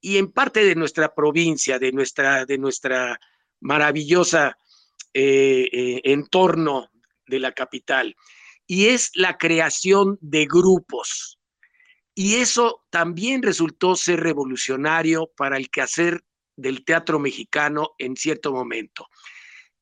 y 0.00 0.18
en 0.18 0.30
parte 0.30 0.64
de 0.64 0.76
nuestra 0.76 1.12
provincia, 1.12 1.80
de 1.80 1.90
nuestra, 1.90 2.46
de 2.46 2.58
nuestra 2.58 3.18
maravillosa 3.58 4.56
eh, 5.12 6.00
entorno 6.04 6.92
de 7.26 7.40
la 7.40 7.50
capital. 7.50 8.14
Y 8.68 8.86
es 8.86 9.10
la 9.14 9.36
creación 9.36 10.16
de 10.20 10.46
grupos. 10.46 11.40
Y 12.14 12.36
eso 12.36 12.84
también 12.88 13.42
resultó 13.42 13.96
ser 13.96 14.20
revolucionario 14.20 15.28
para 15.36 15.56
el 15.56 15.68
quehacer 15.68 16.22
del 16.56 16.84
teatro 16.84 17.18
mexicano 17.18 17.92
en 17.98 18.16
cierto 18.16 18.52
momento. 18.52 19.08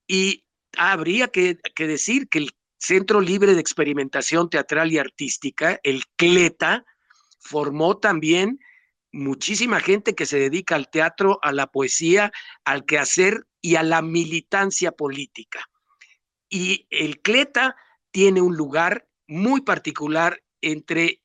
Y 0.06 0.44
habría 0.76 1.28
que, 1.28 1.58
decir 1.76 2.28
que 2.28 2.38
el 2.38 2.50
Centro 2.78 3.20
Libre 3.20 3.54
de 3.54 3.60
Experimentación 3.60 4.48
Teatral 4.48 4.92
y 4.92 4.98
Artística, 4.98 5.78
el 5.82 6.04
CLETA, 6.16 6.84
formó 7.38 7.98
también 7.98 8.58
muchísima 9.12 9.80
gente 9.80 10.14
que 10.14 10.26
se 10.26 10.38
dedica 10.38 10.76
al 10.76 10.88
teatro, 10.90 11.38
a 11.42 11.52
la 11.52 11.66
poesía, 11.66 12.32
al 12.64 12.84
quehacer 12.84 13.46
y 13.60 13.76
a 13.76 13.82
la 13.82 14.02
militancia 14.02 14.92
política. 14.92 15.68
Y 16.48 16.86
el 16.90 17.20
CLETA 17.20 17.76
tiene 18.10 18.40
un 18.40 18.56
lugar 18.56 19.08
muy 19.26 19.60
particular 19.60 20.42
entre 20.60 21.22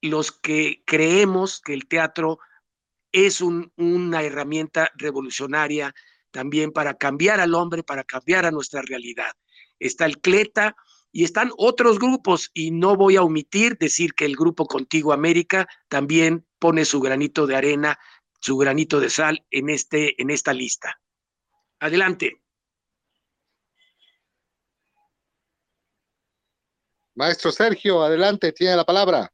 los 0.00 0.32
que 0.32 0.82
creemos 0.84 1.60
que 1.60 1.74
el 1.74 1.86
teatro 1.86 2.38
es 3.14 3.40
una 3.40 4.22
herramienta 4.22 4.90
revolucionaria 4.96 5.94
también 6.32 6.72
para 6.72 6.94
cambiar 6.94 7.38
al 7.38 7.54
hombre, 7.54 7.84
para 7.84 8.02
cambiar 8.02 8.44
a 8.44 8.50
nuestra 8.50 8.82
realidad. 8.82 9.30
Está 9.78 10.04
el 10.04 10.20
CLETA, 10.20 10.74
y 11.12 11.22
están 11.22 11.52
otros 11.56 12.00
grupos, 12.00 12.50
y 12.54 12.72
no 12.72 12.96
voy 12.96 13.14
a 13.14 13.22
omitir 13.22 13.78
decir 13.78 14.14
que 14.14 14.24
el 14.24 14.34
grupo 14.34 14.66
Contigo 14.66 15.12
América 15.12 15.68
también 15.86 16.44
pone 16.58 16.84
su 16.84 17.00
granito 17.00 17.46
de 17.46 17.54
arena, 17.54 18.00
su 18.40 18.56
granito 18.56 18.98
de 18.98 19.10
sal 19.10 19.46
en, 19.52 19.70
este, 19.70 20.20
en 20.20 20.30
esta 20.30 20.52
lista. 20.52 21.00
Adelante. 21.78 22.42
Maestro 27.14 27.52
Sergio, 27.52 28.02
adelante, 28.02 28.50
tiene 28.50 28.74
la 28.74 28.84
palabra. 28.84 29.32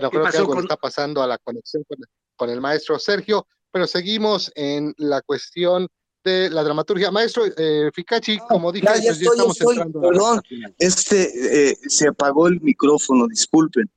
Bueno, 0.00 0.10
creo 0.10 0.30
que 0.30 0.36
algo 0.38 0.60
está 0.60 0.76
pasando 0.76 1.22
a 1.22 1.26
la 1.26 1.38
conexión 1.38 1.84
con, 1.88 1.98
con, 2.36 2.50
el 2.50 2.60
maestro 2.60 2.98
Sergio, 2.98 3.46
pero 3.70 3.86
seguimos 3.86 4.52
en 4.54 4.94
la 4.98 5.22
cuestión 5.22 5.88
de 6.26 6.50
la 6.50 6.62
dramaturgia. 6.62 7.10
Maestro 7.10 7.44
eh, 7.56 7.90
Ficachi, 7.94 8.36
ah, 8.40 8.46
como 8.48 8.72
dije, 8.72 8.86
ya, 8.86 9.14
pues 9.14 9.22
estamos 9.22 9.60
entrando 9.60 10.00
Perdón, 10.00 10.42
este, 10.78 11.70
eh, 11.70 11.76
se 11.86 12.08
apagó 12.08 12.48
el 12.48 12.60
micrófono, 12.60 13.26
disculpen. 13.28 13.88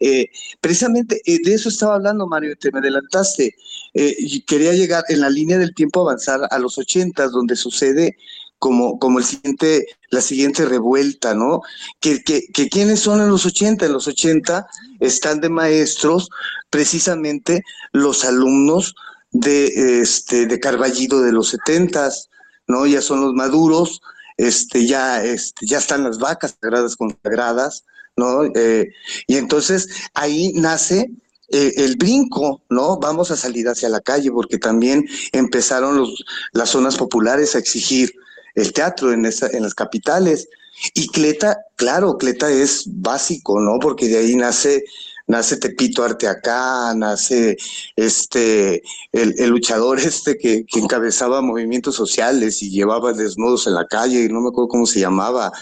Eh, 0.00 0.26
precisamente 0.60 1.20
eh, 1.24 1.38
de 1.42 1.54
eso 1.54 1.70
estaba 1.70 1.94
hablando, 1.94 2.26
Mario, 2.26 2.54
te 2.60 2.70
me 2.70 2.78
adelantaste. 2.78 3.54
y 3.94 4.42
quería 4.42 4.74
llegar 4.74 5.02
en 5.08 5.20
la 5.20 5.30
línea 5.30 5.58
del 5.58 5.74
tiempo, 5.74 6.02
avanzar 6.02 6.46
a 6.50 6.58
los 6.58 6.78
ochentas, 6.78 7.32
donde 7.32 7.56
sucede 7.56 8.16
como, 8.58 8.98
como 8.98 9.18
el 9.18 9.24
siguiente, 9.24 9.86
la 10.10 10.20
siguiente 10.20 10.64
revuelta, 10.64 11.34
¿no? 11.34 11.62
Que, 12.00 12.22
que, 12.22 12.68
quiénes 12.68 13.00
son 13.00 13.20
en 13.20 13.28
los 13.28 13.46
80, 13.46 13.86
en 13.86 13.92
los 13.92 14.08
80 14.08 14.66
están 15.00 15.40
de 15.40 15.48
maestros 15.48 16.28
precisamente 16.70 17.62
los 17.92 18.24
alumnos 18.24 18.94
de, 19.30 20.00
este, 20.00 20.46
de 20.46 20.60
Carballido 20.60 21.22
de 21.22 21.32
los 21.32 21.48
setentas, 21.48 22.28
¿no? 22.66 22.86
Ya 22.86 23.00
son 23.00 23.20
los 23.20 23.34
maduros, 23.34 24.00
este, 24.36 24.86
ya, 24.86 25.24
este, 25.24 25.66
ya 25.66 25.78
están 25.78 26.04
las 26.04 26.18
vacas 26.18 26.56
sagradas 26.60 26.96
consagradas, 26.96 27.84
¿no? 28.16 28.44
Eh, 28.54 28.88
y 29.26 29.36
entonces 29.36 29.88
ahí 30.14 30.52
nace 30.54 31.10
eh, 31.50 31.74
el 31.76 31.96
brinco, 31.96 32.62
¿no? 32.68 32.98
Vamos 32.98 33.30
a 33.30 33.36
salir 33.36 33.68
hacia 33.68 33.88
la 33.88 34.00
calle 34.00 34.30
porque 34.30 34.58
también 34.58 35.06
empezaron 35.32 35.96
los, 35.96 36.24
las 36.52 36.70
zonas 36.70 36.96
populares 36.96 37.54
a 37.54 37.58
exigir 37.58 38.12
el 38.58 38.72
teatro 38.72 39.12
en, 39.12 39.24
esa, 39.24 39.48
en 39.48 39.62
las 39.62 39.74
capitales. 39.74 40.48
Y 40.94 41.08
Cleta, 41.08 41.58
claro, 41.76 42.18
Cleta 42.18 42.50
es 42.50 42.84
básico, 42.86 43.60
¿no? 43.60 43.78
Porque 43.78 44.08
de 44.08 44.18
ahí 44.18 44.36
nace 44.36 44.84
nace 45.28 45.58
Tepito 45.58 46.02
acá, 46.02 46.94
nace 46.96 47.56
este, 47.94 48.82
el, 49.12 49.48
luchador 49.48 50.00
este 50.00 50.36
que, 50.36 50.64
encabezaba 50.74 51.40
movimientos 51.40 51.94
sociales 51.94 52.62
y 52.62 52.70
llevaba 52.70 53.12
desnudos 53.12 53.66
en 53.66 53.74
la 53.74 53.86
calle, 53.86 54.24
y 54.24 54.28
no 54.28 54.40
me 54.40 54.48
acuerdo 54.48 54.68
cómo 54.68 54.86
se 54.86 55.00
llamaba, 55.00 55.52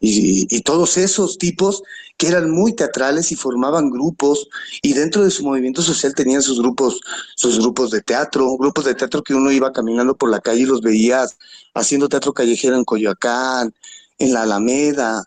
y, 0.00 0.60
todos 0.62 0.96
esos 0.96 1.38
tipos 1.38 1.82
que 2.16 2.28
eran 2.28 2.50
muy 2.50 2.74
teatrales 2.74 3.30
y 3.30 3.36
formaban 3.36 3.90
grupos, 3.90 4.48
y 4.82 4.94
dentro 4.94 5.22
de 5.24 5.30
su 5.30 5.44
movimiento 5.44 5.82
social 5.82 6.14
tenían 6.14 6.42
sus 6.42 6.58
grupos, 6.60 7.00
sus 7.34 7.58
grupos 7.58 7.90
de 7.90 8.00
teatro, 8.00 8.56
grupos 8.56 8.84
de 8.84 8.94
teatro 8.94 9.22
que 9.22 9.34
uno 9.34 9.52
iba 9.52 9.72
caminando 9.72 10.16
por 10.16 10.30
la 10.30 10.40
calle 10.40 10.62
y 10.62 10.66
los 10.66 10.80
veías 10.80 11.36
haciendo 11.74 12.08
teatro 12.08 12.32
callejero 12.32 12.76
en 12.76 12.84
Coyoacán, 12.84 13.74
en 14.18 14.32
la 14.32 14.42
Alameda, 14.42 15.24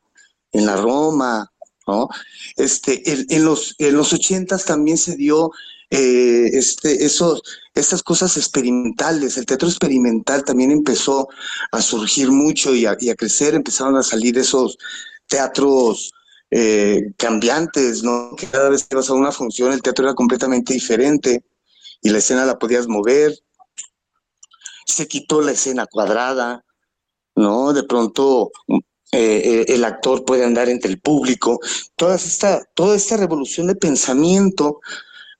en 0.52 0.66
la 0.66 0.78
Roma, 0.78 1.52
¿no? 1.88 2.10
Este, 2.58 3.04
en, 3.06 3.46
los, 3.46 3.76
en 3.78 3.96
los 3.96 4.14
ochentas 4.14 4.66
también 4.66 4.98
se 4.98 5.16
dio 5.16 5.52
eh, 5.92 6.50
este, 6.54 7.04
esos, 7.04 7.42
estas 7.74 8.04
cosas 8.04 8.38
experimentales, 8.38 9.38
el 9.38 9.48
teatro 9.48 9.68
experimental 9.68 10.44
también 10.44 10.70
empezó 10.70 11.30
a 11.72 11.82
surgir 11.82 12.32
mucho 12.32 12.76
y 12.76 12.86
a, 12.86 12.96
crecer, 13.16 13.56
empezaron 13.56 13.96
a 13.96 14.04
salir 14.04 14.38
esos 14.38 14.78
teatros 15.28 16.12
eh, 16.52 17.12
cambiantes, 17.18 18.04
¿no? 18.04 18.36
Que 18.38 18.46
cada 18.46 18.70
vez 18.70 18.84
que 18.84 18.96
ibas 18.96 19.10
a 19.10 19.14
una 19.14 19.32
función 19.32 19.74
el 19.74 19.82
teatro 19.82 20.06
era 20.06 20.14
completamente 20.14 20.74
diferente 20.74 21.44
y 22.02 22.10
la 22.10 22.20
escena 22.20 22.46
la 22.46 22.60
podías 22.60 22.88
mover. 22.88 23.34
Se 24.86 25.08
quitó 25.08 25.42
la 25.42 25.52
escena 25.54 25.88
cuadrada, 25.88 26.64
¿no? 27.36 27.74
De 27.74 27.84
pronto 27.84 28.52
eh, 29.12 29.66
el 29.70 29.84
actor 29.86 30.24
puede 30.24 30.46
andar 30.46 30.70
entre 30.70 30.92
el 30.92 31.00
público. 31.00 31.60
Toda 31.96 32.16
esta, 32.16 32.64
toda 32.76 32.96
esta 32.96 33.18
revolución 33.18 33.66
de 33.68 33.76
pensamiento, 33.76 34.82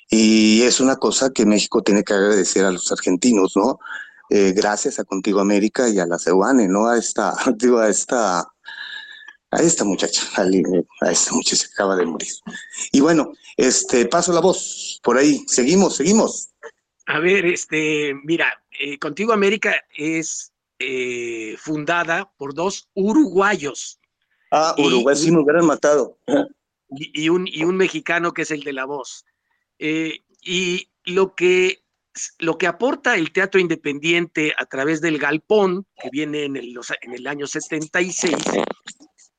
Y 0.09 0.61
es 0.61 0.79
una 0.79 0.95
cosa 0.95 1.31
que 1.31 1.45
México 1.45 1.81
tiene 1.81 2.03
que 2.03 2.13
agradecer 2.13 2.63
a 2.63 2.71
los 2.71 2.91
argentinos, 2.91 3.57
¿no? 3.57 3.79
Eh, 4.29 4.53
gracias 4.53 4.99
a 4.99 5.05
Contigo 5.05 5.39
América 5.39 5.87
y 5.89 5.99
a 5.99 6.05
la 6.05 6.19
CEUANE, 6.19 6.67
¿no? 6.67 6.87
A 6.87 6.97
esta, 6.97 7.33
digo, 7.57 7.79
a 7.79 7.89
esta, 7.89 8.39
a 8.39 9.57
esta 9.61 9.85
muchacha, 9.85 10.21
a 10.35 11.11
esta 11.11 11.33
muchacha 11.33 11.65
que 11.67 11.73
acaba 11.73 11.95
de 11.95 12.05
morir. 12.05 12.31
Y 12.91 12.99
bueno, 12.99 13.33
este, 13.55 14.05
paso 14.05 14.33
la 14.33 14.41
voz, 14.41 14.99
por 15.03 15.17
ahí, 15.17 15.43
seguimos, 15.47 15.95
seguimos. 15.95 16.49
A 17.05 17.19
ver, 17.19 17.45
este, 17.45 18.13
mira, 18.25 18.47
eh, 18.79 18.97
Contigo 18.99 19.31
América 19.31 19.75
es 19.95 20.51
eh, 20.79 21.55
fundada 21.57 22.31
por 22.37 22.53
dos 22.53 22.89
uruguayos. 22.93 23.99
Ah, 24.51 24.75
Uruguay 24.77 25.15
sí 25.15 25.31
me 25.31 25.39
hubieran 25.39 25.65
matado. 25.65 26.17
Y, 26.89 27.27
un, 27.29 27.47
y 27.47 27.63
un 27.63 27.75
mexicano 27.75 28.33
que 28.33 28.43
es 28.43 28.51
el 28.51 28.63
de 28.63 28.73
la 28.73 28.85
voz. 28.85 29.25
y 29.79 30.89
lo 31.03 31.35
que 31.35 31.83
lo 32.39 32.57
que 32.57 32.67
aporta 32.67 33.15
el 33.15 33.31
teatro 33.31 33.59
independiente 33.59 34.53
a 34.57 34.65
través 34.65 35.01
del 35.01 35.17
galpón, 35.17 35.85
que 36.01 36.09
viene 36.11 36.45
en 36.45 36.55
el, 36.55 36.75
en 37.01 37.13
el 37.13 37.27
año 37.27 37.47
76, 37.47 38.35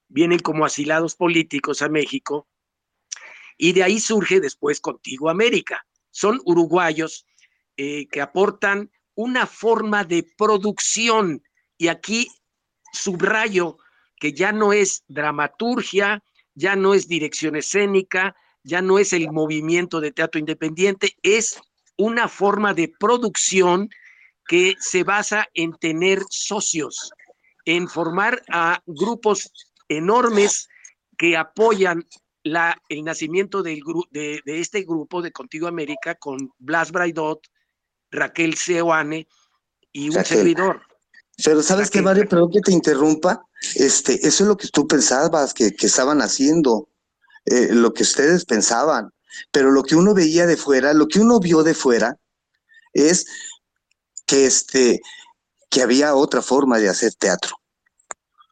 vienen 0.08 0.38
como 0.38 0.64
asilados 0.64 1.14
políticos 1.14 1.82
a 1.82 1.88
México, 1.88 2.48
y 3.56 3.72
de 3.72 3.82
ahí 3.82 3.98
surge 3.98 4.40
después 4.40 4.80
Contigo 4.80 5.28
América. 5.28 5.86
Son 6.10 6.40
uruguayos 6.44 7.26
eh, 7.76 8.06
que 8.08 8.20
aportan 8.20 8.90
una 9.18 9.48
forma 9.48 10.04
de 10.04 10.24
producción, 10.36 11.42
y 11.76 11.88
aquí 11.88 12.28
subrayo 12.92 13.76
que 14.20 14.32
ya 14.32 14.52
no 14.52 14.72
es 14.72 15.02
dramaturgia, 15.08 16.22
ya 16.54 16.76
no 16.76 16.94
es 16.94 17.08
dirección 17.08 17.56
escénica, 17.56 18.36
ya 18.62 18.80
no 18.80 18.96
es 19.00 19.12
el 19.12 19.32
movimiento 19.32 20.00
de 20.00 20.12
teatro 20.12 20.38
independiente, 20.38 21.16
es 21.24 21.60
una 21.96 22.28
forma 22.28 22.74
de 22.74 22.92
producción 22.96 23.90
que 24.46 24.76
se 24.78 25.02
basa 25.02 25.48
en 25.52 25.72
tener 25.72 26.22
socios, 26.30 27.10
en 27.64 27.88
formar 27.88 28.40
a 28.48 28.80
grupos 28.86 29.50
enormes 29.88 30.68
que 31.16 31.36
apoyan 31.36 32.04
la, 32.44 32.80
el 32.88 33.02
nacimiento 33.02 33.64
del, 33.64 33.80
de, 34.12 34.42
de, 34.44 34.60
este 34.60 34.82
grupo 34.82 35.22
de 35.22 35.32
Contigo 35.32 35.66
América 35.66 36.14
con 36.14 36.52
Blas 36.60 36.92
Braidot, 36.92 37.40
Raquel 38.10 38.54
Seoane 38.54 39.28
y 39.92 40.08
un 40.08 40.24
servidor. 40.24 40.82
Pero 41.44 41.62
sabes 41.62 41.90
que 41.90 42.02
Mario, 42.02 42.28
perdón 42.28 42.50
que 42.50 42.60
te 42.60 42.72
interrumpa, 42.72 43.46
este, 43.74 44.14
eso 44.26 44.44
es 44.44 44.48
lo 44.48 44.56
que 44.56 44.68
tú 44.68 44.86
pensabas 44.86 45.54
que, 45.54 45.72
que 45.72 45.86
estaban 45.86 46.20
haciendo, 46.20 46.88
eh, 47.44 47.68
lo 47.70 47.92
que 47.92 48.02
ustedes 48.02 48.44
pensaban. 48.44 49.10
Pero 49.52 49.70
lo 49.70 49.82
que 49.84 49.94
uno 49.94 50.14
veía 50.14 50.46
de 50.46 50.56
fuera, 50.56 50.94
lo 50.94 51.06
que 51.06 51.20
uno 51.20 51.38
vio 51.38 51.62
de 51.62 51.74
fuera, 51.74 52.16
es 52.92 53.26
que 54.26 54.46
este 54.46 55.00
que 55.70 55.82
había 55.82 56.14
otra 56.14 56.42
forma 56.42 56.78
de 56.78 56.88
hacer 56.88 57.14
teatro. 57.14 57.57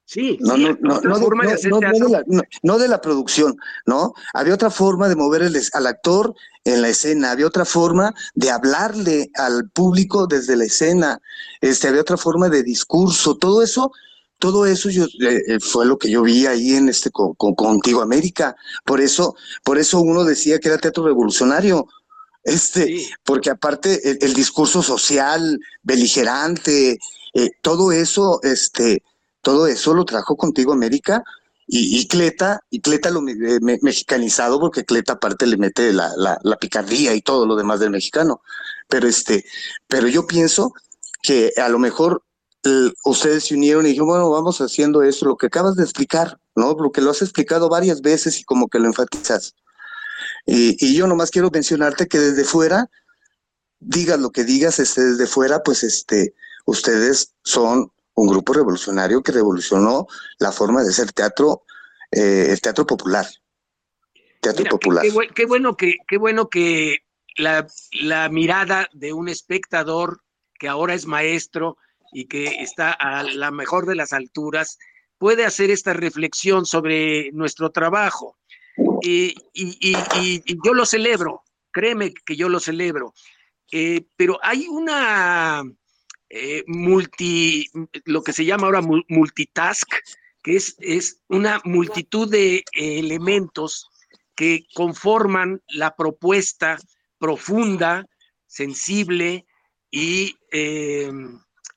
Sí, 0.08 0.38
no, 0.40 0.56
no, 0.56 0.78
no, 0.80 1.00
no, 1.00 1.16
forma 1.16 1.46
de 1.46 1.68
la, 2.08 2.24
no, 2.62 2.78
de 2.78 2.86
la, 2.86 3.00
producción, 3.00 3.56
¿no? 3.86 4.14
Había 4.34 4.54
otra 4.54 4.70
forma 4.70 5.08
de 5.08 5.16
mover 5.16 5.42
al 5.72 5.86
actor 5.88 6.32
en 6.64 6.80
la 6.80 6.90
escena, 6.90 7.32
había 7.32 7.48
otra 7.48 7.64
forma 7.64 8.14
de 8.36 8.50
hablarle 8.52 9.32
al 9.34 9.68
público 9.70 10.28
desde 10.28 10.54
la 10.54 10.64
escena, 10.64 11.20
este, 11.60 11.88
había 11.88 12.02
otra 12.02 12.16
forma 12.16 12.48
de 12.48 12.62
discurso, 12.62 13.36
todo 13.36 13.64
eso 13.64 13.90
todo 14.38 14.66
eso 14.66 14.90
yo, 14.90 15.06
eh, 15.06 15.42
eh, 15.48 15.60
fue 15.60 15.86
lo 15.86 15.98
que 15.98 16.10
yo 16.10 16.22
vi 16.22 16.46
ahí 16.46 16.74
en 16.74 16.88
este 16.88 17.10
con, 17.10 17.34
Contigo 17.34 18.02
América. 18.02 18.54
Por 18.84 19.00
eso, 19.00 19.34
por 19.64 19.78
eso 19.78 20.00
uno 20.00 20.24
decía 20.24 20.58
que 20.58 20.68
era 20.68 20.78
teatro 20.78 21.04
revolucionario. 21.04 21.88
Este, 22.44 23.08
porque 23.24 23.50
aparte 23.50 24.24
el, 24.24 24.34
discurso 24.34 24.82
social, 24.82 25.58
beligerante, 25.82 26.98
eh, 27.34 27.50
todo 27.60 27.90
eso, 27.90 28.38
este, 28.44 29.02
todo 29.46 29.68
eso 29.68 29.94
lo 29.94 30.04
trajo 30.04 30.36
Contigo 30.36 30.72
América 30.72 31.22
y, 31.68 32.08
Cleta, 32.08 32.64
y 32.68 32.80
Cleta 32.80 33.10
lo 33.10 33.22
mexicanizado, 33.22 34.58
porque 34.58 34.84
Cleta 34.84 35.12
aparte 35.12 35.46
le 35.46 35.56
mete 35.56 35.92
la, 35.92 36.10
la, 36.16 36.56
picardía 36.56 37.14
y 37.14 37.22
todo 37.22 37.46
lo 37.46 37.54
demás 37.54 37.78
del 37.78 37.90
mexicano. 37.90 38.40
Pero 38.88 39.06
este, 39.06 39.44
pero 39.86 40.08
yo 40.08 40.26
pienso 40.26 40.72
que 41.22 41.52
a 41.58 41.68
lo 41.68 41.78
mejor 41.78 42.24
ustedes 43.04 43.44
se 43.44 43.54
unieron 43.54 43.86
y 43.86 43.90
dijeron, 43.90 44.08
bueno, 44.08 44.30
vamos 44.30 44.60
haciendo 44.60 45.04
eso, 45.04 45.26
lo 45.26 45.36
que 45.36 45.46
acabas 45.46 45.76
de 45.76 45.84
explicar, 45.84 46.40
¿no? 46.56 46.74
Lo 46.74 46.90
que 46.90 47.00
lo 47.00 47.12
has 47.12 47.22
explicado 47.22 47.68
varias 47.68 48.00
veces 48.00 48.40
y 48.40 48.42
como 48.42 48.66
que 48.66 48.80
lo 48.80 48.86
enfatizas. 48.86 49.54
Y, 50.44 50.76
y 50.84 50.96
yo 50.96 51.06
nomás 51.06 51.30
quiero 51.30 51.50
mencionarte 51.52 52.08
que 52.08 52.18
desde 52.18 52.42
fuera, 52.42 52.90
digas 53.78 54.18
lo 54.18 54.30
que 54.30 54.42
digas, 54.42 54.80
este, 54.80 55.04
desde 55.04 55.28
fuera, 55.28 55.62
pues 55.62 55.84
este, 55.84 56.34
ustedes 56.64 57.32
son 57.44 57.92
un 58.16 58.28
grupo 58.28 58.52
revolucionario 58.52 59.22
que 59.22 59.32
revolucionó 59.32 60.06
la 60.38 60.52
forma 60.52 60.82
de 60.82 60.90
hacer 60.90 61.12
teatro, 61.12 61.62
eh, 62.10 62.48
el 62.50 62.60
teatro 62.60 62.86
popular. 62.86 63.26
Teatro 64.40 64.64
popular. 64.66 65.04
Qué, 65.34 65.46
bueno 65.46 65.76
que, 65.76 65.94
qué 66.08 66.18
bueno 66.18 66.48
que 66.48 66.98
la, 67.36 67.66
la 68.00 68.28
mirada 68.28 68.88
de 68.92 69.12
un 69.12 69.28
espectador 69.28 70.20
que 70.58 70.68
ahora 70.68 70.94
es 70.94 71.06
maestro, 71.06 71.76
y 72.12 72.26
que 72.26 72.62
está 72.62 72.92
a 72.92 73.22
la 73.22 73.50
mejor 73.50 73.86
de 73.86 73.94
las 73.94 74.12
alturas, 74.12 74.78
puede 75.18 75.44
hacer 75.44 75.70
esta 75.70 75.92
reflexión 75.92 76.66
sobre 76.66 77.30
nuestro 77.32 77.70
trabajo. 77.70 78.38
y, 79.02 79.34
yo 80.64 80.74
lo 80.74 80.86
celebro, 80.86 81.42
créeme 81.70 82.12
que 82.14 82.36
yo 82.36 82.48
lo 82.48 82.60
celebro, 82.60 83.12
eh, 83.72 84.06
pero 84.16 84.38
hay 84.42 84.66
una 84.68 85.62
eh, 86.28 86.64
multi, 86.66 87.70
lo 88.04 88.22
que 88.22 88.32
se 88.32 88.44
llama 88.44 88.66
ahora 88.66 88.82
multitask, 89.08 89.88
que 90.42 90.56
es, 90.56 90.76
es 90.78 91.22
una 91.28 91.60
multitud 91.64 92.30
de 92.30 92.64
elementos 92.72 93.88
que 94.34 94.66
conforman 94.74 95.62
la 95.68 95.94
propuesta 95.96 96.78
profunda, 97.18 98.06
sensible 98.46 99.46
y, 99.90 100.36
eh, 100.52 101.10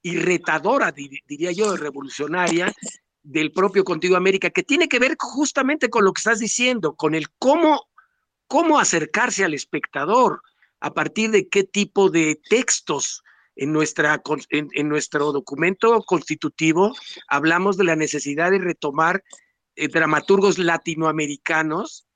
retadora, 0.04 0.92
diría 0.92 1.52
yo, 1.52 1.76
revolucionaria 1.76 2.74
del 3.22 3.52
propio 3.52 3.84
Contigo 3.84 4.16
América, 4.16 4.50
que 4.50 4.64
tiene 4.64 4.88
que 4.88 5.00
ver 5.00 5.16
justamente 5.20 5.90
con 5.90 6.04
lo 6.04 6.14
que 6.14 6.20
estás 6.20 6.40
diciendo, 6.40 6.96
con 6.96 7.16
el 7.16 7.30
cómo, 7.38 7.88
cómo 8.48 8.80
acercarse 8.80 9.44
al 9.44 9.54
espectador, 9.54 10.42
a 10.80 10.94
partir 10.94 11.32
de 11.32 11.50
qué 11.50 11.64
tipo 11.64 12.10
de 12.10 12.40
textos 12.50 13.24
en, 13.60 13.74
nuestra, 13.74 14.22
en, 14.52 14.88
nuestro 14.88 15.34
documento 15.34 16.02
constitutivo 16.04 16.96
hablamos 17.28 17.76
de 17.76 17.84
la 17.84 17.98
necesidad 17.98 18.52
de 18.52 18.60
retomar 18.60 19.22
eh, 19.76 19.90
dramaturgos 19.90 20.58
latinoamericanos 20.58 22.08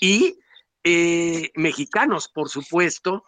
y 0.00 0.36
eh, 0.82 1.50
mexicanos, 1.54 2.28
por 2.28 2.48
supuesto, 2.48 3.22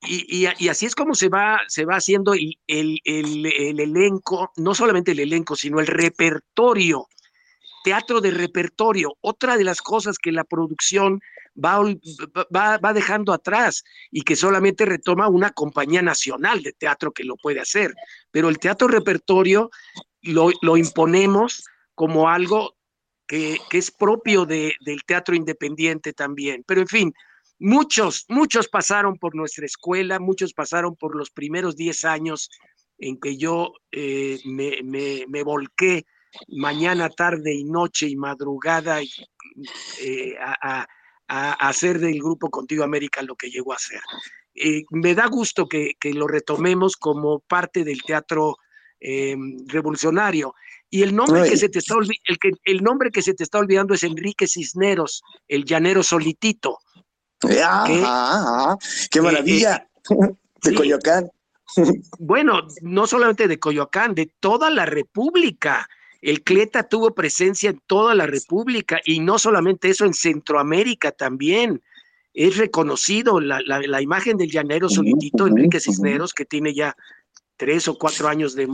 y, 0.00 0.46
así 0.46 0.86
es 0.86 0.94
como 0.94 1.16
se 1.16 1.28
va, 1.28 1.60
se 1.66 1.84
va 1.84 1.96
haciendo 1.96 2.34
el, 2.34 2.56
el, 2.68 3.80
elenco, 3.80 4.52
no 4.56 4.72
solamente 4.72 5.10
el 5.10 5.18
elenco, 5.18 5.56
sino 5.56 5.80
el 5.80 5.88
repertorio, 5.88 7.08
teatro 7.82 8.20
de 8.20 8.30
repertorio. 8.30 9.16
Otra 9.20 9.56
de 9.56 9.64
las 9.64 9.82
cosas 9.82 10.18
que 10.18 10.30
la 10.30 10.44
producción 10.44 11.20
va, 11.62 12.78
va, 12.78 12.92
dejando 12.92 13.32
atrás 13.32 13.84
y 14.10 14.22
que 14.22 14.36
solamente 14.36 14.84
retoma 14.84 15.28
una 15.28 15.50
compañía 15.50 16.02
nacional 16.02 16.62
de 16.62 16.72
teatro 16.72 17.12
que 17.12 17.24
lo 17.24 17.36
puede 17.36 17.60
hacer. 17.60 17.94
Pero 18.30 18.48
el 18.48 18.58
teatro 18.58 18.88
repertorio 18.88 19.70
lo, 20.22 20.50
lo 20.62 20.76
imponemos 20.76 21.64
como 21.94 22.28
algo 22.28 22.76
que, 23.26 23.58
que 23.68 23.78
es 23.78 23.90
propio 23.90 24.46
de, 24.46 24.74
del 24.80 25.04
teatro 25.04 25.34
independiente 25.34 26.12
también. 26.12 26.64
Pero 26.66 26.80
en 26.80 26.88
fin, 26.88 27.14
Muchos, 27.60 28.24
muchos 28.28 28.68
pasaron 28.68 29.18
por 29.18 29.34
nuestra 29.34 29.66
escuela, 29.66 30.20
muchos 30.20 30.54
pasaron 30.54 30.94
por 30.94 31.16
los 31.16 31.30
primeros 31.30 31.74
10 31.74 32.04
años 32.04 32.50
en 32.98 33.18
que 33.18 33.36
yo 33.36 33.72
eh, 33.90 34.38
me, 34.44 34.80
me, 35.26 35.42
volqué 35.42 36.06
mañana, 36.48 37.08
tarde 37.10 37.52
y 37.52 37.64
noche 37.64 38.08
y 38.08 38.16
madrugada 38.16 39.00
eh, 39.02 40.36
a, 40.40 40.86
hacer 41.28 41.98
del 41.98 42.18
grupo 42.18 42.50
Contigo 42.50 42.84
América 42.84 43.22
lo 43.22 43.36
que 43.36 43.50
llegó 43.50 43.72
a 43.72 43.78
ser. 43.78 44.00
Eh, 44.54 44.84
me 44.90 45.14
da 45.14 45.26
gusto 45.26 45.68
que, 45.68 45.96
lo 46.02 46.26
retomemos 46.26 46.96
como 46.96 47.40
parte 47.40 47.84
del 47.84 48.02
teatro 48.02 48.56
revolucionario. 49.66 50.54
Y 50.90 51.02
el 51.02 51.14
nombre, 51.14 51.48
que 51.48 51.56
se 51.56 51.68
te 51.68 51.78
está 51.78 51.94
el, 51.96 52.38
que, 52.38 52.50
el 52.64 52.82
nombre 52.82 53.10
que 53.10 53.22
se 53.22 53.34
te 53.34 53.44
está 53.44 53.58
olvidando 53.58 53.94
es 53.94 54.02
Enrique 54.02 54.48
Cisneros, 54.48 55.22
el 55.46 55.64
llanero 55.64 56.02
solitito. 56.02 56.78
¡Qué 59.10 59.20
maravilla! 59.20 59.86
de 60.62 60.74
Coyoacán. 60.74 61.30
bueno, 62.18 62.66
no 62.82 63.06
solamente 63.06 63.48
de 63.48 63.58
Coyoacán, 63.58 64.14
de 64.14 64.32
toda 64.40 64.70
la 64.70 64.86
República. 64.86 65.88
El 66.20 66.42
Cleta 66.42 66.88
tuvo 66.88 67.14
presencia 67.14 67.70
en 67.70 67.80
toda 67.86 68.14
la 68.14 68.26
República 68.26 69.00
y 69.04 69.20
no 69.20 69.38
solamente 69.38 69.88
eso, 69.88 70.04
en 70.04 70.14
Centroamérica 70.14 71.12
también. 71.12 71.82
Es 72.34 72.56
reconocido 72.56 73.40
la, 73.40 74.02
imagen 74.02 74.36
del 74.36 74.50
llanero 74.50 74.88
solitito, 74.88 75.46
Enrique 75.46 75.80
Cisneros, 75.80 76.34
que 76.34 76.44
tiene 76.44 76.74
ya 76.74 76.96
tres 77.56 77.88
o 77.88 77.98
cuatro 77.98 78.28
años 78.28 78.54
de, 78.54 78.68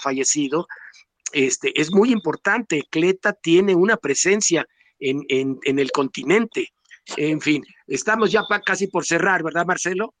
fallecido. 0.00 0.66
Este, 1.32 1.78
es 1.80 1.92
muy 1.92 2.12
importante. 2.12 2.82
Cleta 2.90 3.32
tiene 3.32 3.74
una 3.74 3.96
presencia 3.96 4.66
en, 5.00 5.24
en 5.28 5.78
el 5.78 5.90
continente. 5.90 6.72
En 7.16 7.40
fin, 7.40 7.64
estamos 7.86 8.32
ya 8.32 8.42
casi 8.64 8.86
por 8.86 9.04
cerrar, 9.04 9.42
¿verdad, 9.42 9.66
Marcelo? 9.66 10.14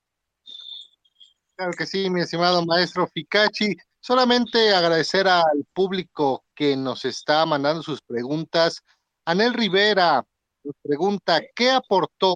Claro 1.56 1.72
que 1.76 1.86
sí, 1.86 2.10
mi 2.10 2.20
estimado 2.20 2.64
maestro 2.64 3.06
Ficachi. 3.06 3.76
Solamente 4.06 4.74
agradecer 4.74 5.26
al 5.26 5.64
público 5.72 6.44
que 6.54 6.76
nos 6.76 7.06
está 7.06 7.46
mandando 7.46 7.82
sus 7.82 8.02
preguntas. 8.02 8.82
Anel 9.24 9.54
Rivera 9.54 10.22
nos 10.62 10.74
pregunta, 10.82 11.40
¿qué 11.56 11.70
aportó 11.70 12.34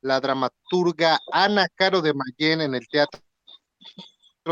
la 0.00 0.18
dramaturga 0.18 1.20
Ana 1.30 1.68
Caro 1.72 2.02
de 2.02 2.14
Mayén 2.14 2.62
en 2.62 2.74
el 2.74 2.88
teatro 2.88 3.20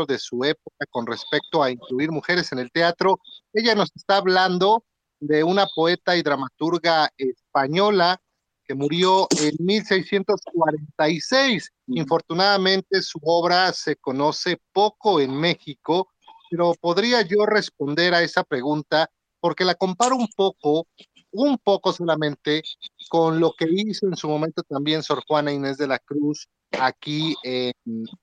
de 0.07 0.17
su 0.17 0.41
época 0.45 0.85
con 0.89 1.05
respecto 1.05 1.61
a 1.61 1.69
incluir 1.69 2.11
mujeres 2.11 2.53
en 2.53 2.59
el 2.59 2.71
teatro? 2.71 3.19
Ella 3.51 3.75
nos 3.75 3.91
está 3.93 4.15
hablando 4.15 4.85
de 5.19 5.43
una 5.43 5.67
poeta 5.75 6.15
y 6.15 6.21
dramaturga 6.21 7.09
española 7.17 8.21
que 8.63 8.73
murió 8.73 9.27
en 9.37 9.53
1646. 9.59 11.73
Infortunadamente 11.87 13.01
su 13.01 13.19
obra 13.21 13.73
se 13.73 13.97
conoce 13.97 14.61
poco 14.71 15.19
en 15.19 15.35
México, 15.35 16.07
pero 16.53 16.75
podría 16.79 17.23
yo 17.23 17.47
responder 17.47 18.13
a 18.13 18.21
esa 18.21 18.43
pregunta 18.43 19.09
porque 19.39 19.65
la 19.65 19.73
comparo 19.73 20.15
un 20.15 20.27
poco, 20.35 20.85
un 21.31 21.57
poco 21.57 21.91
solamente, 21.91 22.61
con 23.09 23.39
lo 23.39 23.53
que 23.57 23.65
hizo 23.67 24.05
en 24.05 24.15
su 24.15 24.27
momento 24.29 24.61
también 24.61 25.01
Sor 25.01 25.23
Juana 25.27 25.51
Inés 25.51 25.79
de 25.79 25.87
la 25.87 25.97
Cruz 25.97 26.47
aquí 26.79 27.33
en 27.41 27.73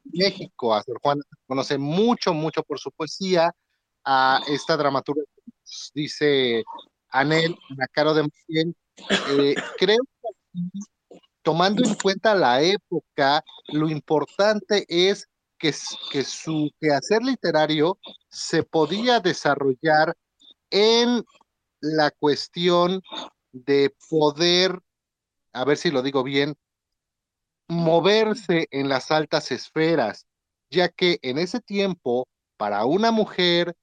México. 0.05 0.73
A 0.73 0.85
Sor 0.85 1.01
Juana 1.03 1.23
se 1.29 1.37
conoce 1.49 1.77
mucho, 1.77 2.33
mucho 2.33 2.63
por 2.63 2.79
su 2.79 2.93
poesía, 2.93 3.53
a 4.05 4.41
esta 4.47 4.77
dramaturga 4.77 5.25
dice 5.93 6.63
Anel 7.09 7.57
Nacaro 7.77 8.15
de 8.15 8.29
Miguel, 8.47 8.77
eh, 9.31 9.57
creo 9.77 9.99
tomando 11.43 11.83
en 11.83 11.95
cuenta 11.97 12.35
la 12.37 12.63
época, 12.63 13.43
lo 13.73 13.89
importante 13.89 14.85
es 14.89 15.27
que, 15.61 15.73
que 16.11 16.25
su 16.25 16.71
quehacer 16.81 17.23
literario 17.23 17.99
se 18.29 18.65
podía 18.65 19.21
desarrollar 19.21 20.17
en 20.71 21.25
la 21.81 22.11
cuestión 22.11 23.03
de 23.53 23.95
poder, 24.09 24.81
a 25.53 25.65
ver 25.65 25.77
si 25.77 25.91
lo 25.91 26.03
digo 26.03 26.23
bien, 26.25 26.57
moverse 27.69 28.67
en 28.71 28.89
las 28.89 29.11
altas 29.11 29.53
esferas, 29.53 30.27
ya 30.71 30.89
que 30.89 31.19
en 31.23 31.39
ese 31.39 31.61
tiempo, 31.61 32.27
para 32.57 32.85
una 32.85 33.11
mujer, 33.11 33.77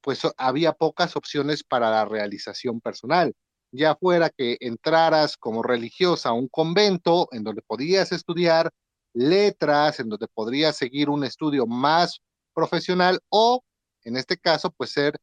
pues 0.00 0.22
había 0.36 0.72
pocas 0.72 1.16
opciones 1.16 1.62
para 1.62 1.90
la 1.90 2.04
realización 2.04 2.80
personal. 2.80 3.34
Ya 3.72 3.94
fuera 3.94 4.30
que 4.30 4.56
entraras 4.60 5.36
como 5.36 5.62
religiosa 5.62 6.30
a 6.30 6.32
un 6.32 6.48
convento 6.48 7.28
en 7.32 7.44
donde 7.44 7.62
podías 7.62 8.10
estudiar 8.10 8.70
letras, 9.12 10.00
en 10.00 10.08
donde 10.08 10.28
podrías 10.28 10.76
seguir 10.76 11.08
un 11.10 11.24
estudio 11.24 11.66
más 11.66 12.20
profesional 12.54 13.20
o, 13.28 13.62
en 14.04 14.16
este 14.16 14.36
caso, 14.36 14.70
pues 14.70 14.92
ser 14.92 15.16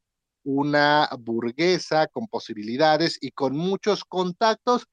una 0.43 1.09
burguesa 1.19 2.07
con 2.07 2.27
posibilidades 2.27 3.17
y 3.21 3.31
con 3.31 3.55
muchos 3.55 4.03
contactos, 4.05 4.85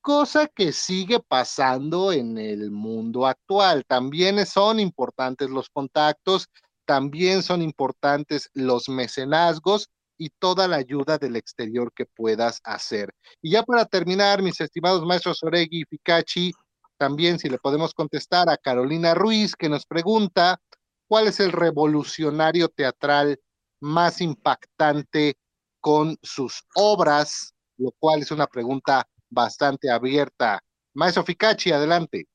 cosa 0.00 0.46
que 0.46 0.72
sigue 0.72 1.20
pasando 1.20 2.12
en 2.12 2.38
el 2.38 2.70
mundo 2.70 3.26
actual. 3.26 3.84
También 3.86 4.44
son 4.46 4.80
importantes 4.80 5.50
los 5.50 5.68
contactos, 5.68 6.48
también 6.86 7.42
son 7.42 7.62
importantes 7.62 8.50
los 8.54 8.88
mecenazgos, 8.88 9.88
y 10.22 10.30
toda 10.38 10.68
la 10.68 10.76
ayuda 10.76 11.18
del 11.18 11.34
exterior 11.34 11.92
que 11.92 12.06
puedas 12.06 12.60
hacer. 12.62 13.12
Y 13.40 13.50
ya 13.50 13.64
para 13.64 13.84
terminar, 13.84 14.40
mis 14.40 14.60
estimados 14.60 15.04
maestros 15.04 15.42
Oregui 15.42 15.80
y 15.80 15.84
Picachi, 15.84 16.52
también 17.02 17.40
si 17.40 17.48
le 17.48 17.58
podemos 17.58 17.94
contestar 17.94 18.48
a 18.48 18.56
Carolina 18.56 19.12
Ruiz, 19.12 19.56
que 19.56 19.68
nos 19.68 19.86
pregunta, 19.86 20.60
¿cuál 21.08 21.26
es 21.26 21.40
el 21.40 21.50
revolucionario 21.50 22.68
teatral 22.68 23.40
más 23.80 24.20
impactante 24.20 25.34
con 25.80 26.16
sus 26.22 26.62
obras? 26.76 27.56
Lo 27.76 27.90
cual 27.98 28.22
es 28.22 28.30
una 28.30 28.46
pregunta 28.46 29.04
bastante 29.28 29.90
abierta. 29.90 30.62
Maestro 30.94 31.24
Ficachi, 31.24 31.72
adelante. 31.72 32.28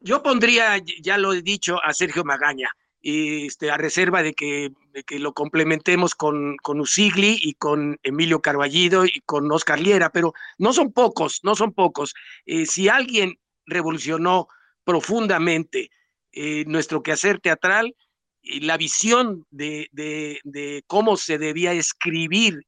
Yo 0.00 0.22
pondría, 0.22 0.76
ya 1.00 1.16
lo 1.16 1.32
he 1.32 1.40
dicho, 1.40 1.82
a 1.82 1.94
Sergio 1.94 2.24
Magaña 2.24 2.68
este, 3.02 3.70
a 3.70 3.76
reserva 3.76 4.22
de 4.22 4.34
que, 4.34 4.72
que 5.06 5.18
lo 5.18 5.32
complementemos 5.34 6.14
con, 6.14 6.56
con, 6.58 6.80
Usigli 6.80 7.38
y 7.42 7.54
con 7.54 7.98
Emilio 8.02 8.40
Carballido 8.40 9.04
y 9.04 9.20
con 9.26 9.50
Oscar 9.50 9.80
Liera, 9.80 10.10
pero 10.10 10.32
no 10.58 10.72
son 10.72 10.92
pocos, 10.92 11.40
no 11.42 11.56
son 11.56 11.72
pocos. 11.72 12.14
Eh, 12.46 12.66
si 12.66 12.88
alguien 12.88 13.38
revolucionó 13.66 14.48
profundamente 14.84 15.90
eh, 16.32 16.64
nuestro 16.66 17.02
quehacer 17.02 17.40
teatral, 17.40 17.94
y 18.42 18.60
la 18.60 18.76
visión 18.76 19.46
de, 19.50 20.82
cómo 20.86 21.16
se 21.16 21.38
debía 21.38 21.72
escribir 21.72 22.66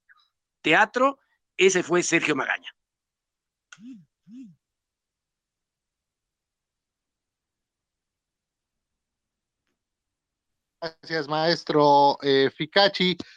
teatro, 0.62 1.18
ese 1.56 1.82
fue 1.82 2.02
Sergio 2.02 2.36
Magaña. 2.36 2.70
Gracias, 10.80 11.28
maestro 11.28 12.18
eh. 12.22 12.50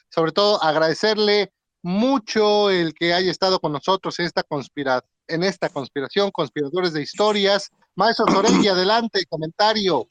Sobre 0.09 0.31
todo 0.31 0.61
agradecerle 0.61 1.53
mucho 1.81 2.69
el 2.69 2.93
que 2.93 3.13
haya 3.13 3.31
estado 3.31 3.59
con 3.59 3.71
nosotros 3.71 4.19
en 4.19 4.25
esta, 4.25 4.43
conspira 4.43 5.03
en 5.27 5.43
esta 5.43 5.69
conspiración, 5.69 6.31
conspiradores 6.31 6.93
de 6.93 7.01
historias. 7.01 7.69
Maestro 7.95 8.25
Sorelli, 8.27 8.67
adelante, 8.67 9.25
comentario. 9.29 10.07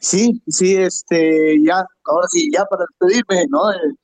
Sí, 0.00 0.42
sí, 0.48 0.76
este, 0.76 1.56
ya, 1.62 1.84
ahora 2.04 2.26
sí, 2.30 2.50
ya 2.52 2.64
para 2.66 2.84
despedirme, 2.88 3.46
¿no? 3.48 3.70
Eh, 3.72 3.94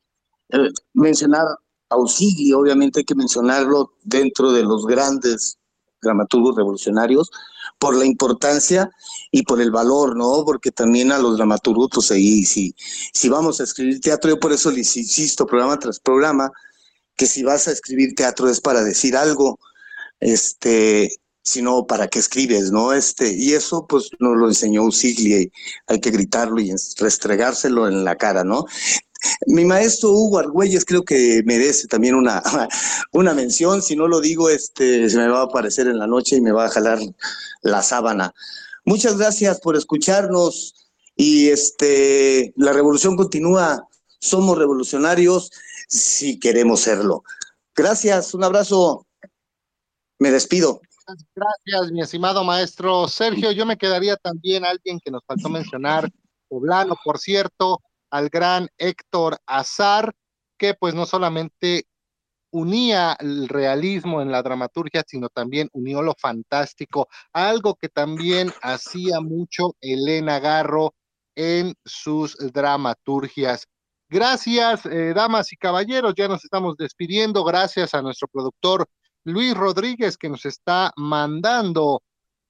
eh, 0.50 0.70
mencionar 0.94 1.46
Auxilio, 1.90 2.60
obviamente 2.60 3.00
hay 3.00 3.04
que 3.04 3.14
mencionarlo 3.14 3.94
dentro 4.02 4.52
de 4.52 4.62
los 4.62 4.86
grandes 4.86 5.58
dramaturgos 6.02 6.56
revolucionarios, 6.56 7.30
por 7.78 7.96
la 7.96 8.04
importancia 8.04 8.90
y 9.30 9.42
por 9.42 9.60
el 9.60 9.70
valor, 9.70 10.16
¿no? 10.16 10.44
Porque 10.44 10.70
también 10.70 11.12
a 11.12 11.18
los 11.18 11.36
dramaturgos, 11.36 11.88
pues 11.92 12.10
ahí, 12.10 12.44
si, 12.44 12.74
si 13.12 13.28
vamos 13.28 13.60
a 13.60 13.64
escribir 13.64 14.00
teatro, 14.00 14.30
yo 14.30 14.38
por 14.38 14.52
eso 14.52 14.70
les 14.70 14.96
insisto, 14.96 15.46
programa 15.46 15.78
tras 15.78 15.98
programa, 15.98 16.50
que 17.16 17.26
si 17.26 17.42
vas 17.42 17.68
a 17.68 17.72
escribir 17.72 18.14
teatro 18.14 18.48
es 18.48 18.60
para 18.60 18.82
decir 18.82 19.16
algo, 19.16 19.58
este, 20.20 21.10
sino 21.42 21.86
para 21.86 22.08
qué 22.08 22.18
escribes, 22.18 22.70
¿no? 22.70 22.92
Este, 22.92 23.32
y 23.32 23.54
eso 23.54 23.86
pues 23.86 24.10
nos 24.18 24.36
lo 24.36 24.48
enseñó 24.48 24.84
Usigli, 24.84 25.50
hay 25.86 26.00
que 26.00 26.10
gritarlo 26.10 26.60
y 26.60 26.72
restregárselo 26.98 27.88
en 27.88 28.04
la 28.04 28.16
cara, 28.16 28.44
¿no? 28.44 28.66
Mi 29.46 29.64
maestro 29.64 30.10
Hugo 30.12 30.38
Argüelles 30.38 30.84
creo 30.84 31.04
que 31.04 31.42
merece 31.44 31.86
también 31.88 32.14
una, 32.14 32.42
una 33.12 33.34
mención, 33.34 33.82
si 33.82 33.96
no 33.96 34.06
lo 34.06 34.20
digo, 34.20 34.48
este, 34.48 35.08
se 35.10 35.16
me 35.18 35.28
va 35.28 35.40
a 35.40 35.44
aparecer 35.44 35.88
en 35.88 35.98
la 35.98 36.06
noche 36.06 36.36
y 36.36 36.40
me 36.40 36.52
va 36.52 36.66
a 36.66 36.70
jalar 36.70 36.98
la 37.62 37.82
sábana. 37.82 38.32
Muchas 38.84 39.18
gracias 39.18 39.60
por 39.60 39.76
escucharnos 39.76 40.74
y 41.16 41.48
este, 41.48 42.52
la 42.56 42.72
revolución 42.72 43.16
continúa, 43.16 43.86
somos 44.20 44.56
revolucionarios 44.56 45.50
si 45.88 46.38
queremos 46.38 46.80
serlo. 46.80 47.22
Gracias, 47.74 48.34
un 48.34 48.44
abrazo, 48.44 49.06
me 50.20 50.30
despido. 50.30 50.80
Gracias, 51.34 51.90
mi 51.90 52.02
estimado 52.02 52.44
maestro 52.44 53.08
Sergio. 53.08 53.50
Yo 53.50 53.66
me 53.66 53.76
quedaría 53.76 54.16
también 54.16 54.64
alguien 54.64 55.00
que 55.00 55.10
nos 55.10 55.24
faltó 55.26 55.48
mencionar, 55.48 56.08
poblano, 56.46 56.94
por 57.02 57.18
cierto, 57.18 57.80
al 58.10 58.28
gran 58.28 58.68
Héctor 58.76 59.38
Azar, 59.46 60.14
que 60.56 60.74
pues 60.74 60.94
no 60.94 61.06
solamente 61.06 61.86
unía 62.52 63.16
el 63.18 63.48
realismo 63.48 64.20
en 64.20 64.30
la 64.30 64.42
dramaturgia, 64.42 65.02
sino 65.06 65.28
también 65.30 65.68
unió 65.72 66.02
lo 66.02 66.14
fantástico, 66.14 67.08
algo 67.32 67.76
que 67.76 67.88
también 67.88 68.52
hacía 68.62 69.20
mucho 69.20 69.76
Elena 69.80 70.38
Garro 70.38 70.94
en 71.34 71.74
sus 71.84 72.36
dramaturgias. 72.52 73.66
Gracias, 74.08 74.84
eh, 74.86 75.14
damas 75.14 75.52
y 75.52 75.56
caballeros, 75.56 76.14
ya 76.14 76.28
nos 76.28 76.44
estamos 76.44 76.76
despidiendo. 76.76 77.42
Gracias 77.42 77.94
a 77.94 78.02
nuestro 78.02 78.28
productor 78.28 78.86
Luis 79.24 79.54
Rodríguez 79.54 80.16
que 80.16 80.28
nos 80.28 80.46
está 80.46 80.92
mandando 80.96 82.02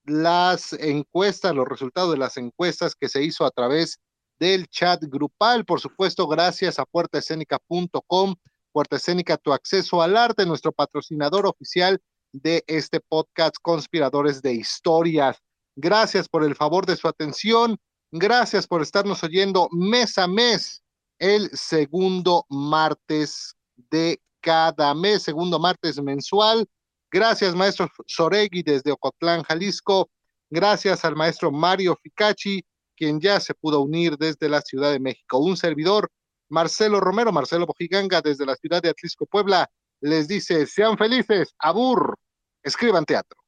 las 0.04 0.72
encuestas, 0.74 1.54
los 1.54 1.68
resultados 1.68 2.12
de 2.12 2.18
las 2.18 2.36
encuestas 2.36 2.94
que 2.94 3.08
se 3.08 3.22
hizo 3.22 3.44
a 3.44 3.50
través 3.50 3.98
del 4.38 4.68
chat 4.68 5.02
grupal. 5.04 5.64
Por 5.64 5.80
supuesto, 5.80 6.26
gracias 6.26 6.78
a 6.78 6.86
puertaescénica.com, 6.86 8.34
Puerta 8.72 8.96
Escénica, 8.96 9.36
tu 9.36 9.52
acceso 9.52 10.02
al 10.02 10.16
arte, 10.16 10.46
nuestro 10.46 10.72
patrocinador 10.72 11.46
oficial 11.46 12.00
de 12.32 12.64
este 12.66 13.00
podcast 13.00 13.56
Conspiradores 13.60 14.40
de 14.42 14.54
Historias. 14.54 15.38
Gracias 15.76 16.28
por 16.28 16.44
el 16.44 16.54
favor 16.54 16.86
de 16.86 16.96
su 16.96 17.08
atención. 17.08 17.78
Gracias 18.12 18.66
por 18.66 18.82
estarnos 18.82 19.22
oyendo 19.22 19.68
mes 19.72 20.18
a 20.18 20.26
mes 20.26 20.82
el 21.18 21.50
segundo 21.52 22.46
martes 22.48 23.54
de 23.90 24.20
cada 24.41 24.95
mes, 24.95 25.22
segundo 25.22 25.59
martes 25.59 26.01
mensual. 26.03 26.66
Gracias, 27.11 27.55
maestro 27.55 27.88
Soregui 28.07 28.62
desde 28.62 28.93
Ocotlán, 28.93 29.43
Jalisco. 29.43 30.09
Gracias 30.49 31.05
al 31.05 31.16
maestro 31.16 31.51
Mario 31.51 31.97
Ficachi 32.03 32.64
quien 33.01 33.18
ya 33.18 33.41
se 33.41 33.55
pudo 33.55 33.80
unir 33.80 34.18
desde 34.18 34.51
la 34.51 34.61
Ciudad 34.61 34.93
de 34.93 35.01
México. 35.01 35.38
Un 35.38 35.57
servidor, 35.57 36.11
Marcelo 36.51 37.01
Romero, 37.01 37.32
Marcelo 37.32 37.64
Bojiganga, 37.64 38.20
desde 38.20 38.45
la 38.45 38.55
ciudad 38.57 38.82
de 38.82 38.91
Atlisco, 38.91 39.24
Puebla, 39.24 39.70
les 40.03 40.28
dice, 40.28 40.66
sean 40.66 40.99
felices, 40.99 41.55
abur, 41.59 42.14
escriban 42.62 43.07
teatro. 43.07 43.39